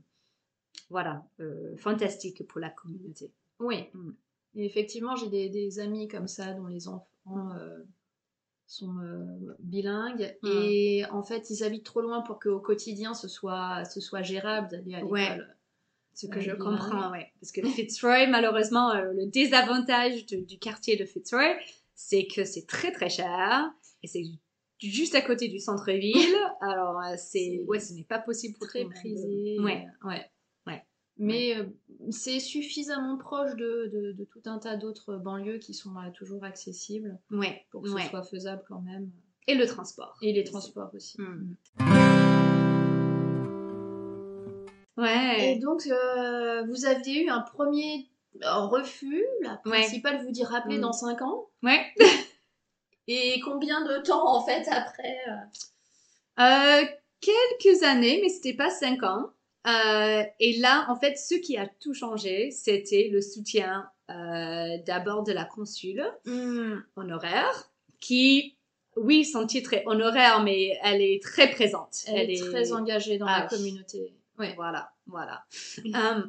voilà 0.90 1.24
euh, 1.40 1.76
fantastique 1.78 2.46
pour 2.48 2.60
la 2.60 2.70
communauté. 2.70 3.32
Oui. 3.60 3.86
Hmm. 3.94 4.12
Et 4.56 4.66
effectivement, 4.66 5.16
j'ai 5.16 5.30
des, 5.30 5.50
des 5.50 5.80
amis 5.80 6.08
comme 6.08 6.28
ça 6.28 6.54
dont 6.54 6.68
les 6.68 6.88
enfants 6.88 7.52
euh, 7.56 7.84
sont 8.66 8.98
euh, 9.00 9.56
bilingues 9.60 10.36
Hmm. 10.42 10.48
et 10.64 11.06
en 11.12 11.24
fait 11.24 11.50
ils 11.50 11.64
habitent 11.64 11.86
trop 11.86 12.02
loin 12.02 12.22
pour 12.22 12.40
qu'au 12.40 12.60
quotidien 12.60 13.14
ce 13.14 13.28
soit, 13.28 13.84
ce 13.86 14.00
soit 14.00 14.22
gérable 14.22 14.70
d'aller 14.70 14.96
à 14.96 15.00
l'école. 15.02 15.12
Ouais. 15.12 15.38
Ce 16.14 16.28
que 16.28 16.36
Ouais, 16.36 16.42
je 16.42 16.52
comprends, 16.52 17.12
ouais. 17.12 17.32
Parce 17.40 17.52
que 17.52 17.62
Fitzroy, 17.66 18.28
malheureusement, 18.28 18.92
euh, 18.92 19.14
le 19.14 19.26
désavantage 19.28 20.26
de- 20.26 20.42
du 20.42 20.58
quartier 20.60 20.98
de 20.98 21.06
Fitzroy, 21.06 21.56
c'est 21.96 22.28
que 22.28 22.44
c'est 22.44 22.66
très 22.68 22.92
très 22.92 23.10
cher 23.10 23.72
et 24.04 24.08
c'est 24.08 24.24
juste 24.82 25.16
à 25.16 25.22
côté 25.22 25.48
du 25.48 25.60
centre-ville. 25.60 26.14
Alors, 26.62 27.00
euh, 27.02 27.16
c'est 27.18 27.64
ouais, 27.68 27.80
ce 27.80 27.94
n'est 27.94 28.04
pas 28.04 28.20
possible 28.20 28.58
pour 28.58 28.68
Très 28.68 28.84
tout 28.84 28.90
le 28.90 28.94
monde. 28.96 29.00
prisé. 29.00 29.60
Ouais. 29.62 29.86
ouais. 30.04 30.26
Ouais. 30.68 30.84
Mais 31.18 31.56
euh, 31.58 31.66
c'est 32.12 32.40
suffisamment 32.40 33.18
proche 33.18 33.56
de, 33.56 33.90
de- 33.94 34.12
de 34.14 34.24
tout 34.26 34.42
un 34.46 34.58
tas 34.60 34.76
d'autres 34.78 35.16
banlieues 35.18 35.58
qui 35.60 35.74
sont 35.74 35.96
euh, 35.98 36.10
toujours 36.14 36.44
accessibles 36.44 37.18
Ouais, 37.32 37.66
pour 37.72 37.82
que 37.82 37.90
ouais. 37.90 38.04
ce 38.04 38.10
soit 38.10 38.24
faisable 38.24 38.64
quand 38.68 38.82
même. 38.82 39.10
Et 39.48 39.56
le 39.56 39.66
transport. 39.66 40.18
Et 40.22 40.32
les 40.34 40.44
transports 40.44 40.92
aussi. 40.94 41.20
Hmm. 41.20 41.56
Mm. 41.80 41.89
Et 45.06 45.56
donc, 45.60 45.86
euh, 45.88 46.64
vous 46.68 46.86
aviez 46.86 47.24
eu 47.24 47.30
un 47.30 47.42
premier 47.42 48.08
refus. 48.42 49.26
La 49.42 49.60
Ouais. 49.66 49.80
principale 49.82 50.24
vous 50.24 50.32
dit 50.32 50.44
rappeler 50.44 50.78
Mm. 50.78 50.82
dans 50.82 50.94
5 50.94 51.22
ans. 51.22 51.48
Ouais. 51.64 51.86
Et 53.08 53.40
combien 53.40 53.84
de 53.86 53.98
temps, 54.04 54.28
en 54.36 54.46
fait, 54.46 54.68
après 54.70 55.18
euh, 55.28 56.42
Euh, 56.42 56.86
quelques 57.22 57.84
années, 57.84 58.20
mais 58.22 58.30
c'était 58.30 58.54
pas 58.54 58.70
cinq 58.70 59.02
ans. 59.04 59.32
Euh, 59.68 60.24
et 60.40 60.58
là, 60.60 60.86
en 60.90 60.96
fait, 60.96 61.18
ce 61.18 61.36
qui 61.36 61.58
a 61.58 61.68
tout 61.68 61.94
changé, 61.94 62.50
c'était 62.52 63.10
le 63.12 63.22
soutien 63.22 63.90
euh, 64.10 64.78
d'abord 64.86 65.24
de 65.24 65.32
la 65.34 65.44
consule 65.44 66.04
honoraire, 66.96 67.72
qui, 68.00 68.56
oui, 68.96 69.26
son 69.26 69.46
titre 69.46 69.74
est 69.74 69.84
honoraire, 69.86 70.42
mais 70.44 70.78
elle 70.84 71.02
est 71.02 71.22
très 71.22 71.50
présente. 71.52 72.04
Elle, 72.08 72.30
est 72.32 72.42
très 72.52 72.72
engagée 72.74 73.18
dans 73.18 73.26
Ah 73.28 73.40
la 73.40 73.48
oui. 73.52 73.58
communauté. 73.58 74.14
Ouais. 74.40 74.54
Voilà, 74.56 74.92
voilà. 75.06 75.46
Euh, 75.86 76.24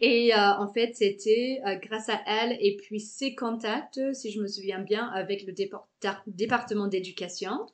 et 0.00 0.34
euh, 0.34 0.38
en 0.58 0.72
fait, 0.72 0.94
c'était 0.94 1.60
euh, 1.66 1.74
grâce 1.76 2.08
à 2.08 2.20
elle 2.26 2.56
et 2.60 2.76
puis 2.76 3.00
ses 3.00 3.34
contacts, 3.34 4.00
si 4.14 4.30
je 4.30 4.40
me 4.40 4.46
souviens 4.46 4.80
bien, 4.80 5.08
avec 5.08 5.46
le 5.46 5.52
départ- 5.52 5.88
département 6.26 6.86
d'éducation. 6.86 7.66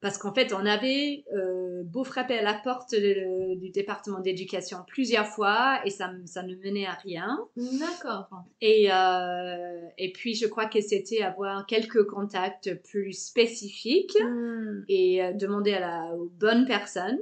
Parce 0.00 0.16
qu'en 0.16 0.32
fait, 0.32 0.52
on 0.52 0.64
avait 0.64 1.24
euh, 1.34 1.82
beau 1.84 2.04
frapper 2.04 2.38
à 2.38 2.42
la 2.42 2.54
porte 2.54 2.92
de- 2.92 3.56
du 3.58 3.70
département 3.70 4.20
d'éducation 4.20 4.78
plusieurs 4.86 5.26
fois 5.26 5.80
et 5.84 5.90
ça, 5.90 6.12
ça 6.24 6.44
ne 6.44 6.54
menait 6.54 6.86
à 6.86 6.92
rien. 6.92 7.38
D'accord. 7.56 8.28
Et, 8.60 8.92
euh, 8.92 9.80
et 9.98 10.12
puis, 10.12 10.34
je 10.36 10.46
crois 10.46 10.66
que 10.66 10.80
c'était 10.80 11.22
avoir 11.22 11.66
quelques 11.66 12.04
contacts 12.06 12.74
plus 12.84 13.12
spécifiques 13.12 14.16
Mm. 14.22 14.84
et 14.88 15.24
euh, 15.24 15.32
demander 15.32 15.72
à 15.72 15.80
la, 15.80 16.14
aux 16.14 16.28
bonnes 16.28 16.64
personnes 16.66 17.18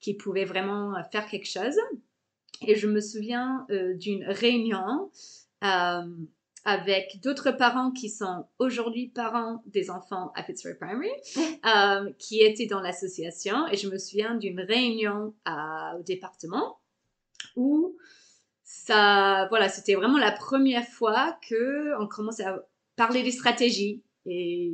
qui 0.00 0.14
pouvaient 0.14 0.46
vraiment 0.46 0.94
faire 1.12 1.26
quelque 1.26 1.48
chose. 1.48 1.76
Et 2.66 2.74
je 2.76 2.86
me 2.86 3.00
souviens 3.00 3.66
d'une 3.98 4.24
réunion 4.24 5.10
avec 6.64 7.20
d'autres 7.22 7.50
parents 7.50 7.90
qui 7.90 8.08
sont 8.08 8.46
aujourd'hui 8.58 9.08
parents 9.08 9.62
des 9.66 9.90
enfants 9.90 10.32
à 10.34 10.42
Fitzroy 10.42 10.72
Primary, 10.80 11.10
euh, 11.66 12.10
qui 12.18 12.40
étaient 12.40 12.66
dans 12.66 12.80
l'association. 12.80 13.66
Et 13.68 13.76
je 13.76 13.88
me 13.88 13.98
souviens 13.98 14.34
d'une 14.34 14.60
réunion 14.60 15.34
à- 15.44 15.94
au 15.98 16.02
département 16.02 16.78
où 17.56 17.96
ça, 18.62 19.46
voilà, 19.50 19.68
c'était 19.68 19.94
vraiment 19.94 20.18
la 20.18 20.32
première 20.32 20.86
fois 20.86 21.38
que 21.48 22.00
on 22.02 22.06
commençait 22.06 22.44
à 22.44 22.62
parler 22.96 23.22
des 23.22 23.30
stratégies. 23.30 24.02
Et 24.26 24.72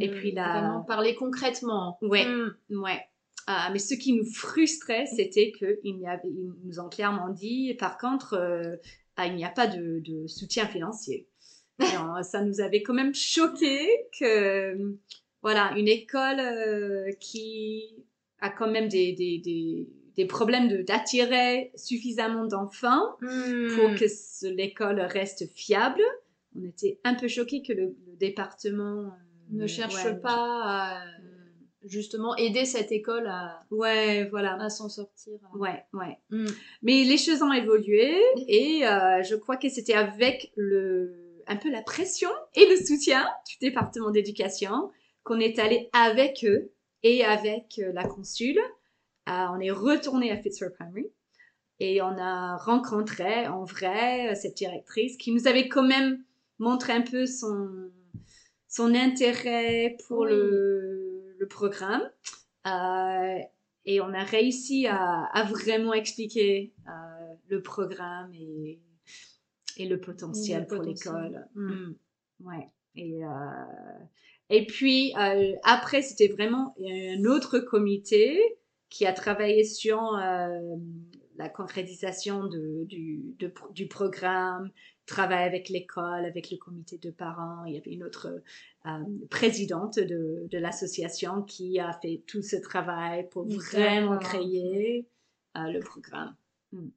Et 0.00 0.10
puis 0.10 0.32
la- 0.32 0.48
Vraiment 0.60 0.82
parler 0.82 1.14
concrètement. 1.14 1.98
ouais, 2.02 2.24
Mm. 2.26 2.56
ouais. 2.82 3.00
Ah, 3.46 3.68
mais 3.72 3.78
ce 3.78 3.94
qui 3.94 4.14
nous 4.14 4.24
frustrait, 4.24 5.04
c'était 5.06 5.52
qu'ils 5.52 6.02
nous 6.64 6.80
ont 6.80 6.88
clairement 6.88 7.28
dit, 7.28 7.74
par 7.74 7.98
contre, 7.98 8.32
euh, 8.34 8.76
ah, 9.16 9.26
il 9.26 9.36
n'y 9.36 9.44
a 9.44 9.50
pas 9.50 9.66
de, 9.66 10.00
de 10.00 10.26
soutien 10.26 10.66
financier. 10.66 11.26
Ça 12.22 12.42
nous 12.42 12.60
avait 12.60 12.82
quand 12.82 12.94
même 12.94 13.14
choqué 13.14 13.88
que, 14.18 14.96
voilà, 15.42 15.72
une 15.76 15.88
école 15.88 16.40
euh, 16.40 17.10
qui 17.20 17.96
a 18.40 18.50
quand 18.50 18.70
même 18.70 18.88
des, 18.88 19.12
des, 19.12 19.38
des, 19.38 19.88
des 20.16 20.26
problèmes 20.26 20.68
de- 20.68 20.82
d'attirer 20.82 21.72
suffisamment 21.74 22.46
d'enfants 22.46 23.16
pour 23.18 23.28
Mm. 23.90 23.94
que 23.98 24.46
l'école 24.54 25.00
reste 25.00 25.46
fiable. 25.52 26.02
On 26.56 26.64
était 26.64 27.00
un 27.04 27.14
peu 27.14 27.26
choqués 27.26 27.62
que 27.62 27.72
le, 27.72 27.96
le 28.06 28.16
département 28.16 29.06
euh, 29.06 29.08
ne 29.50 29.66
cherche 29.66 30.04
ouais, 30.04 30.20
pas 30.20 30.62
à 30.64 31.04
justement 31.84 32.34
aider 32.36 32.64
cette 32.64 32.92
école 32.92 33.26
à, 33.26 33.60
Ouais, 33.70 34.24
voilà. 34.30 34.54
à 34.60 34.68
s'en 34.70 34.88
sortir. 34.88 35.34
Ouais, 35.54 35.84
ouais. 35.92 36.18
Mm. 36.30 36.46
Mais 36.82 37.04
les 37.04 37.16
choses 37.18 37.42
ont 37.42 37.52
évolué 37.52 38.14
et 38.48 38.86
euh, 38.86 39.22
je 39.22 39.34
crois 39.36 39.56
que 39.56 39.68
c'était 39.68 39.94
avec 39.94 40.52
le 40.56 41.20
un 41.46 41.56
peu 41.56 41.70
la 41.70 41.82
pression 41.82 42.30
et 42.54 42.66
le 42.70 42.76
soutien 42.76 43.26
du 43.48 43.58
département 43.60 44.10
d'éducation 44.10 44.90
qu'on 45.24 45.40
est 45.40 45.58
allé 45.58 45.90
avec 45.92 46.44
eux 46.48 46.70
et 47.02 47.22
avec 47.24 47.78
euh, 47.80 47.92
la 47.92 48.04
consul. 48.04 48.58
Euh, 49.28 49.46
on 49.52 49.60
est 49.60 49.70
retourné 49.70 50.30
à 50.32 50.36
Fitzroy 50.38 50.70
Primary 50.70 51.06
et 51.80 52.00
on 52.00 52.16
a 52.18 52.56
rencontré 52.56 53.46
en 53.48 53.64
vrai 53.64 54.34
cette 54.36 54.56
directrice 54.56 55.16
qui 55.18 55.32
nous 55.32 55.46
avait 55.46 55.68
quand 55.68 55.82
même 55.82 56.22
montré 56.58 56.92
un 56.94 57.02
peu 57.02 57.26
son 57.26 57.90
son 58.68 58.94
intérêt 58.94 59.96
pour 60.08 60.20
Oui. 60.20 60.30
le, 60.30 61.03
le 61.44 61.48
programme. 61.48 62.02
Euh, 62.66 63.38
et 63.86 64.00
on 64.00 64.12
a 64.14 64.24
réussi 64.24 64.86
à, 64.86 65.24
à 65.32 65.44
vraiment 65.44 65.92
expliquer 65.92 66.72
euh, 66.88 66.90
le 67.48 67.62
programme 67.62 68.32
et, 68.34 68.80
et 69.76 69.86
le 69.86 70.00
potentiel 70.00 70.62
Le 70.62 70.66
pour 70.66 70.82
l'école. 70.82 71.46
Mm. 71.54 71.70
Mm. 71.72 71.96
Ouais. 72.46 72.68
Et, 72.96 73.24
euh, 73.24 73.28
et 74.50 74.66
puis, 74.66 75.12
après, 75.64 76.02
c'était 76.02 76.28
vraiment 76.28 76.74
un 76.80 77.24
autre 77.24 77.58
comité 77.58 78.40
qui 78.88 79.04
a 79.06 79.12
travaillé 79.12 79.64
sur 79.64 80.12
la 81.36 81.48
concrétisation 81.48 82.46
de, 82.46 82.84
du, 82.84 83.34
de- 83.40 83.52
du 83.72 83.88
programme, 83.88 84.70
travail 85.06 85.44
avec 85.44 85.68
l'école, 85.68 86.24
avec 86.24 86.50
le 86.50 86.56
comité 86.56 86.98
de 86.98 87.10
parents. 87.10 87.64
Il 87.66 87.74
y 87.74 87.78
avait 87.78 87.92
une 87.92 88.04
autre 88.04 88.42
euh, 88.86 88.90
présidente 89.30 89.98
de, 89.98 90.46
de 90.50 90.58
l'association 90.58 91.42
qui 91.42 91.78
a 91.80 91.92
fait 92.02 92.22
tout 92.26 92.42
ce 92.42 92.56
travail 92.56 93.28
pour 93.30 93.44
vraiment 93.46 94.18
créer 94.18 95.06
euh, 95.56 95.70
le 95.70 95.80
programme. 95.80 96.34
Mm. 96.72 96.88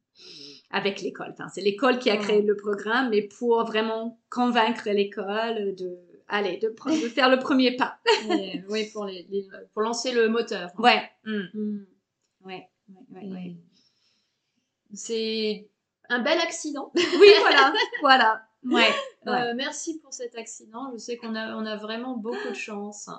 Avec 0.71 1.01
l'école. 1.01 1.29
Enfin, 1.33 1.47
c'est 1.49 1.61
l'école 1.61 1.99
qui 1.99 2.09
a 2.09 2.17
créé 2.17 2.41
le 2.41 2.55
programme, 2.55 3.09
mais 3.11 3.21
pour 3.21 3.63
vraiment 3.65 4.19
convaincre 4.29 4.89
l'école 4.89 5.75
de, 5.75 5.97
allez, 6.27 6.57
de, 6.57 6.69
prendre- 6.69 6.99
de 7.01 7.07
faire 7.07 7.29
le 7.29 7.37
premier 7.39 7.75
pas. 7.75 7.99
Et, 8.31 8.63
oui, 8.69 8.89
pour, 8.91 9.05
les, 9.05 9.27
les- 9.29 9.47
pour 9.73 9.83
lancer 9.83 10.11
le 10.11 10.27
moteur. 10.27 10.71
Ouais. 10.79 11.01
Mm. 11.25 11.41
Mm. 11.53 11.85
Ouais. 12.45 12.67
Ouais, 12.89 13.21
ouais, 13.21 13.29
ouais. 13.31 13.55
Et 14.91 14.95
C'est 14.95 15.67
un 16.09 16.19
bel 16.21 16.39
accident. 16.39 16.91
Oui, 16.95 17.31
voilà, 17.41 17.73
voilà. 18.01 18.43
Ouais. 18.63 18.89
ouais. 19.25 19.31
Euh, 19.31 19.53
merci 19.55 19.99
pour 19.99 20.13
cet 20.13 20.35
accident. 20.35 20.91
Je 20.93 20.97
sais 20.97 21.17
qu'on 21.17 21.35
a, 21.35 21.55
on 21.55 21.65
a 21.65 21.75
vraiment 21.77 22.17
beaucoup 22.17 22.49
de 22.49 22.55
chance 22.55 23.09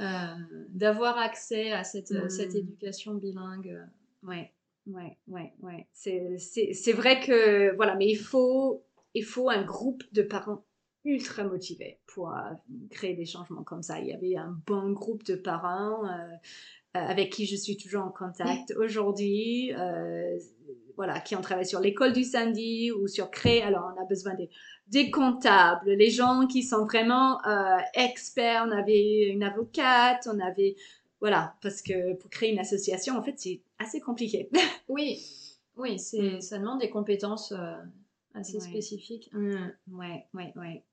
euh, 0.00 0.34
d'avoir 0.68 1.18
accès 1.18 1.72
à 1.72 1.84
cette, 1.84 2.10
Mm. 2.10 2.28
cette 2.30 2.54
éducation 2.54 3.14
bilingue. 3.14 3.78
Ouais, 4.22 4.52
ouais, 4.86 5.18
ouais, 5.28 5.52
ouais. 5.60 5.88
C'est, 5.92 6.92
vrai 6.92 7.20
que, 7.20 7.74
voilà, 7.76 7.94
mais 7.96 8.08
il 8.08 8.18
faut, 8.18 8.84
il 9.14 9.24
faut 9.24 9.50
un 9.50 9.62
groupe 9.62 10.02
de 10.12 10.22
parents 10.22 10.64
ultra 11.04 11.44
motivés 11.44 11.98
pour 12.06 12.30
euh, 12.30 12.40
créer 12.90 13.14
des 13.14 13.24
changements 13.24 13.62
comme 13.62 13.82
ça. 13.82 14.00
Il 14.00 14.06
y 14.06 14.12
avait 14.12 14.36
un 14.36 14.54
bon 14.66 14.92
groupe 14.92 15.24
de 15.24 15.34
parents 15.34 16.04
euh, 16.06 16.10
euh, 16.10 16.36
avec 16.94 17.30
qui 17.32 17.46
je 17.46 17.56
suis 17.56 17.76
toujours 17.76 18.02
en 18.04 18.10
contact 18.10 18.74
aujourd'hui, 18.76 19.72
euh, 19.74 20.38
voilà, 20.96 21.20
qui 21.20 21.36
ont 21.36 21.40
travaillé 21.40 21.66
sur 21.68 21.80
l'école 21.80 22.12
du 22.12 22.24
samedi 22.24 22.90
ou 22.92 23.06
sur 23.06 23.30
créer. 23.30 23.62
Alors, 23.62 23.92
on 23.96 24.00
a 24.02 24.04
besoin 24.06 24.34
des, 24.34 24.50
des 24.88 25.10
comptables, 25.10 25.90
les 25.92 26.10
gens 26.10 26.46
qui 26.46 26.62
sont 26.62 26.84
vraiment 26.84 27.38
euh, 27.46 27.76
experts. 27.94 28.64
On 28.68 28.72
avait 28.72 29.28
une 29.28 29.42
avocate, 29.42 30.28
on 30.32 30.38
avait 30.40 30.76
voilà, 31.20 31.54
parce 31.62 31.82
que 31.82 32.14
pour 32.16 32.30
créer 32.30 32.50
une 32.50 32.58
association, 32.58 33.16
en 33.16 33.22
fait, 33.22 33.34
c'est 33.38 33.60
assez 33.78 34.00
compliqué. 34.00 34.48
Oui, 34.88 35.18
oui 35.76 35.98
c'est, 35.98 36.18
Mm. 36.36 36.40
ça 36.40 36.58
demande 36.58 36.80
des 36.80 36.90
compétences 36.90 37.52
euh, 37.52 37.74
assez 38.34 38.54
Ouais. 38.54 38.60
spécifiques. 38.60 39.30
ouais, 39.34 40.26
ouais, 40.34 40.52
ouais. 40.56 40.84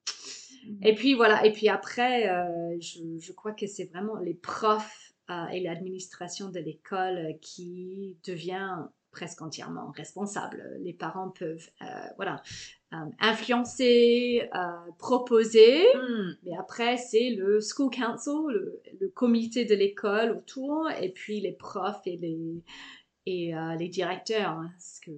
Et 0.83 0.93
puis 0.95 1.13
voilà, 1.13 1.45
et 1.45 1.51
puis 1.53 1.69
après, 1.69 2.29
euh, 2.29 2.77
je, 2.79 2.99
je 3.19 3.31
crois 3.31 3.53
que 3.53 3.67
c'est 3.67 3.85
vraiment 3.85 4.17
les 4.17 4.33
profs 4.33 5.07
euh, 5.07 5.07
et 5.51 5.59
l'administration 5.61 6.49
de 6.49 6.59
l'école 6.59 7.38
qui 7.41 8.17
devient 8.25 8.86
presque 9.11 9.41
entièrement 9.41 9.89
responsable. 9.91 10.63
Les 10.82 10.93
parents 10.93 11.30
peuvent, 11.32 11.69
euh, 11.82 11.86
voilà, 12.17 12.41
euh, 12.93 12.97
influencer, 13.19 14.47
euh, 14.53 14.91
proposer, 14.99 15.84
Mm. 15.95 16.32
mais 16.43 16.51
après 16.57 16.97
c'est 16.97 17.32
le 17.32 17.59
school 17.59 17.89
council, 17.89 18.47
le, 18.49 18.82
le 18.99 19.09
comité 19.09 19.65
de 19.65 19.73
l'école 19.75 20.32
autour, 20.32 20.89
et 20.91 21.11
puis 21.11 21.39
les 21.41 21.53
profs 21.53 22.01
et 22.05 22.17
les 22.17 22.63
et 23.25 23.55
euh, 23.55 23.75
les 23.75 23.89
directeurs. 23.89 24.51
hein, 24.51 24.69
parce 24.73 24.99
que, 25.01 25.11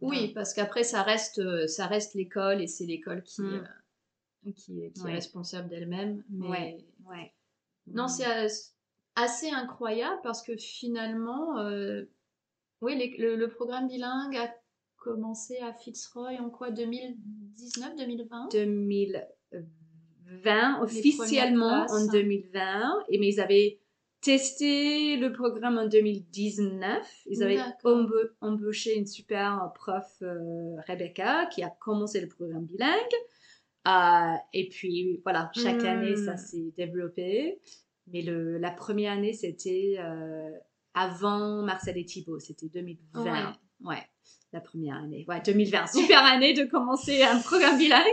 Oui, 0.00 0.32
parce 0.34 0.52
qu'après, 0.54 0.84
ça 0.84 1.02
reste, 1.02 1.38
euh, 1.38 1.66
ça 1.66 1.86
reste 1.86 2.14
l'école 2.14 2.60
et 2.60 2.66
c'est 2.66 2.84
l'école 2.84 3.22
qui, 3.22 3.42
Mm. 3.42 3.64
euh, 4.46 4.52
qui, 4.54 4.82
est, 4.82 4.92
responsable 5.02 5.68
d'elle-même. 5.70 6.22
Mais 6.28 6.46
Ouais, 6.48 6.84
ouais. 7.10 7.32
non, 7.86 8.06
c'est 8.06 8.24
assez 9.16 9.50
incroyable 9.50 10.20
parce 10.22 10.42
que 10.42 10.56
finalement, 10.56 11.58
euh, 11.58 12.04
oui, 12.80 12.96
les- 12.96 13.16
le, 13.18 13.36
le 13.36 13.48
programme 13.48 13.88
bilingue 13.88 14.36
a 14.36 14.54
commencé 14.96 15.58
à 15.58 15.72
Fitzroy 15.72 16.40
en 16.40 16.50
quoi 16.50 16.70
2019, 16.70 17.96
2020 17.96 18.48
2020, 18.50 20.82
officiellement 20.82 21.86
en 21.90 22.06
2020, 22.06 23.04
et 23.08 23.18
mais 23.18 23.28
ils 23.28 23.40
avaient 23.40 23.78
testé 24.20 25.16
le 25.18 25.32
programme 25.32 25.76
en 25.78 25.86
2019. 25.86 27.22
Ils 27.26 27.42
avaient 27.42 27.58
embauché 28.40 28.96
une 28.96 29.06
super 29.06 29.70
prof, 29.74 30.16
euh, 30.22 30.76
Rebecca, 30.88 31.44
qui 31.46 31.62
a 31.62 31.68
commencé 31.70 32.20
le 32.22 32.28
programme 32.28 32.64
bilingue. 32.64 33.14
Euh, 33.86 34.34
et 34.54 34.70
puis 34.70 35.20
voilà, 35.24 35.50
chaque 35.54 35.82
Hmm. 35.82 35.86
année 35.86 36.16
ça 36.16 36.38
s'est 36.38 36.72
développé. 36.76 37.60
Mais 38.12 38.22
le, 38.22 38.58
la 38.58 38.70
première 38.70 39.12
année 39.12 39.32
c'était 39.32 39.96
euh, 39.98 40.50
avant 40.94 41.62
Marcel 41.62 41.96
et 41.98 42.04
Thibault, 42.04 42.38
c'était 42.38 42.68
2020. 42.68 43.56
Ouais. 43.84 43.96
la 44.52 44.60
première 44.60 44.96
année. 44.96 45.24
Ouais, 45.28 45.40
2020, 45.44 45.86
super 45.88 46.22
année 46.24 46.52
de 46.54 46.64
commencer 46.64 47.22
un 47.22 47.40
programme 47.40 47.78
bilingue. 47.78 48.04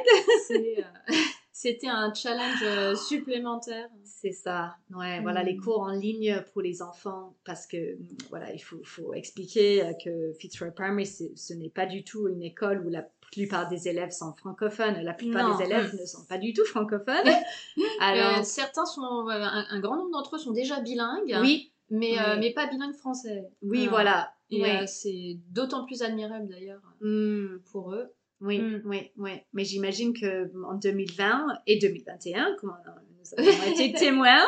Euh, 0.51 0.81
C'était 1.53 1.89
un 1.89 2.11
challenge 2.11 2.63
euh, 2.63 2.95
supplémentaire. 2.95 3.87
C'est 4.03 4.31
ça. 4.31 4.77
Ouais, 4.89 5.21
voilà, 5.21 5.43
Mm. 5.43 5.45
les 5.45 5.57
cours 5.57 5.81
en 5.81 5.91
ligne 5.91 6.43
pour 6.53 6.61
les 6.63 6.81
enfants, 6.81 7.37
parce 7.45 7.67
que, 7.67 7.99
voilà, 8.31 8.51
il 8.51 8.57
faut, 8.59 8.81
faut 8.83 9.13
expliquer 9.13 9.83
que 10.03 10.33
Fitzroy 10.39 10.71
Primary, 10.71 11.05
ce 11.05 11.53
n'est 11.53 11.69
pas 11.69 11.85
du 11.85 12.03
tout 12.03 12.27
une 12.29 12.41
école 12.41 12.83
où 12.83 12.89
la 12.89 13.03
plupart 13.31 13.67
des 13.69 13.87
élèves 13.87 14.11
sont 14.11 14.33
francophones. 14.33 15.01
La 15.03 15.13
plupart 15.13 15.47
Non. 15.49 15.57
des 15.57 15.63
élèves 15.65 15.95
ne 15.99 16.05
sont 16.05 16.25
pas 16.25 16.37
du 16.37 16.53
tout 16.53 16.65
francophones. 16.65 17.15
Euh, 17.77 17.83
Alors, 18.01 18.43
certains 18.45 18.85
sont, 18.85 19.27
euh, 19.29 19.31
un, 19.31 19.65
un 19.69 19.79
grand 19.79 19.95
nombre 19.95 20.11
d'entre 20.11 20.35
eux 20.35 20.39
sont 20.39 20.51
déjà 20.51 20.79
bilingues, 20.81 21.37
oui, 21.41 21.71
mais, 21.89 22.17
euh, 22.19 22.35
mais 22.39 22.51
pas 22.51 22.67
bilingues 22.67 22.95
français. 22.95 23.47
oui, 23.61 23.87
voilà. 23.87 24.33
Et 24.49 24.85
c'est 24.87 25.37
d'autant 25.49 25.85
plus 25.85 26.01
admirable 26.01 26.47
d'ailleurs 26.49 26.81
Mm. 26.99 27.59
pour 27.71 27.93
eux. 27.93 28.09
Oui, 28.41 28.59
Mm. 28.59 28.81
oui, 28.85 29.11
oui. 29.17 29.31
Mais 29.53 29.63
j'imagine 29.63 30.13
que 30.19 30.51
en 30.65 30.73
2020 30.73 31.47
et 31.67 31.77
2021, 31.79 32.55
comme 32.59 32.71
on- 32.71 32.91
nous 33.19 33.33
avons 33.37 33.47
été 33.79 33.93
témoins, 33.93 34.41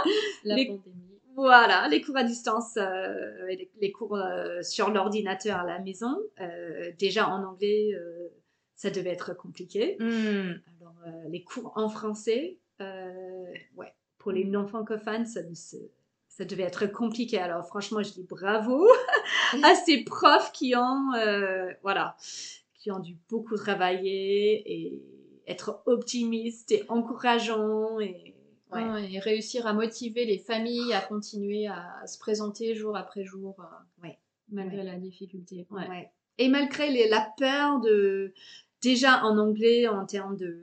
La 0.44 0.56
Les- 0.56 0.66
pandémie. 0.66 1.20
voilà, 1.36 1.88
les 1.90 2.02
cours 2.02 2.18
à 2.18 2.24
distance 2.24 2.74
euh, 2.78 3.46
les, 3.48 3.70
les 3.80 3.92
cours 3.92 4.16
euh, 4.18 4.62
sur 4.64 4.90
l'ordinateur 4.90 5.58
à 5.60 5.64
la 5.66 5.80
maison, 5.80 6.18
euh, 6.42 6.92
déjà 7.00 7.30
en 7.30 7.44
anglais, 7.44 7.92
ça 8.76 8.90
devait 8.90 9.12
être 9.12 9.34
compliqué. 9.36 9.98
Hmm. 10.00 10.54
Alors, 10.82 10.96
euh, 11.08 11.30
les 11.30 11.44
cours 11.44 11.72
en 11.76 11.90
français, 11.90 12.58
euh, 12.82 13.54
ouais, 13.76 13.94
pour 14.18 14.32
les 14.32 14.46
non-francophones, 14.46 15.26
ça, 15.26 15.42
devait 16.46 16.64
être 16.64 16.88
compliqué. 16.88 17.38
Alors, 17.38 17.66
franchement, 17.68 18.02
je 18.04 18.12
dis 18.14 18.24
bravo 18.28 18.88
à 19.64 19.76
ces 19.76 20.04
profs 20.04 20.52
qui 20.52 20.76
ont, 20.76 21.14
euh, 21.14 21.72
voilà, 21.84 22.16
qui 22.76 22.92
ont 22.92 23.00
dû 23.00 23.18
beaucoup 23.30 23.56
travailler 23.56 24.64
et 24.74 25.02
être 25.48 25.84
optimistes 25.86 26.72
et 26.72 26.84
encourageants. 26.90 28.00
Et, 28.00 28.34
ouais. 28.72 28.84
Ouais, 28.84 29.12
et 29.14 29.20
réussir 29.20 29.68
à 29.68 29.74
motiver 29.74 30.26
les 30.26 30.40
familles 30.40 30.94
à 30.94 31.02
continuer 31.02 31.68
à 31.68 32.08
se 32.08 32.18
présenter 32.18 32.74
jour 32.74 32.98
après 32.98 33.24
jour, 33.24 33.56
Ouais. 34.02 34.18
malgré 34.50 34.82
la 34.84 34.96
difficulté. 34.96 35.68
Et 36.40 36.50
malgré 36.50 36.90
les- 36.90 37.08
la 37.10 37.32
peur 37.38 37.80
de, 37.82 38.34
déjà 38.84 39.24
en 39.24 39.38
anglais, 39.40 39.88
en 39.88 40.06
termes 40.06 40.36
de, 40.38 40.60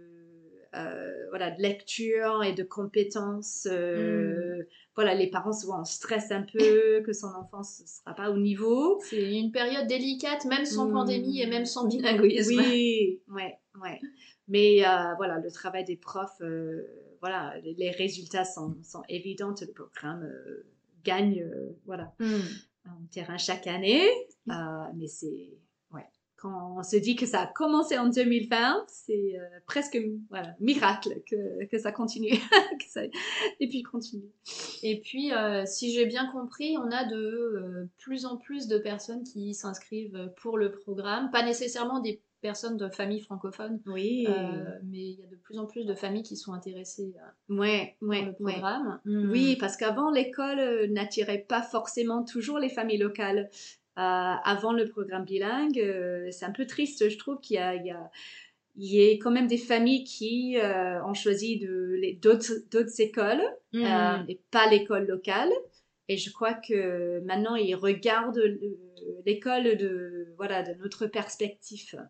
euh, 0.74 1.12
voilà, 1.30 1.50
de 1.50 1.60
lecture 1.60 2.44
et 2.44 2.52
de 2.52 2.62
compétences, 2.62 3.66
euh, 3.70 4.62
voilà, 4.94 5.14
les 5.14 5.28
parents 5.28 5.52
souvent 5.52 5.84
stressent 5.84 6.30
un 6.30 6.42
peu 6.42 7.00
que 7.06 7.12
son 7.12 7.28
enfant 7.28 7.60
ne 7.60 7.86
sera 7.86 8.14
pas 8.14 8.30
au 8.30 8.36
niveau. 8.36 9.00
C'est 9.02 9.36
une 9.36 9.50
période 9.50 9.86
délicate, 9.88 10.44
même 10.44 10.64
sans 10.66 10.88
Hmm. 10.88 10.92
pandémie 10.92 11.40
et 11.40 11.46
même 11.46 11.64
sans 11.64 11.88
bilinguisme. 11.88 12.54
Oui, 12.60 13.20
ouais, 13.28 13.58
ouais. 13.82 14.00
Mais 14.46 14.86
euh, 14.86 15.14
voilà, 15.16 15.38
le 15.38 15.50
travail 15.50 15.84
des 15.84 15.96
profs, 15.96 16.42
voilà, 17.20 17.54
les, 17.62 17.90
résultats 17.90 18.44
sont, 18.44 18.76
sont 18.82 19.02
évidents. 19.08 19.54
Le 19.60 19.72
programme 19.72 20.28
gagne, 21.04 21.48
voilà, 21.86 22.12
Hmm. 22.18 22.40
en 22.86 23.06
terrain 23.10 23.38
chaque 23.38 23.66
année. 23.66 24.08
Mais 24.46 25.06
c'est, 25.06 25.50
quand 26.41 26.76
on 26.78 26.82
se 26.82 26.97
dit 26.97 27.16
que 27.16 27.26
ça 27.26 27.43
a 27.43 27.47
commencé 27.47 27.99
en 27.99 28.09
2020, 28.09 28.84
c'est 28.88 29.38
euh, 29.38 29.45
presque, 29.66 29.99
voilà, 30.30 30.55
miracle 30.59 31.22
que, 31.28 31.66
que 31.66 31.78
ça 31.78 31.93
continue, 31.93 32.30
que 32.80 32.88
ça, 32.88 33.03
et 33.61 33.68
puis 33.68 33.82
continue. 33.82 34.30
Et 34.82 35.01
puis, 35.01 35.32
euh, 35.32 35.64
si 35.66 35.93
j'ai 35.93 36.07
bien 36.07 36.30
compris, 36.32 36.76
on 36.78 36.91
a 36.91 37.05
de 37.05 37.16
euh, 37.16 37.91
plus 37.99 38.24
en 38.24 38.36
plus 38.36 38.68
de 38.68 38.78
personnes 38.78 39.22
qui 39.22 39.53
s'inscrivent 39.55 40.32
pour 40.41 40.57
le 40.57 40.72
programme, 40.72 41.30
pas 41.30 41.45
nécessairement 41.45 42.01
des 42.01 42.22
personnes 42.41 42.78
de 42.78 42.88
familles 42.88 43.20
francophones, 43.20 43.80
Oui, 43.86 44.26
euh, 44.26 44.78
mais 44.84 44.99
il 44.99 45.20
y 45.20 45.22
a 45.22 45.26
de 45.26 45.36
plus 45.36 45.59
en 45.59 45.66
plus 45.66 45.84
de 45.84 45.95
familles 45.95 46.22
qui 46.22 46.38
sont 46.38 46.55
intéressées 46.55 47.12
ouais, 47.51 47.97
par 48.01 48.09
ouais, 48.09 48.22
le 48.22 48.45
ouais. 48.45 48.53
programme. 48.53 48.99
Oui, 49.05 49.57
parce 49.57 49.76
qu'avant, 49.76 50.11
l'école 50.11 50.86
n'attirait 50.91 51.45
pas 51.47 51.61
forcément 51.61 52.24
toujours 52.24 52.59
les 52.59 52.70
familles 52.70 52.97
locales. 52.97 53.51
Euh, 54.01 54.34
avant 54.44 54.72
le 54.72 54.88
programme 54.88 55.24
bilingue, 55.24 55.78
euh, 55.78 56.30
c'est 56.30 56.46
un 56.46 56.53
peu 56.53 56.64
triste, 56.66 57.09
je 57.09 57.18
trouve 57.18 57.38
qu'il 57.40 57.57
y 57.57 57.59
a, 57.59 57.74
il 57.74 57.84
y 57.84 57.90
a- 57.90 58.11
il 58.76 58.86
y 58.94 59.01
ait 59.03 59.18
quand 59.18 59.30
même 59.32 59.46
des 59.48 59.59
familles 59.59 60.05
qui 60.05 60.57
euh, 60.57 61.05
ont 61.05 61.12
choisi 61.12 61.59
de, 61.59 62.01
d'autres, 62.22 62.55
d'autres 62.70 62.98
écoles 63.01 63.42
Mm. 63.74 63.84
euh, 63.84 64.18
et 64.28 64.40
pas 64.51 64.66
l'école 64.70 65.07
locale. 65.07 65.51
Et 66.09 66.16
je 66.16 66.30
crois 66.32 66.55
que 66.55 67.20
maintenant, 67.20 67.57
ils 67.57 67.74
regardent 67.74 68.38
le- 68.38 68.78
l'école 69.26 69.76
de, 69.76 70.32
voilà, 70.36 70.62
de 70.62 70.72
notre 70.80 71.07
perspective. 71.07 72.01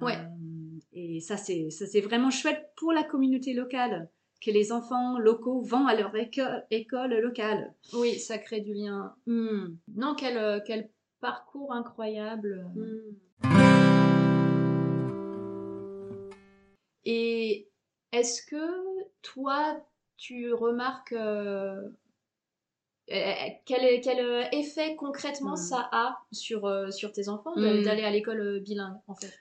Ouais. 0.00 0.16
Euh, 0.16 0.78
et 0.92 1.20
ça, 1.20 1.36
c'est, 1.36 1.70
ça, 1.70 1.86
c'est 1.86 2.00
vraiment 2.02 2.30
chouette 2.30 2.62
pour 2.76 2.92
la 2.92 3.02
communauté 3.02 3.52
locale 3.52 4.08
que 4.44 4.50
les 4.50 4.70
enfants 4.70 5.18
locaux 5.18 5.60
vont 5.62 5.86
à 5.86 5.94
leur 5.96 6.14
éco- 6.14 6.62
école 6.70 7.14
locale. 7.20 7.72
Oui, 7.94 8.18
ça 8.18 8.38
crée 8.38 8.60
du 8.60 8.74
lien. 8.74 9.14
Hmm. 9.26 9.74
Non, 9.96 10.14
quel, 10.14 10.36
euh, 10.36 10.60
quel 10.66 10.88
parcours 11.20 11.72
incroyable. 11.72 12.66
Hmm. 12.74 14.16
Et 17.04 17.68
est-ce 18.12 18.42
que 18.44 19.04
toi, 19.22 19.80
tu 20.16 20.52
remarques 20.52 21.12
euh, 21.12 21.88
euh, 23.12 23.32
quel, 23.64 23.84
euh, 24.18 24.44
effet 24.52 24.96
concrètement 24.96 25.52
Mm. 25.52 25.56
ça 25.56 25.88
a 25.92 26.18
sur, 26.32 26.66
euh, 26.66 26.90
sur 26.90 27.12
tes 27.12 27.28
enfants 27.28 27.54
de- 27.54 27.80
Mm. 27.80 27.84
d'aller 27.84 28.02
à 28.02 28.10
l'école 28.10 28.40
euh, 28.40 28.58
bilingue 28.60 28.96
en 29.06 29.14
fait? 29.14 29.32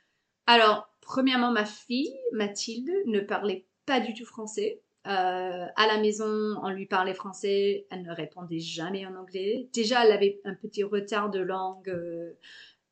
Alors, 0.46 0.88
premièrement, 1.02 1.52
ma 1.52 1.66
fille, 1.66 2.16
Mathilde, 2.34 2.92
ne 3.08 3.20
parlait 3.20 3.66
pas 3.88 4.00
du 4.00 4.14
tout 4.14 4.26
français. 4.26 4.82
Euh, 5.08 5.66
à 5.76 5.88
la 5.88 6.00
maison, 6.00 6.56
on 6.64 6.70
lui 6.70 6.86
parlait 6.88 7.14
français, 7.14 7.86
elle 7.92 8.02
ne 8.04 8.12
répondait 8.12 8.60
jamais 8.60 9.06
en 9.06 9.16
anglais. 9.16 9.68
Déjà, 9.74 10.04
elle 10.06 10.12
avait 10.12 10.40
un 10.46 10.56
petit 10.56 10.84
retard 10.84 11.30
de 11.30 11.40
langue. 11.40 11.90
euh, 11.90 12.32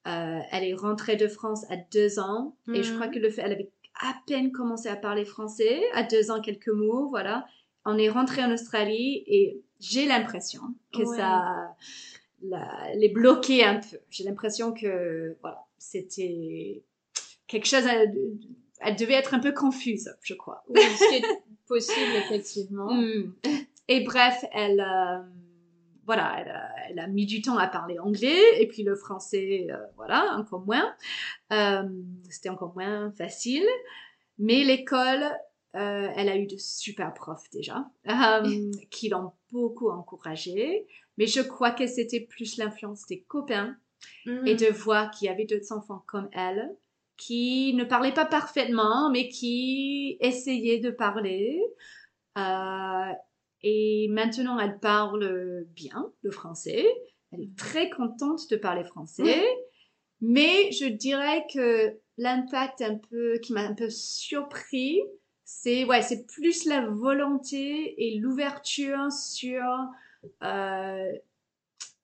euh, 0.06 0.40
elle 0.52 0.64
est 0.66 0.74
rentrée 0.74 1.16
de 1.16 1.28
France 1.30 1.64
à 1.72 1.78
deux 1.78 2.20
ans 2.20 2.56
et 2.74 2.84
je 2.84 2.90
Mhm. 2.92 2.96
crois 3.00 3.08
que 3.08 3.20
le 3.20 3.30
fait, 3.30 3.42
elle 3.42 3.54
avait 3.54 3.72
à 4.02 4.14
peine 4.28 4.52
commencé 4.52 4.90
à 4.90 4.96
parler 4.98 5.24
français, 5.24 5.82
à 5.94 6.04
deux 6.04 6.30
ans 6.30 6.42
quelques 6.42 6.68
mots, 6.68 7.08
voilà. 7.10 7.48
On 7.86 7.98
est 7.98 8.10
rentré 8.10 8.44
en 8.44 8.52
Australie 8.52 9.24
et 9.28 9.62
j'ai 9.80 10.06
l'impression 10.06 10.62
que 10.94 11.04
Ouais. 11.04 11.18
ça 11.18 11.76
la- 12.44 12.94
les 12.96 13.08
bloquait 13.10 13.64
un 13.64 13.80
peu. 13.80 13.98
J'ai 14.10 14.26
l'impression 14.26 14.74
que 14.74 15.38
voilà, 15.42 15.64
c'était 15.78 16.84
quelque 17.48 17.66
chose. 17.68 17.86
Elle, 18.84 18.96
devait 18.96 19.14
être 19.14 19.34
un 19.34 19.40
peu 19.40 19.52
confuse, 19.52 20.14
je 20.22 20.34
crois. 20.34 20.64
Oui, 20.70 20.82
ce 20.82 21.10
qui 21.10 21.16
est 21.16 21.26
possible 21.68 22.16
effectivement. 22.16 22.90
Mm. 22.94 23.34
Et 23.90 24.02
bref, 24.06 24.46
elle, 24.54 24.80
euh, 24.80 25.20
voilà, 26.06 26.36
elle 26.40 26.50
a, 26.50 26.70
elle 26.90 27.00
a 27.00 27.08
mis 27.08 27.26
du 27.26 27.42
temps 27.42 27.58
à 27.58 27.68
parler 27.68 28.00
anglais 28.00 28.62
et 28.62 28.68
puis 28.68 28.84
le 28.84 28.96
français, 28.96 29.68
euh, 29.70 29.78
voilà, 29.98 30.36
encore 30.38 30.66
moins. 30.66 30.96
Euh, 31.52 31.84
C'était 32.30 32.50
encore 32.50 32.74
moins 32.76 33.12
facile. 33.12 33.66
Mais 34.38 34.64
l'école, 34.64 35.24
euh, 35.76 36.10
elle 36.16 36.30
a 36.30 36.38
eu 36.38 36.48
de 36.48 36.58
super 36.58 37.14
profs 37.14 37.50
déjà, 37.52 37.90
euh, 38.08 38.72
qui 38.92 39.10
l'ont 39.10 39.32
beaucoup 39.52 39.90
encouragée. 39.90 40.88
Mais 41.18 41.28
je 41.28 41.42
crois 41.42 41.72
que 41.72 41.88
c'était 41.88 42.20
plus 42.20 42.58
l'influence 42.58 43.06
des 43.06 43.22
copains 43.22 43.76
et 44.26 44.56
de 44.56 44.66
voir 44.70 45.12
qu'il 45.12 45.28
y 45.28 45.30
avait 45.30 45.46
d'autres 45.46 45.72
enfants 45.72 46.04
comme 46.08 46.28
elle 46.34 46.76
qui 47.18 47.74
ne 47.76 47.84
parlaient 47.84 48.14
pas 48.14 48.26
parfaitement, 48.26 49.10
mais 49.12 49.30
qui 49.30 50.18
essayaient 50.20 50.80
de 50.80 50.92
parler. 50.92 51.62
Euh, 52.38 53.12
et 53.62 54.08
maintenant, 54.10 54.60
elle 54.60 54.80
parle 54.80 55.66
bien 55.76 56.12
le 56.22 56.32
français. 56.32 56.86
Elle 57.32 57.44
est 57.44 57.58
très 57.58 57.90
contente 57.90 58.50
de 58.50 58.56
parler 58.58 58.84
français. 58.84 59.44
Mais 60.22 60.72
je 60.72 60.86
dirais 60.86 61.46
que 61.54 61.98
l'impact 62.18 62.82
un 62.82 62.96
peu 62.96 63.40
qui 63.40 63.54
m'a 63.54 63.62
un 63.62 63.74
peu 63.74 63.90
surpris, 63.90 65.02
c'est 65.44 65.84
ouais, 65.86 66.02
c'est 66.02 66.26
plus 66.26 66.66
la 66.66 66.88
volonté 66.88 67.96
et 67.98 68.18
l'ouverture 68.20 69.12
sur 69.12 69.64
euh, 70.44 71.12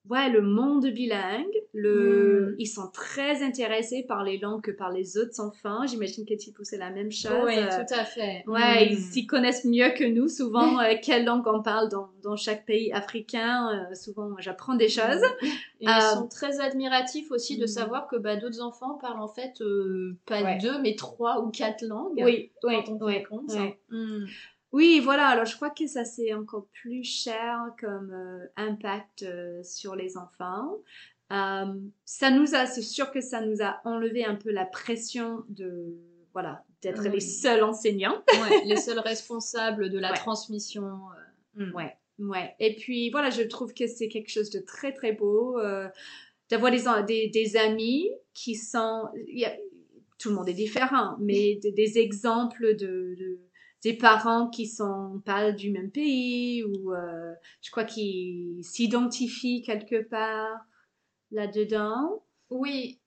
ouais, 0.10 0.30
le 0.30 0.42
monde 0.42 0.88
bilingue. 0.88 1.46
Le, 1.74 2.52
Mm. 2.52 2.56
Ils 2.60 2.66
sont 2.68 2.88
très 2.88 3.44
intéressés 3.44 4.04
par 4.08 4.24
les 4.24 4.38
langues 4.38 4.62
que 4.62 4.72
par 4.72 4.92
les 4.92 5.18
autres 5.18 5.40
enfants. 5.40 5.86
J'imagine 5.86 6.26
que 6.26 6.34
tu 6.34 6.52
c'est 6.64 6.78
la 6.78 6.90
même 6.90 7.12
chose. 7.12 7.32
Oui, 7.46 7.58
Euh, 7.58 7.68
tout 7.70 7.94
à 7.94 8.04
fait. 8.06 8.44
Ouais, 8.48 8.86
Mhm. 8.86 8.92
ils 8.92 8.98
s'y 8.98 9.28
connaissent 9.28 9.66
mieux 9.66 9.90
que 9.92 10.04
nous, 10.04 10.28
souvent, 10.28 10.80
euh, 10.80 10.96
quelle 11.02 11.26
langue 11.26 11.46
on 11.48 11.62
parle 11.62 11.90
dans, 11.90 12.10
dans 12.24 12.36
chaque 12.36 12.66
pays 12.66 12.92
africain. 12.92 13.88
euh, 13.92 13.96
souvent, 13.96 14.30
j'apprends 14.40 14.76
des 14.76 14.90
choses. 14.90 15.22
Et 15.80 15.88
Euh, 15.88 15.92
ils 15.96 16.02
sont 16.18 16.28
très 16.28 16.60
admiratifs 16.60 17.32
aussi 17.32 17.58
de 17.58 17.66
savoir 17.68 18.08
que 18.08 18.16
bah, 18.18 18.36
d'autres 18.36 18.62
enfants 18.62 18.96
parlent 18.96 19.22
en 19.22 19.28
fait 19.28 19.62
euh, 19.62 20.18
pas 20.26 20.42
Ouais. 20.44 20.58
deux, 20.58 20.80
mais 20.82 20.96
trois 20.96 21.42
ou 21.42 21.50
quatre 21.52 21.84
langues. 21.86 22.14
Oui, 22.18 22.52
oui, 22.64 22.78
quand 22.86 22.90
on 22.94 23.06
oui, 23.06 23.24
compte. 23.24 23.52
oui. 23.56 23.74
Mm. 23.90 24.26
Oui, 24.72 25.00
voilà, 25.04 25.28
alors 25.30 25.46
je 25.46 25.56
crois 25.56 25.72
que 25.72 25.88
ça 25.88 26.06
c'est 26.06 26.34
encore 26.34 26.68
plus 26.82 27.04
cher 27.04 27.60
comme 27.80 28.12
euh, 28.12 28.46
impact 28.56 29.24
euh, 29.24 29.64
sur 29.64 29.96
les 29.96 30.16
enfants. 30.18 30.78
Euh, 31.32 31.74
ça 32.06 32.32
nous 32.32 32.56
a, 32.56 32.66
c'est 32.66 32.82
sûr 32.82 33.12
que 33.12 33.22
ça 33.22 33.42
nous 33.42 33.62
a 33.62 33.82
enlevé 33.86 34.26
un 34.26 34.36
peu 34.36 34.52
la 34.52 34.66
pression 34.66 35.44
de, 35.50 35.96
voilà, 36.34 36.64
d'être 36.82 37.02
Oui. 37.04 37.10
les 37.12 37.20
seuls 37.20 37.64
enseignants. 37.64 38.24
Ouais, 38.34 38.64
les 38.66 38.76
seuls 38.88 39.00
responsables 39.00 39.90
de 39.90 40.00
la 40.00 40.12
Ouais. 40.12 40.18
transmission. 40.18 41.00
mm. 41.56 41.74
Ouais, 41.74 41.96
ouais. 42.20 42.56
Et 42.60 42.76
puis 42.76 43.10
voilà, 43.12 43.30
je 43.32 43.42
trouve 43.44 43.74
que 43.74 43.88
c'est 43.88 44.08
quelque 44.08 44.30
chose 44.30 44.50
de 44.52 44.60
très 44.60 44.92
très 44.94 45.14
beau 45.14 45.60
d'avoir 46.50 46.72
des, 46.72 46.88
en- 46.88 47.04
des, 47.04 47.28
des 47.30 47.58
amis 47.58 48.10
qui 48.34 48.56
sont. 48.56 49.08
il 49.28 49.40
y 49.40 49.46
a- 49.46 49.56
tout 50.20 50.30
le 50.30 50.36
monde 50.36 50.50
est 50.50 50.54
différent, 50.54 51.16
mais 51.20 51.56
des, 51.56 51.72
des 51.72 51.98
exemples 51.98 52.76
de, 52.76 53.16
de- 53.18 53.40
des 53.84 53.94
parents 53.96 54.50
qui 54.50 54.68
sont 54.68 55.22
pas 55.26 55.52
du 55.52 55.72
même 55.72 55.92
pays 55.92 56.64
ou 56.64 56.94
euh, 56.94 57.34
je 57.62 57.72
crois 57.72 57.86
qu'ils 57.86 58.64
s'identifient 58.64 59.62
quelque 59.62 60.04
part 60.04 60.66
là-dedans? 61.32 62.24
Oui, 62.50 63.00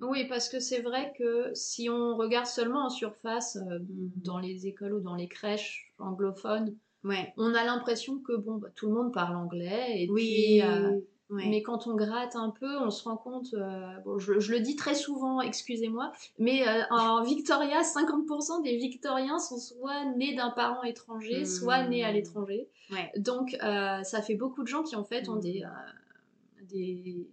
oui, 0.00 0.26
parce 0.28 0.48
que 0.48 0.60
c'est 0.60 0.80
vrai 0.80 1.12
que 1.18 1.52
si 1.54 1.88
on 1.90 2.16
regarde 2.16 2.46
seulement 2.46 2.86
en 2.86 2.90
surface 2.90 3.56
euh, 3.56 3.78
dans 4.16 4.38
les 4.38 4.66
écoles 4.66 4.94
ou 4.94 5.00
dans 5.00 5.14
les 5.14 5.28
crèches 5.28 5.92
anglophones, 5.98 6.76
Ouais. 7.04 7.34
on 7.36 7.54
a 7.54 7.64
l'impression 7.64 8.18
que 8.20 8.36
bon, 8.36 8.56
bah, 8.56 8.68
tout 8.74 8.88
le 8.88 8.94
monde 8.94 9.12
parle 9.12 9.36
anglais 9.36 10.02
et 10.02 10.08
Oui. 10.08 10.24
puis 10.24 10.62
euh, 10.62 10.90
Ouais. 11.30 11.46
Mais 11.48 11.60
quand 11.62 11.86
on 11.86 11.94
gratte 11.94 12.36
un 12.36 12.48
peu, 12.48 12.78
on 12.78 12.90
se 12.90 13.04
rend 13.04 13.18
compte, 13.18 13.52
euh, 13.52 13.98
bon, 14.04 14.18
je, 14.18 14.38
je 14.40 14.50
le 14.52 14.60
dis 14.60 14.76
très 14.76 14.94
souvent, 14.94 15.42
excusez-moi, 15.42 16.10
mais 16.38 16.66
euh, 16.66 16.82
en 16.90 17.22
Victoria, 17.22 17.82
50% 17.82 18.62
des 18.62 18.76
Victoriens 18.78 19.38
sont 19.38 19.58
soit 19.58 20.06
nés 20.16 20.34
d'un 20.34 20.48
parent 20.50 20.82
étranger, 20.84 21.44
soit 21.44 21.86
nés 21.86 22.02
à 22.02 22.10
Mm. 22.12 22.14
l'étranger. 22.14 22.68
Ouais. 22.90 23.12
Donc, 23.18 23.54
euh, 23.62 24.02
ça 24.04 24.22
fait 24.22 24.36
beaucoup 24.36 24.62
de 24.62 24.68
gens 24.68 24.82
qui, 24.82 24.96
en 24.96 25.04
fait, 25.04 25.28
ont 25.28 25.36
des, 25.36 25.64
euh, 25.64 26.62
des, 26.62 27.28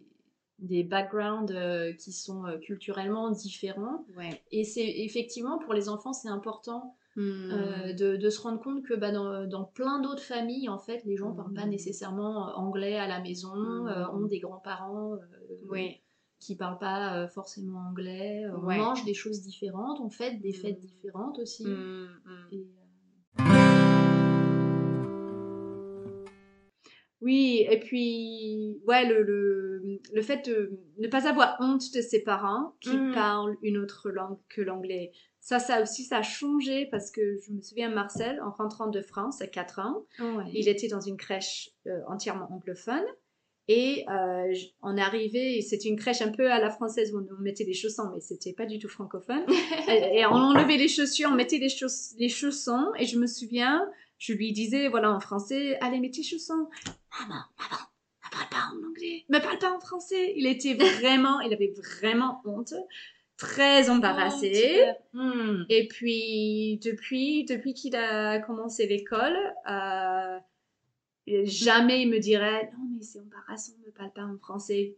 des 0.59 0.83
backgrounds 0.83 1.53
qui 1.97 2.11
sont 2.11 2.43
culturellement 2.61 3.29
différents. 3.31 4.05
Ouais. 4.17 4.41
Et 4.51 4.65
c'est 4.65 4.85
effectivement, 4.85 5.57
pour 5.57 5.73
les 5.73 5.87
enfants, 5.89 6.11
c'est 6.13 6.27
important 6.29 6.95
Hmm. 7.17 7.49
euh, 7.51 7.93
de, 7.93 8.17
de 8.17 8.29
se 8.29 8.41
rendre 8.41 8.59
compte 8.59 8.83
que 8.83 8.93
bah, 8.93 9.11
dans, 9.11 9.45
dans 9.47 9.63
plein 9.63 10.01
d'autres 10.01 10.21
familles, 10.21 10.67
en 10.67 10.79
fait, 10.79 11.01
les 11.05 11.15
gens 11.15 11.33
parlent 11.33 11.53
pas 11.53 11.65
Mm. 11.65 11.69
nécessairement 11.69 12.49
euh, 12.49 12.53
anglais 12.53 12.97
à 12.97 13.07
la 13.07 13.21
maison, 13.21 13.55
Mm. 13.55 13.87
euh, 13.87 14.11
ont 14.11 14.25
des 14.27 14.39
grands-parents 14.39 15.13
euh, 15.13 15.19
Oui. 15.69 16.01
qui 16.39 16.57
parlent 16.57 16.77
pas 16.77 17.27
forcément 17.29 17.79
anglais, 17.79 18.43
Ouais. 18.49 18.75
on 18.79 18.83
mange 18.83 19.05
des 19.05 19.13
choses 19.13 19.41
différentes, 19.41 19.99
on 20.01 20.09
fête 20.09 20.41
des 20.41 20.51
fêtes 20.51 20.79
différentes 20.79 21.39
aussi. 21.39 21.65
Et, 22.51 22.67
Oui, 27.25 27.65
et 27.69 27.79
puis, 27.79 28.79
ouais, 28.87 29.03
le, 29.05 29.23
le, 29.23 29.99
le 30.13 30.21
fait 30.21 30.47
de 30.47 30.79
ne 30.99 31.07
pas 31.07 31.27
avoir 31.27 31.57
honte 31.59 31.91
de 31.93 32.01
ses 32.01 32.21
parents 32.23 32.75
qui 32.81 32.95
Mhm. 32.95 33.13
parlent 33.13 33.57
une 33.63 33.77
autre 33.77 34.09
langue 34.11 34.37
que 34.47 34.61
l'anglais. 34.61 35.11
Ça, 35.39 35.57
ça 35.59 35.81
aussi, 35.81 36.03
ça 36.03 36.17
a 36.19 36.21
changé 36.21 36.85
parce 36.91 37.09
que 37.11 37.21
je 37.45 37.51
me 37.51 37.61
souviens, 37.61 37.89
Marcel, 37.89 38.39
en 38.41 38.51
rentrant 38.51 38.87
de 38.87 39.01
France 39.01 39.41
à 39.41 39.47
4 39.47 39.79
ans, 39.79 40.05
ouais. 40.19 40.43
il 40.53 40.67
était 40.69 40.87
dans 40.87 41.01
une 41.01 41.17
crèche 41.17 41.71
euh, 41.87 41.99
entièrement 42.07 42.47
anglophone. 42.51 43.03
Et 43.67 44.05
euh, 44.11 44.53
on 44.83 44.95
arrivait, 44.95 45.59
c'était 45.61 45.89
une 45.89 45.95
crèche 45.97 46.21
un 46.21 46.31
peu 46.31 46.51
à 46.51 46.59
la 46.59 46.69
française 46.69 47.11
où 47.15 47.17
on 47.17 47.41
mettait 47.41 47.65
des 47.65 47.73
chaussons, 47.73 48.11
mais 48.13 48.19
c'était 48.21 48.53
pas 48.53 48.67
du 48.67 48.77
tout 48.77 48.87
francophone. 48.89 49.43
et, 49.89 50.19
et 50.19 50.25
on 50.27 50.33
enlevait 50.35 50.77
les 50.77 50.87
chaussures, 50.87 51.29
on 51.31 51.35
mettait 51.35 51.57
les, 51.57 51.69
chauss- 51.69 52.13
les 52.19 52.29
chaussons, 52.29 52.91
et 52.99 53.07
je 53.07 53.17
me 53.17 53.25
souviens, 53.25 53.83
je 54.19 54.33
lui 54.33 54.51
disais, 54.51 54.87
voilà, 54.87 55.11
en 55.11 55.19
français, 55.19 55.77
allez, 55.81 55.99
mets 55.99 56.11
tes 56.11 56.21
chaussons. 56.21 56.67
Maman, 57.19 57.43
maman, 57.57 57.81
ne 58.23 58.29
parle 58.31 58.49
pas 58.49 58.69
en 58.73 58.87
anglais, 58.87 59.25
ne 59.29 59.39
parle 59.39 59.59
pas 59.59 59.71
en 59.71 59.79
français. 59.79 60.33
Il 60.35 60.45
était 60.47 60.73
vraiment, 60.73 61.39
il 61.41 61.53
avait 61.53 61.73
vraiment 61.99 62.41
honte, 62.45 62.73
très 63.37 63.89
embarrassé. 63.89 64.51
Oh, 64.53 64.57
super. 64.57 64.95
Hmm. 65.13 65.63
Et 65.69 65.87
puis, 65.87 66.79
depuis, 66.83 67.45
depuis 67.45 67.73
qu'il 67.73 67.95
a 67.95 68.39
commencé 68.39 68.87
l'école, 68.87 69.37
euh, 69.69 70.39
jamais 71.43 72.01
il 72.01 72.09
me 72.09 72.19
dirait 72.19 72.71
Non, 72.73 72.85
mais 72.95 73.03
c'est 73.03 73.19
embarrassant, 73.19 73.73
ne 73.85 73.91
parle 73.91 74.11
pas 74.13 74.23
en 74.23 74.37
français. 74.37 74.95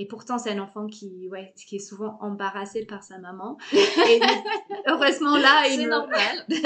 Et 0.00 0.06
pourtant, 0.06 0.38
c'est 0.38 0.50
un 0.52 0.60
enfant 0.60 0.86
qui, 0.86 1.28
ouais, 1.28 1.52
qui 1.56 1.76
est 1.76 1.80
souvent 1.80 2.18
embarrassé 2.20 2.86
par 2.86 3.02
sa 3.02 3.18
maman. 3.18 3.58
Et 3.72 4.20
heureusement, 4.86 5.36
là, 5.36 5.66
il 5.66 5.80
C'est 5.80 5.84
me, 5.84 5.90
normal. 5.90 6.46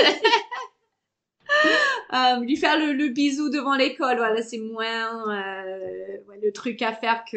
euh, 2.13 2.41
lui 2.41 2.57
faire 2.57 2.79
le, 2.79 2.93
le 2.93 3.09
bisou 3.09 3.49
devant 3.51 3.75
l'école, 3.75 4.17
voilà, 4.17 4.43
c'est 4.43 4.59
moins 4.59 5.29
euh, 5.31 6.19
ouais, 6.29 6.41
le 6.43 6.53
truc 6.53 6.83
à 6.83 6.93
faire 6.93 7.25
que, 7.31 7.37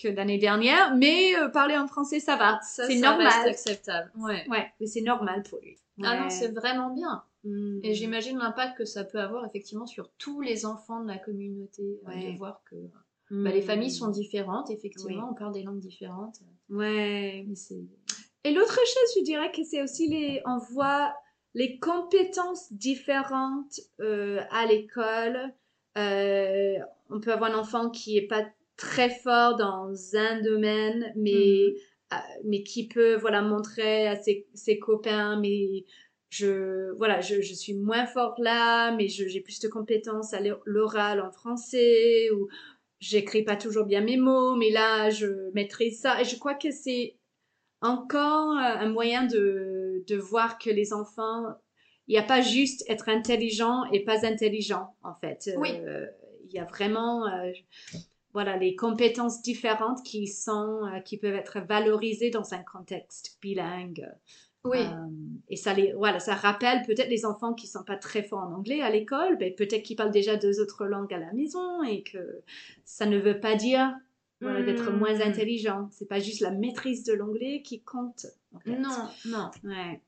que 0.00 0.08
l'année 0.08 0.38
dernière. 0.38 0.94
Mais 0.96 1.36
euh, 1.36 1.48
parler 1.48 1.76
en 1.76 1.86
français, 1.88 2.20
ça 2.20 2.36
va. 2.36 2.60
C'est 2.62 2.98
normal. 2.98 3.26
reste 3.28 3.46
acceptable. 3.46 4.10
Ouais. 4.18 4.44
Ouais, 4.48 4.66
mais 4.80 4.86
c'est 4.86 5.02
normal 5.02 5.42
pour 5.48 5.58
lui. 5.60 5.76
Ah 6.02 6.20
non, 6.20 6.30
c'est 6.30 6.52
vraiment 6.52 6.90
bien. 6.90 7.22
Mm. 7.44 7.80
Et 7.82 7.94
j'imagine 7.94 8.38
l'impact 8.38 8.76
que 8.78 8.84
ça 8.84 9.04
peut 9.04 9.18
avoir 9.20 9.46
effectivement 9.46 9.86
sur 9.86 10.10
tous 10.18 10.40
les 10.40 10.66
enfants 10.66 11.02
de 11.02 11.08
la 11.08 11.18
communauté, 11.18 11.82
de 12.06 12.36
voir 12.36 12.62
que 12.70 12.76
Mm. 13.30 13.44
bah, 13.44 13.50
les 13.50 13.62
familles 13.62 13.90
sont 13.90 14.08
différentes, 14.08 14.70
effectivement, 14.70 15.24
Oui. 15.24 15.28
on 15.32 15.34
parle 15.34 15.52
des 15.52 15.62
langues 15.62 15.80
différentes. 15.80 16.36
Ouais. 16.70 17.44
Mais 17.48 17.54
c'est... 17.54 17.80
Et 18.44 18.52
l'autre 18.52 18.74
chose, 18.76 19.12
je 19.18 19.24
dirais 19.24 19.50
que 19.50 19.64
c'est 19.64 19.82
aussi 19.82 20.06
les, 20.08 20.40
on 20.46 20.58
voit 20.58 21.12
les 21.56 21.78
compétences 21.78 22.70
différentes 22.70 23.80
euh, 24.00 24.42
à 24.50 24.66
l'école. 24.66 25.54
Euh, 25.96 26.74
on 27.08 27.18
peut 27.18 27.32
avoir 27.32 27.50
un 27.50 27.58
enfant 27.58 27.88
qui 27.88 28.18
est 28.18 28.26
pas 28.26 28.46
très 28.76 29.08
fort 29.08 29.56
dans 29.56 29.90
un 30.16 30.42
domaine, 30.42 31.14
mais, 31.16 31.64
euh, 32.12 32.16
mais 32.44 32.62
qui 32.62 32.88
peut 32.88 33.16
voilà, 33.16 33.40
montrer 33.40 34.06
à 34.06 34.16
ses, 34.16 34.46
ses 34.52 34.78
copains, 34.78 35.40
mais 35.40 35.86
je, 36.28 36.94
voilà, 36.98 37.22
je, 37.22 37.40
je 37.40 37.54
suis 37.54 37.72
moins 37.72 38.04
fort 38.04 38.34
là, 38.36 38.94
mais 38.94 39.08
j'ai 39.08 39.40
plus 39.40 39.58
de 39.60 39.68
compétences 39.68 40.34
à 40.34 40.40
l'oral 40.66 41.22
en 41.22 41.30
français, 41.30 42.28
ou 42.32 42.48
j'écris 43.00 43.44
pas 43.44 43.56
toujours 43.56 43.86
bien 43.86 44.02
mes 44.02 44.18
mots, 44.18 44.56
mais 44.56 44.68
là, 44.68 45.08
je 45.08 45.50
maîtrise 45.54 46.00
ça. 46.02 46.20
Et 46.20 46.24
je 46.24 46.38
crois 46.38 46.54
que 46.54 46.70
c'est 46.70 47.16
encore 47.80 48.58
un 48.58 48.90
moyen 48.90 49.24
de, 49.24 49.75
de 50.06 50.16
voir 50.16 50.58
que 50.58 50.70
les 50.70 50.92
enfants, 50.92 51.44
il 52.08 52.12
n'y 52.12 52.18
a 52.18 52.22
pas 52.22 52.40
juste 52.42 52.84
être 52.88 53.08
intelligent 53.08 53.84
et 53.92 54.04
pas 54.04 54.26
intelligent, 54.26 54.94
en 55.02 55.14
fait. 55.14 55.50
Oui. 55.56 55.70
Euh, 55.72 56.06
Il 56.48 56.54
y 56.54 56.60
a 56.60 56.64
vraiment, 56.64 57.26
euh, 57.26 57.50
voilà, 58.32 58.56
les 58.56 58.76
compétences 58.76 59.42
différentes 59.42 60.02
qui 60.04 60.28
sont, 60.28 60.84
euh, 60.86 61.00
qui 61.00 61.18
peuvent 61.18 61.34
être 61.34 61.60
valorisées 61.60 62.30
dans 62.30 62.54
un 62.54 62.62
contexte 62.62 63.38
bilingue. 63.42 64.06
Oui, 64.64 64.78
Euh, 64.78 65.08
et 65.48 65.56
ça 65.56 65.74
les, 65.74 65.92
voilà, 65.92 66.18
ça 66.18 66.34
rappelle 66.34 66.82
peut-être 66.86 67.08
les 67.08 67.24
enfants 67.24 67.54
qui 67.54 67.66
sont 67.68 67.84
pas 67.84 67.96
très 67.96 68.22
forts 68.24 68.40
en 68.40 68.52
anglais 68.54 68.80
à 68.82 68.90
l'école, 68.90 69.38
ben 69.38 69.54
peut-être 69.54 69.82
qu'ils 69.84 69.96
parlent 69.96 70.10
déjà 70.10 70.36
deux 70.36 70.60
autres 70.60 70.86
langues 70.86 71.14
à 71.14 71.18
la 71.18 71.32
maison 71.32 71.82
et 71.84 72.02
que 72.02 72.42
ça 72.84 73.06
ne 73.06 73.18
veut 73.18 73.38
pas 73.40 73.54
dire 73.54 73.94
voilà, 74.40 74.62
d'être 74.62 74.90
Hmm. 74.90 74.98
moins 74.98 75.20
intelligent. 75.20 75.88
C'est 75.92 76.08
pas 76.08 76.20
juste 76.20 76.40
la 76.40 76.50
maîtrise 76.50 77.04
de 77.04 77.12
l'anglais 77.14 77.62
qui 77.62 77.80
compte. 77.82 78.26
en 78.52 78.58
fait. 78.60 78.76
non, 78.76 79.08
non. 79.26 79.50
Ouais. 79.64 80.00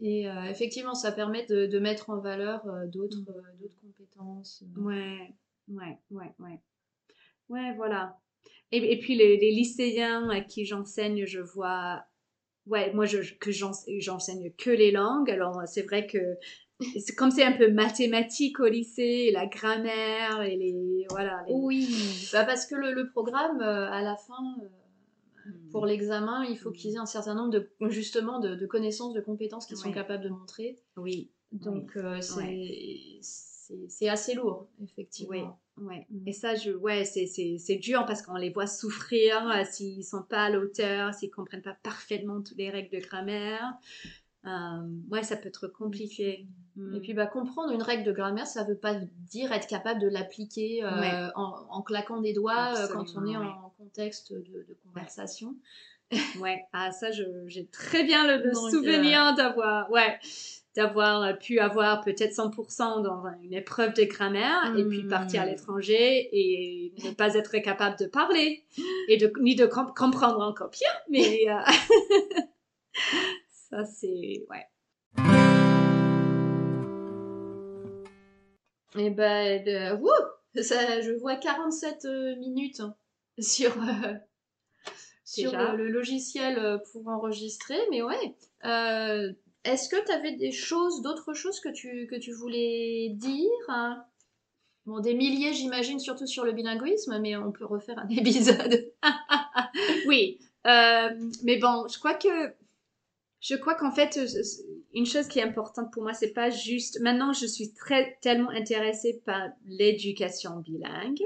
Et 0.00 0.28
euh, 0.28 0.44
effectivement, 0.44 0.94
ça 0.94 1.10
permet 1.10 1.44
de, 1.46 1.66
de 1.66 1.78
mettre 1.80 2.10
en 2.10 2.18
valeur 2.18 2.64
euh, 2.68 2.86
d'autres, 2.86 3.18
euh, 3.28 3.42
d'autres 3.60 3.74
compétences. 3.82 4.62
Ouais. 4.76 5.34
Ouais. 5.68 5.98
Ouais. 6.10 6.32
Ouais. 6.38 6.60
Ouais. 7.48 7.74
Voilà. 7.76 8.16
Et, 8.70 8.92
et 8.92 8.98
puis 9.00 9.16
les, 9.16 9.36
les 9.38 9.50
lycéens 9.50 10.28
à 10.30 10.40
qui 10.40 10.64
j'enseigne, 10.66 11.24
je 11.26 11.40
vois. 11.40 12.04
Ouais, 12.66 12.92
moi 12.92 13.06
je, 13.06 13.34
que 13.34 13.50
j'ense- 13.50 13.86
j'enseigne 13.98 14.52
que 14.58 14.70
les 14.70 14.90
langues. 14.92 15.30
Alors 15.30 15.62
c'est 15.66 15.82
vrai 15.82 16.06
que 16.06 16.18
comme 17.16 17.30
c'est 17.30 17.44
un 17.44 17.52
peu 17.52 17.70
mathématique 17.70 18.60
au 18.60 18.66
lycée, 18.66 19.30
la 19.32 19.46
grammaire 19.46 20.42
et 20.42 20.56
les 20.56 21.06
voilà. 21.10 21.42
les- 21.48 21.54
Oui, 21.54 21.88
bah 22.32 22.44
parce 22.44 22.66
que 22.66 22.74
le, 22.74 22.92
le 22.92 23.08
programme, 23.10 23.60
euh, 23.60 23.90
à 23.90 24.02
la 24.02 24.16
fin, 24.16 24.56
euh, 24.62 24.68
Hmm. 25.46 25.70
pour 25.70 25.86
l'examen, 25.86 26.44
il 26.44 26.58
faut 26.58 26.70
qu'ils 26.70 26.96
aient 26.96 26.98
un 26.98 27.06
certain 27.06 27.34
nombre 27.34 27.50
de, 27.50 27.70
justement, 27.88 28.38
de, 28.38 28.54
de 28.54 28.66
connaissances, 28.66 29.14
de 29.14 29.20
compétences 29.22 29.64
qu'ils 29.66 29.78
sont 29.78 29.88
Ouais. 29.88 29.94
capables 29.94 30.22
de 30.24 30.28
montrer. 30.28 30.78
Oui. 30.98 31.30
Donc, 31.52 31.96
euh, 31.96 32.20
c'est, 32.20 32.36
Ouais. 34.02 34.08
assez 34.10 34.34
lourd, 34.34 34.68
effectivement. 34.82 35.58
Ouais. 35.78 36.06
Mm. 36.10 36.28
Et 36.28 36.32
ça, 36.32 36.54
je, 36.54 36.72
ouais, 36.72 37.04
c'est, 37.06 37.26
c'est, 37.26 37.56
c'est 37.58 37.76
dur 37.76 38.04
parce 38.04 38.20
qu'on 38.20 38.34
les 38.36 38.50
voit 38.50 38.66
souffrir 38.66 39.50
s'ils 39.70 40.04
sont 40.04 40.22
pas 40.22 40.44
à 40.46 40.50
l'auteur, 40.50 41.14
s'ils 41.14 41.30
comprennent 41.30 41.62
pas 41.62 41.76
parfaitement 41.82 42.42
toutes 42.42 42.58
les 42.58 42.68
règles 42.68 42.94
de 42.94 43.00
grammaire. 43.02 43.72
Euh, 44.46 44.50
ouais, 45.10 45.22
ça 45.22 45.36
peut 45.36 45.48
être 45.48 45.66
compliqué. 45.68 46.46
Mm. 46.76 46.94
Et 46.96 47.00
puis, 47.00 47.12
bah, 47.14 47.26
comprendre 47.26 47.72
une 47.72 47.82
règle 47.82 48.04
de 48.04 48.12
grammaire, 48.12 48.46
ça 48.46 48.64
veut 48.64 48.76
pas 48.78 48.94
dire 49.30 49.52
être 49.52 49.66
capable 49.66 50.00
de 50.00 50.08
l'appliquer 50.08 50.84
euh, 50.84 51.00
Ouais. 51.00 51.30
en, 51.34 51.54
en 51.70 51.82
claquant 51.82 52.20
des 52.20 52.32
doigts 52.32 52.74
euh, 52.78 52.86
quand 52.92 53.04
on 53.16 53.26
est 53.26 53.36
en 53.36 53.72
contexte 53.76 54.32
de, 54.32 54.38
de 54.68 54.76
conversation. 54.84 55.56
Ouais, 56.40 56.62
ah, 56.72 56.90
ça, 56.92 57.08
j'ai 57.46 57.66
très 57.66 58.04
bien 58.04 58.26
le, 58.26 58.44
le 58.44 58.52
Donc, 58.52 58.70
souvenir 58.70 59.34
d'avoir, 59.34 59.90
ouais, 59.90 60.18
d'avoir 60.76 61.36
pu 61.38 61.58
avoir 61.58 62.00
peut-être 62.02 62.32
100% 62.32 63.02
dans 63.02 63.26
un- 63.26 63.36
une 63.42 63.52
épreuve 63.54 63.92
de 63.94 64.04
grammaire 64.04 64.72
et 64.78 64.84
puis 64.84 65.02
Mm. 65.02 65.08
partir 65.08 65.42
à 65.42 65.46
l'étranger 65.46 66.28
et 66.32 66.94
ne 67.04 67.10
pas 67.10 67.34
être 67.34 67.58
capable 67.58 67.98
de 67.98 68.06
parler 68.06 68.62
et 69.08 69.16
de, 69.16 69.30
ni 69.40 69.56
de 69.56 69.66
com- 69.66 69.92
comprendre 69.96 70.40
encore 70.40 70.70
pire, 70.70 70.88
mais 71.10 71.44
euh, 71.50 71.54
ça, 73.78 73.84
c'est, 73.84 74.44
ouais. 74.50 74.66
Et 78.96 79.10
ben, 79.10 79.62
de- 79.64 79.94
wouh, 80.00 80.62
ça, 80.62 81.00
je 81.00 81.12
vois 81.12 81.36
47 81.36 82.04
euh, 82.06 82.36
minutes 82.36 82.82
sur, 83.38 83.70
euh, 83.82 84.14
sur 85.24 85.52
le, 85.52 85.76
le 85.76 85.88
logiciel 85.88 86.58
euh, 86.58 86.78
pour 86.92 87.06
enregistrer, 87.08 87.78
mais 87.90 88.02
ouais. 88.02 88.34
Euh, 88.64 89.32
Est-ce 89.64 89.88
que 89.88 90.04
tu 90.04 90.10
avais 90.10 90.32
des 90.32 90.50
choses, 90.50 91.02
d'autres 91.02 91.34
choses 91.34 91.60
que 91.60 91.68
tu, 91.68 92.08
que 92.10 92.16
tu 92.16 92.32
voulais 92.32 93.10
dire 93.14 93.48
hein? 93.68 94.04
Bon, 94.86 95.00
des 95.00 95.12
milliers, 95.12 95.52
j'imagine, 95.52 96.00
surtout 96.00 96.26
sur 96.26 96.44
le 96.46 96.52
bilinguisme, 96.52 97.18
mais 97.20 97.36
on 97.36 97.52
peut 97.52 97.66
refaire 97.66 97.98
un 97.98 98.08
épisode. 98.10 98.90
Oui, 100.06 100.38
euh, 100.66 101.10
mais 101.44 101.58
bon, 101.58 101.86
je 101.88 101.98
crois 101.98 102.14
que 102.14 102.52
je 103.40 103.54
crois 103.56 103.74
qu'en 103.74 103.90
fait 103.92 104.16
euh, 104.18 104.26
une 104.94 105.06
chose 105.06 105.28
qui 105.28 105.38
est 105.38 105.42
importante 105.42 105.92
pour 105.92 106.02
moi, 106.02 106.12
c'est 106.12 106.32
pas 106.32 106.50
juste. 106.50 107.00
Maintenant, 107.00 107.32
je 107.32 107.46
suis 107.46 107.72
très 107.72 108.16
tellement 108.20 108.50
intéressée 108.50 109.20
par 109.24 109.48
l'éducation 109.66 110.56
bilingue. 110.58 111.22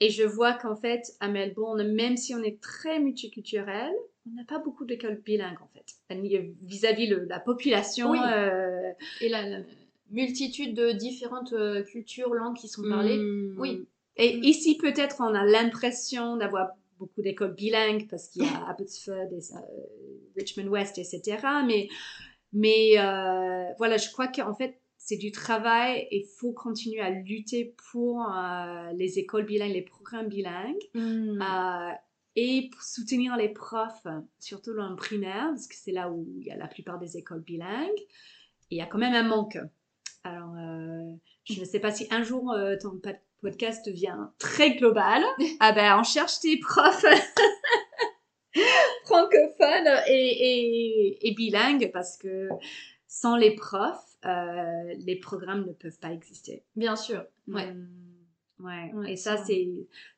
Et 0.00 0.10
je 0.10 0.24
vois 0.24 0.52
qu'en 0.52 0.76
fait, 0.76 1.02
à 1.20 1.28
Melbourne, 1.28 1.82
même 1.94 2.16
si 2.18 2.34
on 2.34 2.42
est 2.42 2.60
très 2.60 2.98
multiculturel, 3.00 3.92
on 4.30 4.34
n'a 4.34 4.44
pas 4.44 4.58
beaucoup 4.58 4.84
d'écoles 4.84 5.22
bilingues 5.24 5.56
en 5.62 5.68
fait, 5.72 5.86
vis-à-vis 6.62 7.08
de 7.08 7.16
la 7.28 7.40
population. 7.40 8.10
Oui. 8.10 8.18
euh, 8.30 8.92
Et 9.22 9.28
la, 9.30 9.48
la 9.48 9.58
multitude 10.10 10.74
de 10.74 10.92
différentes 10.92 11.52
euh, 11.54 11.82
cultures, 11.82 12.34
langues 12.34 12.56
qui 12.56 12.68
sont 12.68 12.82
parlées. 12.88 13.16
Hmm. 13.18 13.54
Oui. 13.58 13.86
Et 14.18 14.36
Mm. 14.38 14.44
ici, 14.44 14.76
peut-être, 14.76 15.16
on 15.20 15.34
a 15.34 15.44
l'impression 15.44 16.36
d'avoir 16.36 16.70
beaucoup 16.98 17.22
d'écoles 17.22 17.54
bilingues 17.54 18.08
parce 18.08 18.28
qu'il 18.28 18.42
y 18.42 18.46
a 18.46 18.66
Abbotsford, 18.68 19.32
et, 19.32 19.54
euh, 19.54 19.60
Richmond 20.36 20.68
West, 20.68 20.98
etc. 20.98 21.38
Mais, 21.66 21.88
mais 22.52 22.98
euh, 22.98 23.72
voilà, 23.78 23.96
je 23.96 24.10
crois 24.10 24.28
qu'en 24.28 24.54
fait, 24.54 24.80
c'est 24.98 25.16
du 25.16 25.30
travail 25.30 26.08
et 26.10 26.20
il 26.20 26.26
faut 26.38 26.52
continuer 26.52 27.00
à 27.00 27.10
lutter 27.10 27.74
pour 27.90 28.22
euh, 28.22 28.92
les 28.94 29.18
écoles 29.18 29.46
bilingues, 29.46 29.72
les 29.72 29.82
programmes 29.82 30.28
bilingues. 30.28 30.82
Hmm. 30.94 31.40
Et 32.38 32.68
pour 32.70 32.82
soutenir 32.82 33.34
les 33.38 33.48
profs, 33.48 34.06
surtout 34.38 34.74
dans 34.74 34.90
le 34.90 34.96
primaire, 34.96 35.48
parce 35.50 35.66
que 35.66 35.74
c'est 35.74 35.92
là 35.92 36.10
où 36.10 36.26
il 36.38 36.46
y 36.46 36.50
a 36.50 36.56
la 36.56 36.68
plupart 36.68 36.98
des 36.98 37.16
écoles 37.16 37.40
bilingues. 37.40 37.98
Et 38.70 38.74
il 38.74 38.78
y 38.78 38.82
a 38.82 38.86
quand 38.86 38.98
même 38.98 39.14
un 39.14 39.22
manque. 39.22 39.58
Alors, 40.22 40.54
je 41.44 41.58
ne 41.58 41.64
sais 41.64 41.80
pas 41.80 41.92
si 41.92 42.06
un 42.10 42.22
jour 42.22 42.54
ton 42.82 43.00
podcast 43.40 43.84
devient 43.86 44.16
très 44.38 44.76
global. 44.76 45.22
ah 45.60 45.72
ben, 45.72 45.98
on 45.98 46.02
cherche 46.04 46.40
des 46.40 46.58
profs 46.58 47.04
francophones 49.04 49.88
et, 50.08 50.12
et, 50.12 51.28
et 51.28 51.34
bilingues 51.34 51.90
parce 51.92 52.16
que 52.16 52.48
sans 53.06 53.36
les 53.36 53.54
profs, 53.54 54.16
euh, 54.24 54.94
les 54.98 55.16
programmes 55.16 55.66
ne 55.66 55.72
peuvent 55.72 55.98
pas 55.98 56.12
exister. 56.12 56.64
Bien 56.74 56.96
sûr. 56.96 57.24
Ouais. 57.48 57.72
Mm, 57.72 57.88
ouais. 58.60 58.92
Ouais, 58.94 59.12
Et 59.12 59.16
ça, 59.16 59.36
c'est, 59.36 59.68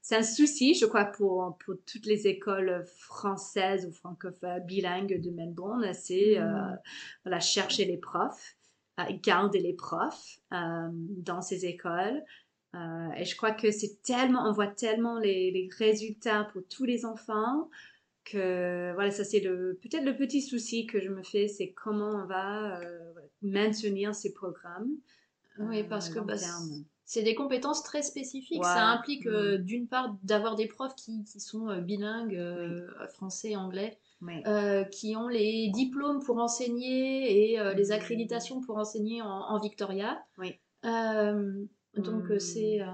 c'est 0.01 0.17
un 0.17 0.23
souci, 0.23 0.75
je 0.75 0.87
crois, 0.87 1.05
pour, 1.05 1.57
pour 1.65 1.75
toutes 1.87 2.07
les 2.07 2.27
écoles 2.27 2.85
françaises 2.87 3.87
ou 3.87 3.93
francophones 3.93 4.65
bilingues 4.65 5.21
de 5.21 5.31
Melbourne. 5.31 5.93
C'est 5.95 6.37
Mm. 6.39 6.43
euh, 6.43 6.77
voilà, 7.25 7.41
chercher 7.41 7.85
les 7.85 7.99
profs, 7.99 8.57
euh, 9.01 9.05
garder 9.23 9.59
les 9.59 9.75
profs 9.75 10.39
euh, 10.53 10.89
dans 10.93 11.43
ces 11.43 11.67
écoles. 11.67 12.23
Euh, 12.75 13.11
et 13.17 13.25
je 13.25 13.37
crois 13.37 13.53
que 13.53 13.71
c'est 13.71 14.03
tellement, 14.03 14.47
on 14.49 14.53
voit 14.53 14.67
tellement 14.67 15.19
les, 15.19 15.51
les 15.51 15.69
résultats 15.79 16.45
pour 16.53 16.63
tous 16.69 16.85
les 16.85 17.05
enfants 17.07 17.71
que 18.25 18.93
voilà, 18.93 19.11
ça 19.11 19.25
c'est 19.25 19.41
le 19.41 19.79
peut-être 19.81 20.05
le 20.05 20.15
petit 20.15 20.43
souci 20.43 20.87
que 20.87 21.01
je 21.01 21.09
me 21.09 21.23
fais, 21.23 21.49
c'est 21.49 21.71
comment 21.73 22.11
on 22.11 22.27
va 22.27 22.79
euh, 22.81 23.13
maintenir 23.41 24.15
ces 24.15 24.35
programmes. 24.35 24.91
Oui, 25.59 25.81
euh, 25.81 25.85
parce 25.89 26.11
que 26.11 26.21
bah, 26.21 26.35
c'est 27.07 27.23
des 27.23 27.35
compétences 27.35 27.83
très 27.83 28.03
spécifiques. 28.03 28.59
Ouais. 28.63 28.69
Ça 28.69 28.85
implique 28.87 29.27
euh, 29.27 29.57
Mm. 29.59 29.63
d'une 29.63 29.89
part 29.89 30.15
d'avoir 30.23 30.57
des 30.57 30.67
profs 30.67 30.95
qui, 30.95 31.25
qui 31.25 31.41
sont 31.41 31.75
bilingues, 31.81 32.39
français, 33.15 33.57
anglais, 33.57 33.99
euh, 34.47 34.85
qui 34.85 35.17
ont 35.17 35.29
les 35.29 35.71
diplômes 35.71 36.23
pour 36.23 36.37
enseigner 36.37 37.53
et 37.53 37.59
euh, 37.59 37.73
les 37.73 37.87
Mm. 37.89 37.93
accréditations 37.93 38.61
pour 38.61 38.77
enseigner 38.77 39.23
en, 39.23 39.27
en 39.27 39.59
Victoria. 39.59 40.23
Oui. 40.37 40.61
Euh, 40.85 41.65
donc 41.99 42.31
euh, 42.31 42.39
c'est... 42.39 42.81
euh, 42.81 42.87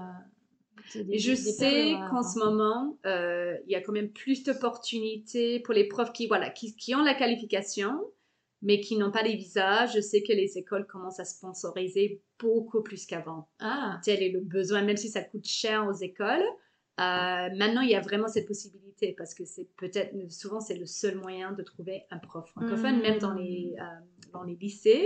des- 1.03 1.17
je 1.17 1.31
des 1.31 1.35
sais 1.35 1.93
rares, 1.95 2.09
qu'en 2.11 2.23
ce 2.23 2.37
moment, 2.39 2.97
euh, 3.05 3.57
il 3.65 3.71
y 3.71 3.75
a 3.75 3.81
quand 3.81 3.91
même 3.93 4.11
plus 4.11 4.43
d'opportunités 4.43 5.59
pour 5.61 5.73
les 5.73 5.87
profs 5.87 6.13
qui, 6.13 6.27
voilà, 6.27 6.49
qui, 6.49 6.75
qui 6.75 6.93
ont 6.95 7.03
la 7.03 7.13
qualification, 7.15 7.91
mais 8.61 8.79
qui 8.79 8.95
n'ont 8.97 9.11
pas 9.11 9.23
les 9.23 9.35
visas. 9.35 9.87
Je 9.87 9.99
sais 9.99 10.21
que 10.23 10.33
les 10.33 10.57
écoles 10.57 10.85
commencent 10.87 11.19
à 11.19 11.25
sponsoriser 11.25 12.21
beaucoup 12.39 12.83
plus 12.83 13.05
qu'avant. 13.05 13.47
Ah, 13.59 13.99
Tel 14.03 14.21
est 14.21 14.29
le 14.31 14.41
besoin, 14.41 14.81
même 14.83 14.97
si 14.97 15.09
ça 15.09 15.21
coûte 15.23 15.45
cher 15.45 15.87
aux 15.87 15.93
écoles. 15.93 16.43
Euh, 16.99 17.49
maintenant, 17.57 17.81
il 17.81 17.89
y 17.89 17.95
a 17.95 17.99
vraiment 18.01 18.27
cette 18.27 18.47
possibilité 18.47 19.13
parce 19.17 19.33
que 19.33 19.43
c'est 19.43 19.67
peut-être, 19.75 20.13
souvent, 20.31 20.61
c'est 20.61 20.77
le 20.77 20.85
seul 20.85 21.17
moyen 21.17 21.51
de 21.51 21.61
trouver 21.61 22.03
un 22.09 22.19
prof 22.19 22.47
francophone, 22.51 22.97
Mm. 22.99 23.01
même 23.01 23.19
dans 23.19 23.33
les, 23.33 23.75
euh, 23.79 23.83
dans 24.31 24.43
les 24.43 24.55
lycées, 24.55 25.05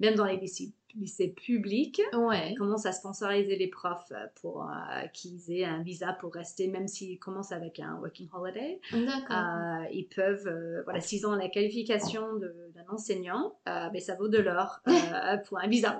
même 0.00 0.14
dans 0.14 0.24
les 0.24 0.38
lycées, 0.38 0.72
lycées 0.94 1.28
publics. 1.28 2.00
ouais. 2.14 2.52
Ils 2.52 2.58
commencent 2.58 2.86
à 2.86 2.92
sponsoriser 2.92 3.56
les 3.56 3.66
profs 3.68 4.10
euh, 4.12 4.26
pour 4.40 4.62
euh, 4.64 5.06
qu'ils 5.12 5.50
aient 5.52 5.64
un 5.64 5.82
visa 5.82 6.12
pour 6.14 6.32
rester, 6.32 6.68
même 6.68 6.88
s'ils 6.88 7.18
commencent 7.18 7.52
avec 7.52 7.80
un 7.80 7.96
working 7.96 8.28
holiday. 8.32 8.80
D'accord. 8.92 9.36
Euh, 9.36 9.84
ils 9.92 10.06
peuvent, 10.14 10.46
euh, 10.46 10.82
voilà, 10.84 11.00
s'ils 11.00 11.26
ont 11.26 11.34
la 11.34 11.48
qualification 11.48 12.36
d'un 12.36 12.84
enseignant, 12.88 13.56
euh, 13.68 13.88
ben, 13.90 14.00
ça 14.00 14.14
vaut 14.14 14.28
de 14.28 14.38
l'or 14.38 14.80
pour 15.48 15.58
un 15.58 15.66
visa. 15.66 15.98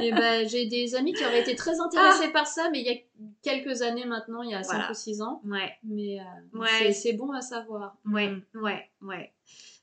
Et 0.00 0.10
ben, 0.12 0.48
j'ai 0.48 0.66
des 0.66 0.94
amis 0.94 1.12
qui 1.12 1.24
auraient 1.24 1.40
été 1.42 1.54
très 1.54 1.80
intéressés 1.80 2.28
par 2.32 2.46
ça, 2.46 2.68
mais 2.70 2.80
il 2.80 2.86
y 2.86 2.90
a 2.90 2.98
quelques 3.42 3.82
années 3.82 4.04
maintenant, 4.04 4.42
il 4.42 4.50
y 4.50 4.54
a 4.54 4.62
5 4.62 4.74
Voilà. 4.74 4.90
ou 4.90 4.94
6 4.94 5.22
ans. 5.22 5.40
Ouais, 5.44 5.72
Mais 5.84 6.18
Ouais. 6.54 6.92
c'est- 6.92 7.12
bon 7.12 7.30
à 7.32 7.40
savoir. 7.40 7.96
ouais, 8.06 8.28
Mm. 8.30 8.42
ouais, 8.62 8.88
ouais. 9.02 9.32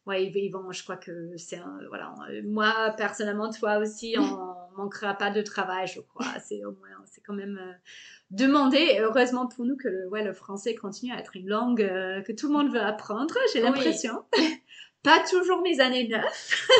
Ouais, 0.05 0.25
ils, 0.25 0.49
vont, 0.49 0.71
je 0.71 0.81
crois 0.81 0.97
que 0.97 1.37
c'est 1.37 1.57
un, 1.57 1.77
voilà, 1.89 2.15
moi 2.43 2.93
personnellement, 2.97 3.51
toi 3.51 3.77
aussi, 3.77 4.15
on 4.17 4.55
manquera 4.77 5.13
pas 5.13 5.29
de 5.29 5.41
travail, 5.41 5.87
je 5.87 5.99
crois. 6.01 6.25
C'est 6.43 6.63
au 6.65 6.71
moins, 6.71 6.89
c'est 7.05 7.21
quand 7.21 7.33
même 7.33 7.59
euh, 7.61 7.73
demandé. 8.31 8.77
Et 8.77 8.99
heureusement 9.01 9.47
pour 9.47 9.65
nous 9.65 9.75
que 9.77 9.87
le, 9.87 10.07
ouais, 10.09 10.23
le 10.23 10.33
français 10.33 10.73
continue 10.73 11.11
à 11.13 11.19
être 11.19 11.35
une 11.35 11.47
langue 11.47 11.81
euh, 11.81 12.21
que 12.21 12.31
tout 12.31 12.47
le 12.47 12.53
monde 12.53 12.71
veut 12.71 12.81
apprendre, 12.81 13.35
j'ai 13.53 13.59
Oui. 13.59 13.65
l'impression. 13.65 14.23
pas 15.03 15.19
toujours 15.29 15.61
mes 15.61 15.79
années 15.79 16.07
neuf. 16.07 16.67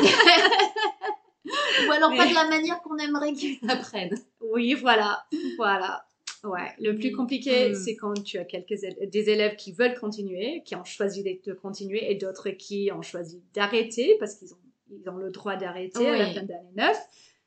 Ou 1.88 1.90
alors 1.92 2.14
pas 2.16 2.26
de 2.26 2.34
la 2.34 2.48
manière 2.48 2.80
qu'on 2.82 2.96
aimerait 2.98 3.32
qu'ils 3.32 3.58
apprennent. 3.70 4.14
Oui, 4.40 4.74
voilà, 4.74 5.24
voilà. 5.56 6.04
Ouais, 6.44 6.68
le 6.78 6.94
plus 6.96 7.08
Oui. 7.08 7.12
compliqué, 7.12 7.70
Mm. 7.70 7.74
c'est 7.74 7.96
quand 7.96 8.14
tu 8.22 8.38
as 8.38 8.44
quelques 8.44 8.74
des 9.10 9.28
élèves 9.30 9.56
qui 9.56 9.72
veulent 9.72 9.98
continuer, 9.98 10.62
qui 10.64 10.74
ont 10.74 10.84
choisi 10.84 11.22
de 11.22 11.52
continuer, 11.52 12.10
et 12.10 12.14
d'autres 12.14 12.50
qui 12.50 12.90
ont 12.94 13.02
choisi 13.02 13.42
d'arrêter 13.54 14.16
parce 14.18 14.34
qu'ils 14.36 14.52
ont, 14.54 14.58
ils 14.90 15.08
ont 15.10 15.16
le 15.16 15.30
droit 15.30 15.56
d'arrêter 15.56 16.08
à 16.08 16.16
la 16.16 16.26
fin 16.32 16.42
d'année 16.42 16.70
9. 16.76 16.96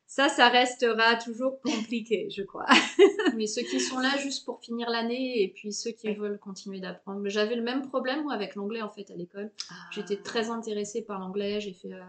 Ça, 0.05 0.29
ça 0.29 0.47
restera 0.49 1.15
toujours 1.15 1.59
compliqué, 1.61 2.27
je 2.29 2.43
crois. 2.43 2.67
Mais 3.35 3.47
ceux 3.47 3.63
qui 3.63 3.79
sont 3.79 3.97
là 3.97 4.15
juste 4.21 4.45
pour 4.45 4.59
finir 4.61 4.87
l'année 4.91 5.41
et 5.41 5.47
puis 5.47 5.73
ceux 5.73 5.89
qui 5.89 6.09
Ouais. 6.09 6.13
veulent 6.13 6.37
continuer 6.37 6.79
d'apprendre. 6.79 7.27
J'avais 7.29 7.55
le 7.55 7.63
même 7.63 7.81
problème 7.81 8.21
moi 8.21 8.33
avec 8.33 8.53
l'anglais 8.53 8.83
en 8.83 8.89
fait 8.91 9.09
à 9.09 9.15
l'école. 9.15 9.49
J'étais 9.91 10.17
très 10.17 10.49
intéressée 10.51 11.01
par 11.01 11.19
l'anglais. 11.19 11.59
J'ai 11.61 11.73
fait 11.73 11.93
euh, 11.93 11.99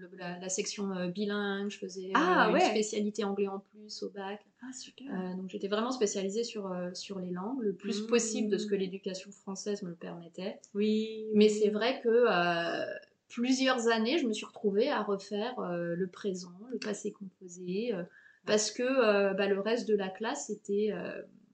le- 0.00 0.10
la, 0.18 0.38
la 0.38 0.48
section 0.48 0.90
euh, 0.96 1.08
bilingue. 1.08 1.70
Je 1.70 1.78
faisais 1.78 2.06
euh, 2.08 2.12
Ah, 2.14 2.46
une 2.48 2.54
ouais. 2.54 2.60
spécialité 2.70 3.22
anglais 3.24 3.48
en 3.48 3.60
plus 3.60 4.02
au 4.02 4.10
bac. 4.10 4.40
Ah, 4.62 4.72
super. 4.72 5.06
Euh, 5.12 5.34
donc 5.36 5.48
j'étais 5.50 5.68
vraiment 5.68 5.90
spécialisée 5.92 6.44
sur, 6.44 6.70
euh, 6.72 6.90
sur 6.94 7.18
les 7.18 7.30
langues, 7.30 7.60
le 7.62 7.72
plus 7.74 8.02
Mm. 8.02 8.06
possible 8.08 8.48
de 8.50 8.58
ce 8.58 8.66
que 8.66 8.74
l'éducation 8.74 9.30
française 9.32 9.82
me 9.82 9.90
le 9.90 9.94
permettait. 9.94 10.58
Oui. 10.74 11.26
Mais 11.34 11.48
c'est 11.48 11.70
vrai 11.70 12.00
que 12.02 12.08
euh, 12.08 12.84
plusieurs 13.28 13.88
années, 13.88 14.18
je 14.18 14.26
me 14.26 14.32
suis 14.32 14.46
retrouvée 14.46 14.90
à 14.90 15.02
refaire 15.02 15.58
euh, 15.60 15.94
le 15.94 16.06
présent, 16.08 16.52
le 16.70 16.78
passé 16.78 17.12
composé, 17.12 17.94
euh, 17.94 18.02
parce 18.46 18.70
que 18.70 18.82
euh, 18.82 19.34
bah, 19.34 19.46
le 19.46 19.60
reste 19.60 19.86
de 19.88 19.94
la 19.96 20.08
classe 20.08 20.50
était... 20.50 20.90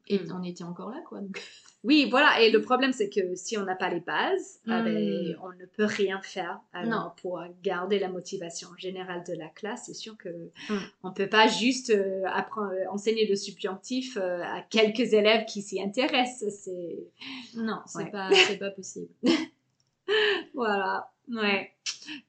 et 0.09 0.19
Mm. 0.21 0.33
on 0.39 0.43
était 0.43 0.65
encore 0.65 0.91
là, 0.91 1.01
quoi. 1.09 1.21
Donc, 1.21 1.41
Oui, 1.85 2.09
voilà. 2.11 2.41
Et 2.41 2.51
le 2.51 2.61
problème, 2.63 2.93
c'est 2.93 3.09
que 3.09 3.37
si 3.37 3.57
on 3.59 3.65
n'a 3.65 3.77
pas 3.77 3.89
les 3.91 4.01
bases, 4.01 4.61
ah 4.67 4.83
Mm. 4.83 4.85
ben, 4.85 5.37
on 5.45 5.51
ne 5.53 5.67
peut 5.67 5.85
rien 5.85 6.21
faire. 6.21 6.59
Alors, 6.73 7.05
Non. 7.05 7.13
pour 7.23 7.41
garder 7.63 8.01
la 8.01 8.09
motivation 8.09 8.69
générale 8.77 9.23
de 9.25 9.35
la 9.35 9.49
classe, 9.49 9.85
c'est 9.87 9.95
sûr 9.95 10.17
que 10.17 10.29
Mm. 10.69 10.79
on 11.05 11.13
peut 11.13 11.29
pas 11.29 11.47
juste 11.47 11.91
euh, 11.91 12.25
apprendre, 12.27 12.73
euh, 12.73 12.91
enseigner 12.91 13.27
le 13.29 13.37
subjonctif 13.37 14.17
euh, 14.17 14.43
à 14.43 14.63
quelques 14.63 15.13
élèves 15.13 15.45
qui 15.45 15.63
s'y 15.63 15.81
intéressent. 15.81 16.53
C'est 16.53 16.99
non, 17.57 17.79
c'est 17.87 17.99
Ouais. 18.05 18.11
pas, 18.11 18.31
c'est 18.59 18.59
pas 18.59 18.71
possible. 18.71 19.09
voilà. 20.55 21.11
Ouais. 21.29 21.73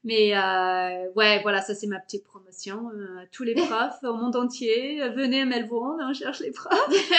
Mais 0.04 0.36
euh, 0.36 1.10
ouais, 1.12 1.40
voilà, 1.42 1.60
ça 1.60 1.74
c'est 1.74 1.86
ma 1.86 2.00
petite 2.00 2.24
promotion. 2.24 2.90
Euh, 2.90 3.24
tous 3.32 3.44
les 3.44 3.54
profs 3.66 4.02
au 4.02 4.14
monde 4.14 4.36
entier, 4.36 5.02
euh, 5.02 5.10
venez 5.10 5.42
à 5.42 5.44
Melbourne, 5.46 6.00
on 6.02 6.12
cherche 6.12 6.40
les 6.40 6.50
profs. 6.50 7.10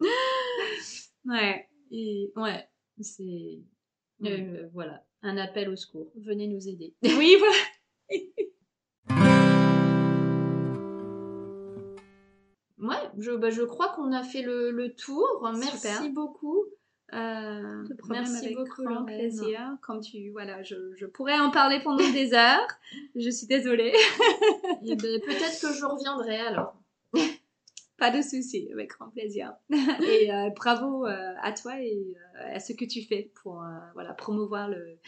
ouais. 1.26 1.68
Et 1.90 2.32
ouais, 2.36 2.68
c'est... 3.00 3.60
Euh, 4.24 4.68
voilà, 4.72 5.04
un 5.22 5.36
appel 5.36 5.68
au 5.68 5.76
secours. 5.76 6.12
Venez 6.16 6.46
nous 6.46 6.68
aider. 6.68 6.94
Oui, 7.02 7.36
voilà. 7.38 7.56
Ouais, 12.78 13.10
je, 13.16 13.30
bah, 13.32 13.50
je 13.50 13.62
crois 13.62 13.90
qu'on 13.90 14.12
a 14.12 14.22
fait 14.24 14.42
le, 14.42 14.70
le 14.70 14.94
tour. 14.94 15.48
Merci 15.54 15.88
Super. 15.88 16.10
beaucoup. 16.10 16.64
Euh, 17.14 17.84
merci 18.08 18.54
beaucoup, 18.54 18.84
grand 18.84 19.04
plaisir. 19.04 19.76
Comme 19.82 20.00
tu, 20.00 20.30
voilà, 20.30 20.62
je, 20.62 20.74
je 20.96 21.06
pourrais 21.06 21.38
en 21.38 21.50
parler 21.50 21.80
pendant 21.82 22.10
des 22.10 22.32
heures. 22.34 22.66
Je 23.14 23.28
suis 23.30 23.46
désolée. 23.46 23.92
Et 24.84 24.96
ben, 24.96 25.20
peut-être 25.20 25.60
que 25.60 25.72
je 25.74 25.84
reviendrai 25.84 26.36
alors. 26.38 26.74
Pas 27.98 28.10
de 28.10 28.22
souci, 28.22 28.68
avec 28.72 28.90
grand 28.90 29.10
plaisir. 29.10 29.52
Et 29.70 30.32
euh, 30.32 30.50
bravo 30.56 31.06
euh, 31.06 31.34
à 31.40 31.52
toi 31.52 31.80
et 31.80 32.16
à 32.36 32.58
ce 32.58 32.72
que 32.72 32.84
tu 32.84 33.02
fais 33.02 33.30
pour 33.42 33.64
voilà, 33.94 34.12
promouvoir 34.14 34.68
le, 34.68 34.98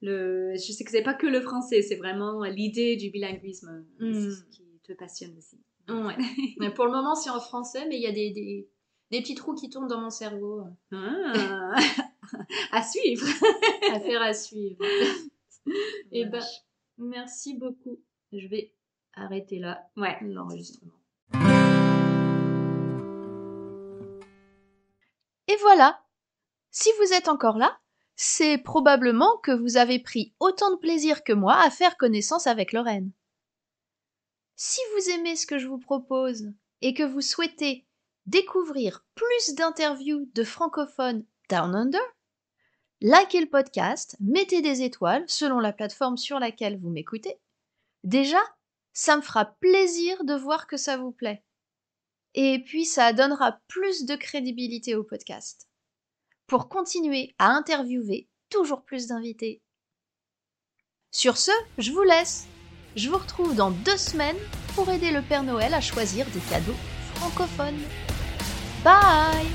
le. 0.00 0.54
Je 0.54 0.72
sais 0.72 0.82
que 0.82 0.90
c'est 0.90 1.02
pas 1.02 1.14
que 1.14 1.26
le 1.28 1.40
français, 1.40 1.82
c'est 1.82 1.94
vraiment 1.96 2.42
l'idée 2.44 2.96
du 2.96 3.10
bilinguisme 3.10 3.84
Mm. 4.00 4.30
ce 4.30 4.42
qui 4.50 4.64
te 4.82 4.92
passionne 4.92 5.36
aussi. 5.38 5.60
Ouais. 5.88 6.16
Mais 6.58 6.70
pour 6.70 6.86
le 6.86 6.90
moment, 6.90 7.14
c'est 7.14 7.30
en 7.30 7.38
français, 7.40 7.86
mais 7.88 7.96
il 7.96 8.02
y 8.02 8.06
a 8.06 8.12
des, 8.12 8.30
des, 8.30 8.66
Des 9.12 9.20
petits 9.20 9.34
trous 9.34 9.54
qui 9.54 9.68
tournent 9.68 9.88
dans 9.88 10.00
mon 10.00 10.08
cerveau. 10.08 10.62
Ah. 10.90 11.74
à 12.72 12.82
suivre. 12.82 13.26
Affaire 13.92 14.22
à 14.22 14.32
suivre. 14.32 14.78
Et 16.12 16.24
ben, 16.24 16.42
merci 16.96 17.54
beaucoup. 17.58 18.00
Je 18.32 18.48
vais 18.48 18.72
arrêter 19.12 19.58
là 19.58 19.86
Ouais. 19.98 20.16
l'enregistrement. 20.22 20.94
Et 25.46 25.56
voilà. 25.60 26.02
Si 26.70 26.88
vous 26.98 27.12
êtes 27.12 27.28
encore 27.28 27.58
là, 27.58 27.78
c'est 28.16 28.56
probablement 28.56 29.36
que 29.42 29.52
vous 29.52 29.76
avez 29.76 29.98
pris 29.98 30.32
autant 30.40 30.70
de 30.70 30.78
plaisir 30.78 31.22
que 31.22 31.34
moi 31.34 31.56
à 31.62 31.68
faire 31.68 31.98
connaissance 31.98 32.46
avec 32.46 32.72
Lorraine. 32.72 33.12
Si 34.56 34.80
vous 34.96 35.10
aimez 35.10 35.36
ce 35.36 35.46
que 35.46 35.58
je 35.58 35.66
vous 35.66 35.78
propose 35.78 36.50
et 36.80 36.94
que 36.94 37.02
vous 37.02 37.20
souhaitez 37.20 37.84
découvrir 38.26 39.04
plus 39.14 39.54
d'interviews 39.54 40.30
de 40.34 40.44
francophones 40.44 41.24
Down 41.48 41.74
Under, 41.74 42.00
likez 43.00 43.40
le 43.40 43.48
podcast, 43.48 44.16
mettez 44.20 44.62
des 44.62 44.82
étoiles 44.82 45.24
selon 45.26 45.60
la 45.60 45.72
plateforme 45.72 46.16
sur 46.16 46.38
laquelle 46.38 46.78
vous 46.78 46.90
m'écoutez. 46.90 47.40
Déjà, 48.04 48.40
ça 48.92 49.16
me 49.16 49.22
fera 49.22 49.44
plaisir 49.44 50.24
de 50.24 50.34
voir 50.34 50.66
que 50.66 50.76
ça 50.76 50.96
vous 50.96 51.12
plaît. 51.12 51.44
Et 52.34 52.62
puis 52.64 52.84
ça 52.84 53.12
donnera 53.12 53.60
plus 53.68 54.06
de 54.06 54.16
crédibilité 54.16 54.94
au 54.94 55.04
podcast. 55.04 55.68
Pour 56.46 56.68
continuer 56.68 57.34
à 57.38 57.50
interviewer 57.50 58.28
toujours 58.48 58.84
plus 58.84 59.06
d'invités. 59.06 59.62
Sur 61.10 61.36
ce, 61.36 61.52
je 61.78 61.92
vous 61.92 62.02
laisse. 62.02 62.46
Je 62.96 63.08
vous 63.08 63.18
retrouve 63.18 63.54
dans 63.54 63.70
deux 63.70 63.96
semaines 63.96 64.36
pour 64.74 64.90
aider 64.90 65.10
le 65.10 65.22
Père 65.22 65.42
Noël 65.42 65.74
à 65.74 65.80
choisir 65.80 66.26
des 66.30 66.40
cadeaux 66.40 66.76
francophones. 67.14 67.80
Bye 68.84 69.46